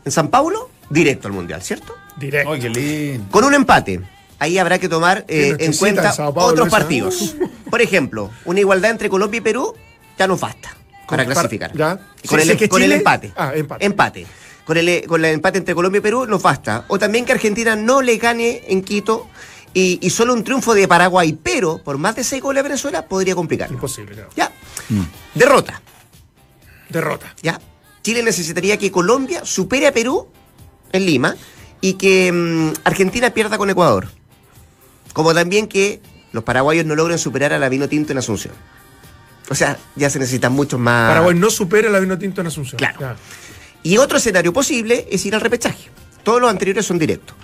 en 0.04 0.10
San 0.10 0.28
Paulo, 0.28 0.68
directo 0.90 1.28
al 1.28 1.34
Mundial, 1.34 1.62
¿cierto? 1.62 1.94
Directo. 2.18 2.52
Ay, 2.54 2.60
qué 2.60 2.68
lindo. 2.70 3.24
Con 3.30 3.44
un 3.44 3.54
empate. 3.54 4.00
Ahí 4.38 4.56
habrá 4.58 4.78
que 4.78 4.88
tomar 4.88 5.24
eh, 5.28 5.56
en 5.58 5.72
cuenta 5.76 6.14
en 6.16 6.22
otros 6.34 6.54
esa, 6.54 6.66
¿eh? 6.66 6.70
partidos. 6.70 7.34
Por 7.70 7.82
ejemplo, 7.82 8.30
una 8.44 8.60
igualdad 8.60 8.90
entre 8.92 9.08
Colombia 9.08 9.38
y 9.38 9.40
Perú 9.40 9.74
ya 10.18 10.26
nos 10.26 10.40
basta 10.40 10.76
para 11.08 11.24
Con- 11.24 11.32
clasificar. 11.34 11.72
ya. 11.76 11.96
Con, 12.26 12.40
Sí, 12.40 12.48
el, 12.48 12.52
sí, 12.52 12.56
que 12.56 12.68
con 12.68 12.80
el 12.82 12.86
Chile- 12.88 12.96
empate. 12.98 13.32
Ah, 13.36 13.52
empate. 13.54 13.84
Empate. 13.84 14.26
Con 14.64 14.76
el, 14.76 15.06
con 15.06 15.24
el 15.24 15.32
empate 15.34 15.58
entre 15.58 15.74
Colombia 15.74 15.98
y 15.98 16.02
Perú 16.02 16.26
nos 16.26 16.42
basta. 16.42 16.84
O 16.88 16.98
también 16.98 17.24
que 17.24 17.32
Argentina 17.32 17.74
no 17.74 18.02
le 18.02 18.16
gane 18.18 18.62
en 18.68 18.82
Quito 18.82 19.26
y, 19.74 19.98
y 20.02 20.10
solo 20.10 20.34
un 20.34 20.44
triunfo 20.44 20.74
de 20.74 20.86
Paraguay, 20.86 21.32
pero 21.42 21.78
por 21.82 21.98
más 21.98 22.14
de 22.16 22.22
seis 22.24 22.42
goles 22.42 22.60
a 22.60 22.64
Venezuela 22.64 23.06
podría 23.06 23.34
complicarlo. 23.34 23.74
Imposible, 23.74 24.14
claro. 24.14 24.30
Ya. 24.36 24.52
Derrota. 25.34 25.80
Derrota. 26.90 27.34
¿ya? 27.42 27.60
Chile 28.02 28.22
necesitaría 28.22 28.76
que 28.76 28.90
Colombia 28.90 29.44
supere 29.44 29.86
a 29.86 29.92
Perú 29.92 30.28
en 30.92 31.04
Lima 31.06 31.34
y 31.80 31.94
que 31.94 32.30
mm, 32.32 32.72
Argentina 32.84 33.30
pierda 33.30 33.58
con 33.58 33.70
Ecuador. 33.70 34.08
Como 35.18 35.34
también 35.34 35.66
que 35.66 36.00
los 36.30 36.44
paraguayos 36.44 36.86
no 36.86 36.94
logren 36.94 37.18
superar 37.18 37.52
a 37.52 37.58
la 37.58 37.68
Vino 37.68 37.88
Tinto 37.88 38.12
en 38.12 38.18
Asunción. 38.18 38.54
O 39.50 39.54
sea, 39.56 39.76
ya 39.96 40.08
se 40.10 40.20
necesitan 40.20 40.52
muchos 40.52 40.78
más. 40.78 41.10
Paraguay 41.10 41.34
no 41.34 41.50
supera 41.50 41.90
la 41.90 41.98
vino 41.98 42.16
tinto 42.16 42.40
en 42.40 42.46
Asunción. 42.46 42.78
Claro. 42.78 43.00
Ya. 43.00 43.16
Y 43.82 43.96
otro 43.98 44.18
escenario 44.18 44.52
posible 44.52 45.08
es 45.10 45.26
ir 45.26 45.34
al 45.34 45.40
repechaje. 45.40 45.88
Todos 46.22 46.40
los 46.40 46.48
anteriores 46.48 46.86
son 46.86 47.00
directos. 47.00 47.34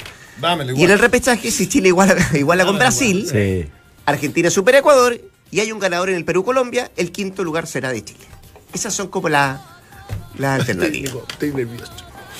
Dámelo 0.41 0.71
Y 0.71 0.75
en 0.75 0.81
igual. 0.83 0.91
el 0.93 0.99
repechaje, 1.01 1.51
si 1.51 1.67
Chile 1.69 1.89
iguala, 1.89 2.15
iguala 2.35 2.65
con 2.65 2.75
Dámelo 2.79 2.79
Brasil, 2.79 3.27
Sí. 3.29 3.69
Argentina 4.07 4.51
supera 4.51 4.79
a 4.79 4.81
Ecuador 4.81 5.21
y 5.51 5.59
hay 5.59 5.73
un 5.73 5.81
ganador 5.81 6.11
en 6.11 6.15
el 6.15 6.25
Perú-Colombia, 6.25 6.93
el 6.97 7.11
quinto 7.11 7.43
lugar 7.43 7.67
será 7.67 7.91
de 7.91 8.05
Chile. 8.05 8.25
Esas 8.73 8.95
son 8.95 9.09
como 9.09 9.29
las 9.29 9.61
las 10.39 10.61
alternativas. 10.61 11.15
Estoy 11.33 11.53
nervioso. 11.55 11.91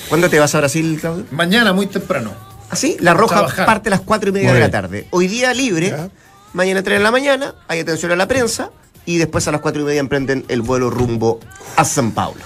¿Cuándo 0.07 0.29
te 0.29 0.39
vas 0.39 0.55
a 0.55 0.59
Brasil, 0.59 0.97
Claudio? 1.01 1.25
Mañana 1.31 1.73
muy 1.73 1.87
temprano. 1.87 2.33
Así, 2.69 2.97
la 2.99 3.13
roja 3.13 3.35
Trabajar. 3.35 3.65
parte 3.65 3.89
a 3.89 3.91
las 3.91 4.01
cuatro 4.01 4.29
y 4.29 4.33
media 4.33 4.49
Muy 4.49 4.55
de 4.55 4.59
la 4.65 4.71
tarde. 4.71 5.07
Hoy 5.11 5.27
día 5.27 5.53
libre, 5.53 5.89
Ya. 5.89 6.09
mañana 6.53 6.83
3 6.83 6.97
de 6.99 7.03
la 7.03 7.11
mañana, 7.11 7.55
hay 7.67 7.79
atención 7.79 8.11
a 8.11 8.15
la 8.15 8.27
prensa 8.27 8.71
y 9.05 9.17
después 9.17 9.47
a 9.47 9.51
las 9.51 9.61
cuatro 9.61 9.81
y 9.81 9.85
media 9.85 9.99
emprenden 9.99 10.45
el 10.47 10.61
vuelo 10.61 10.89
rumbo 10.89 11.39
a 11.75 11.85
San 11.85 12.11
Paulo. 12.11 12.41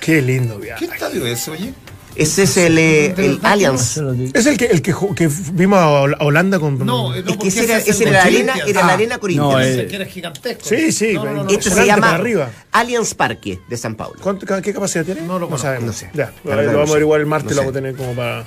Qué 0.00 0.22
lindo 0.22 0.58
¿Qué 0.58 0.64
viaje. 0.66 0.84
estadio 0.86 1.26
es, 1.26 1.46
oye? 1.48 1.74
Ese 2.14 2.44
es 2.44 2.56
el, 2.56 2.78
eh, 2.78 3.12
¿De 3.14 3.26
el? 3.26 3.40
Allianz. 3.42 3.98
Es 4.32 4.46
el 4.46 4.56
que, 4.56 4.64
el 4.64 4.80
que, 4.80 4.94
ju- 4.94 5.14
que 5.14 5.28
vimos 5.52 5.78
a 5.78 5.86
Hol- 5.86 6.16
a 6.18 6.24
Holanda 6.24 6.58
con. 6.58 6.78
No, 6.78 7.14
no, 7.14 7.14
Es 7.14 7.36
que 7.36 7.48
ese 7.48 7.64
era, 7.64 7.76
ese 7.76 8.04
el 8.04 8.08
era 8.08 8.20
la 8.20 8.24
arena, 8.24 8.54
era 8.66 8.80
la 8.80 8.88
Ah. 8.88 8.94
arena 8.94 9.18
Corinthians. 9.18 9.52
No, 9.52 9.60
eh, 9.60 9.86
que 9.86 9.96
era 9.96 10.06
gigantesco. 10.06 10.64
Sí, 10.66 10.92
sí, 10.92 11.12
No, 11.12 11.26
no, 11.26 11.32
no, 11.34 11.44
no. 11.44 11.50
este 11.50 11.68
se 11.70 11.84
llama. 11.84 12.18
Allianz 12.72 13.12
Parque 13.12 13.60
de 13.68 13.76
San 13.76 13.96
Paulo. 13.96 14.18
¿Cuánto- 14.22 14.46
¿Qué 14.62 14.72
capacidad 14.72 15.04
tiene? 15.04 15.20
No 15.22 15.38
lo 15.38 15.44
conozco. 15.46 15.58
sabemos. 15.66 15.84
No 15.88 15.92
sé. 15.92 16.08
Ya, 16.14 16.32
La 16.44 16.56
lo, 16.62 16.72
vamos 16.72 16.88
a 16.88 16.92
averiguar 16.92 17.20
el 17.20 17.26
martes, 17.26 17.50
No 17.50 17.56
lo 17.56 17.60
vamos 17.62 17.72
a 17.72 17.74
tener 17.74 17.94
como 17.96 18.14
para. 18.14 18.44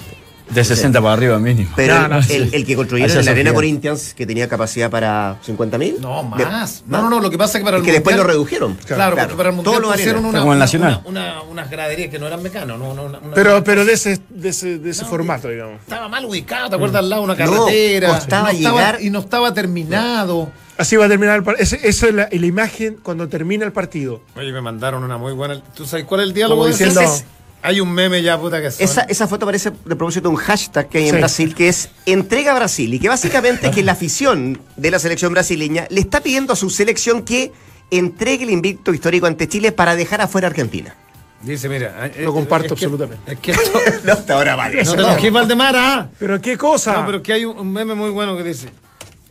De 0.49 0.63
60 0.63 0.99
para 1.01 1.13
arriba 1.13 1.37
mínimo. 1.39 1.71
Pero 1.75 1.93
No, 2.01 2.07
no, 2.07 2.17
el, 2.17 2.23
sí. 2.23 2.49
el 2.51 2.65
que 2.65 2.75
construyeron 2.75 3.17
en 3.17 3.25
la 3.25 3.31
arena. 3.31 3.53
Corinthians, 3.53 4.13
que 4.15 4.25
tenía 4.25 4.47
capacidad 4.49 4.89
para 4.89 5.37
50.000. 5.45 5.99
No, 5.99 6.33
de- 6.37 6.45
más. 6.45 6.83
No, 6.87 7.01
no, 7.03 7.09
no, 7.09 7.19
lo 7.19 7.29
que 7.29 7.37
pasa 7.37 7.57
es 7.57 7.61
que 7.61 7.65
para 7.65 7.77
Es 7.77 7.81
el 7.81 7.85
que 7.85 7.91
después 7.93 8.15
lo 8.17 8.23
redujeron. 8.23 8.75
Claro, 8.85 9.15
porque 9.15 9.35
para 9.35 9.49
el 9.49 9.55
mundial 9.55 9.75
Todo 9.75 9.81
lo 9.87 9.91
pusieron 9.93 10.25
una, 10.25 10.43
una, 10.43 10.55
Nacional. 10.55 11.01
una- 11.05 11.33
una- 11.33 11.41
unas 11.43 11.69
graderías 11.69 12.09
que 12.09 12.17
no 12.19 12.27
eran 12.27 12.41
mecanos. 12.41 12.79
No, 12.79 12.93
no, 12.93 13.03
una- 13.05 13.19
una- 13.19 13.33
Pero, 13.35 13.63
pero 13.63 13.85
de 13.85 13.93
ese, 13.93 14.19
de 14.29 14.49
ese, 14.49 14.79
de 14.79 14.89
ese 14.89 15.03
No, 15.03 15.09
formato, 15.09 15.49
digamos. 15.49 15.81
Estaba 15.81 16.07
mal 16.07 16.25
ubicado, 16.25 16.69
¿te 16.69 16.75
acuerdas? 16.75 16.99
Al 16.99 17.09
lado 17.09 17.21
de 17.27 17.31
una 17.33 17.45
No, 17.45 17.51
carretera. 17.65 18.09
costaba 18.09 18.51
no 18.51 18.57
estaba- 18.57 18.75
llegar- 18.79 19.01
Y 19.01 19.09
no 19.11 19.19
estaba 19.19 19.53
terminado. 19.53 20.51
Así 20.77 20.95
va 20.95 21.05
a 21.05 21.09
terminar 21.09 21.35
el 21.35 21.43
partido. 21.43 21.63
Esa 21.83 22.07
es 22.07 22.13
la, 22.13 22.29
la 22.31 22.45
imagen 22.45 22.97
cuando 23.03 23.27
termina 23.27 23.65
el 23.65 23.71
partido. 23.73 24.21
Oye, 24.37 24.51
me 24.53 24.61
mandaron 24.61 25.03
una 25.03 25.17
muy 25.17 25.33
buena. 25.33 25.61
¿Tú 25.75 25.85
sabes 25.85 26.05
cuál 26.05 26.21
es 26.21 26.27
el 26.27 26.33
diálogo? 26.33 26.61
Como 26.61 26.71
diciendo- 26.71 27.01
Ese 27.01 27.15
es- 27.15 27.25
Hay 27.61 27.81
un 27.81 27.91
meme 27.91 28.21
ya, 28.23 28.39
puta 28.39 28.61
que 28.61 28.71
son. 28.71 28.83
Esa, 28.83 29.01
esa 29.01 29.27
foto 29.27 29.45
aparece 29.45 29.71
de 29.71 29.95
propósito 29.95 30.29
de 30.29 30.35
un 30.35 30.41
hashtag 30.41 30.87
que 30.87 30.99
hay 30.99 31.07
en 31.09 31.15
Sí. 31.15 31.19
Brasil 31.19 31.55
que 31.55 31.67
es 31.67 31.89
Entrega 32.05 32.53
Brasil 32.55 32.93
y 32.93 32.99
que 32.99 33.09
básicamente 33.09 33.67
es 33.67 33.75
que 33.75 33.83
la 33.83 33.91
afición 33.91 34.61
de 34.77 34.91
la 34.91 34.99
selección 34.99 35.33
brasileña 35.33 35.85
le 35.89 35.99
está 35.99 36.21
pidiendo 36.21 36.53
a 36.53 36.55
su 36.55 36.69
selección 36.69 37.23
que 37.23 37.51
entregue 37.91 38.43
el 38.45 38.51
invicto 38.51 38.93
histórico 38.93 39.25
ante 39.25 39.47
Chile 39.49 39.71
para 39.73 39.95
dejar 39.95 40.21
afuera 40.21 40.47
a 40.47 40.51
Argentina. 40.51 40.95
Dice, 41.41 41.67
mira. 41.69 42.07
eh, 42.07 42.21
Lo 42.23 42.31
eh, 42.31 42.33
comparto 42.33 42.73
es 42.75 42.79
que- 42.79 42.85
absolutamente. 42.85 43.31
Es 43.33 43.39
que 43.39 43.51
esto- 43.51 43.79
No, 44.05 44.13
hasta 44.13 44.33
ahora 44.35 44.55
vale. 44.55 44.83
no 44.83 44.93
te 44.95 45.01
enojes, 45.01 45.31
Valdemar, 45.31 45.75
¿ah? 45.75 46.09
Pero 46.17 46.39
qué 46.41 46.57
cosa. 46.57 46.93
No, 46.93 47.05
pero 47.05 47.21
que 47.23 47.33
hay 47.33 47.45
un, 47.45 47.57
un 47.57 47.71
meme 47.73 47.93
muy 47.93 48.09
bueno 48.09 48.37
que 48.37 48.43
dice. 48.43 48.69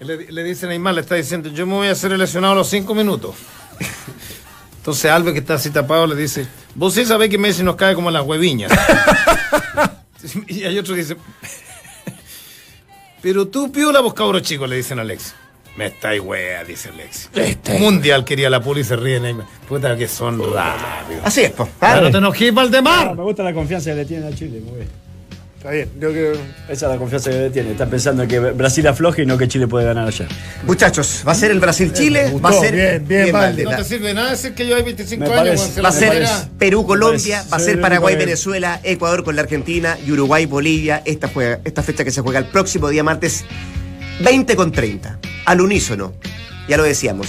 Le, 0.00 0.30
le 0.30 0.44
dice 0.44 0.66
Neymar, 0.66 0.94
le 0.94 1.00
está 1.00 1.14
diciendo, 1.16 1.48
yo 1.48 1.66
me 1.66 1.72
voy 1.74 1.88
a 1.88 1.92
hacer 1.92 2.12
el 2.12 2.18
lesionado 2.18 2.52
a 2.52 2.56
los 2.56 2.68
cinco 2.68 2.94
minutos. 2.94 3.34
Entonces 4.78 5.10
Alves, 5.10 5.32
que 5.34 5.40
está 5.40 5.54
así 5.54 5.70
tapado, 5.70 6.06
le 6.06 6.14
dice, 6.16 6.46
vos 6.78 6.94
sí 6.94 7.04
sabés 7.04 7.28
que 7.28 7.36
Messi 7.38 7.62
nos 7.62 7.76
cae 7.76 7.94
como 7.94 8.10
las 8.10 8.24
hueviñas. 8.24 8.72
y 10.48 10.64
hay 10.64 10.78
otro 10.78 10.94
que 10.94 11.02
dice, 11.02 11.16
pero 13.20 13.48
tú 13.48 13.70
piola 13.72 14.00
vos 14.00 14.14
cabro 14.14 14.40
chico, 14.40 14.66
le 14.66 14.76
dicen 14.76 14.98
a 14.98 15.02
Alex. 15.02 15.34
Me 15.76 15.86
estáis 15.86 16.20
wea, 16.20 16.64
dice 16.64 16.88
Alex. 16.88 17.30
Mundial 17.78 18.24
quería 18.24 18.50
la 18.50 18.60
puli 18.60 18.80
y 18.80 18.84
se 18.84 18.96
ríe 18.96 19.20
Neymar. 19.20 19.46
Puta 19.68 19.96
que 19.96 20.08
son 20.08 20.38
rápidos. 20.52 21.22
Así 21.24 21.42
es, 21.42 21.52
pues. 21.52 21.68
Ah, 21.80 22.00
no 22.00 22.10
te 22.10 22.18
enojes, 22.18 22.50
Ah, 22.50 22.54
Valdemar. 22.54 23.14
me 23.14 23.22
gusta 23.22 23.42
la 23.44 23.52
confianza 23.52 23.90
que 23.90 23.96
le 23.96 24.04
tiene 24.04 24.26
a 24.26 24.34
Chile, 24.34 24.60
muy 24.60 24.76
bien. 24.78 24.88
Está 25.58 25.72
bien. 25.72 25.88
Creo. 25.98 26.32
Esa 26.68 26.86
es 26.86 26.92
la 26.92 26.96
confianza 26.98 27.30
que 27.30 27.50
tiene. 27.50 27.72
Está 27.72 27.86
pensando 27.86 28.26
que 28.28 28.38
Brasil 28.38 28.86
afloje 28.86 29.22
y 29.22 29.26
no 29.26 29.36
que 29.36 29.48
Chile 29.48 29.66
puede 29.66 29.84
ganar 29.86 30.06
allá. 30.06 30.28
Muchachos, 30.64 31.24
va 31.26 31.32
a 31.32 31.34
ser 31.34 31.50
el 31.50 31.58
Brasil-Chile, 31.58 32.32
va 32.44 32.50
a 32.50 32.52
ser. 32.52 32.74
bien, 33.02 33.04
bien. 33.08 33.64
No 33.64 33.76
te 33.76 33.82
sirve 33.84 34.14
nada 34.14 34.30
decir 34.30 34.54
que 34.54 34.68
yo 34.68 34.76
hay 34.76 34.82
25 34.84 35.24
Me 35.24 35.34
años. 35.34 35.60
parece. 35.60 35.80
Va 35.80 35.88
a 35.88 35.92
ser 35.92 36.28
Perú-Colombia, 36.60 37.44
va 37.52 37.56
a 37.56 37.60
ser 37.60 37.80
Paraguay-Venezuela, 37.80 38.80
Ecuador 38.84 39.24
con 39.24 39.34
la 39.34 39.42
Argentina 39.42 39.98
y 40.06 40.12
Uruguay-Bolivia. 40.12 41.02
Esta, 41.04 41.26
juega- 41.28 41.58
esta 41.64 41.82
fecha 41.82 42.04
que 42.04 42.12
se 42.12 42.20
juega 42.20 42.38
el 42.38 42.46
próximo 42.46 42.88
día 42.88 43.02
martes 43.02 43.44
20 44.20 44.54
con 44.54 44.70
30. 44.70 45.18
Al 45.44 45.60
unísono. 45.60 46.12
Ya 46.68 46.76
lo 46.76 46.84
decíamos. 46.84 47.26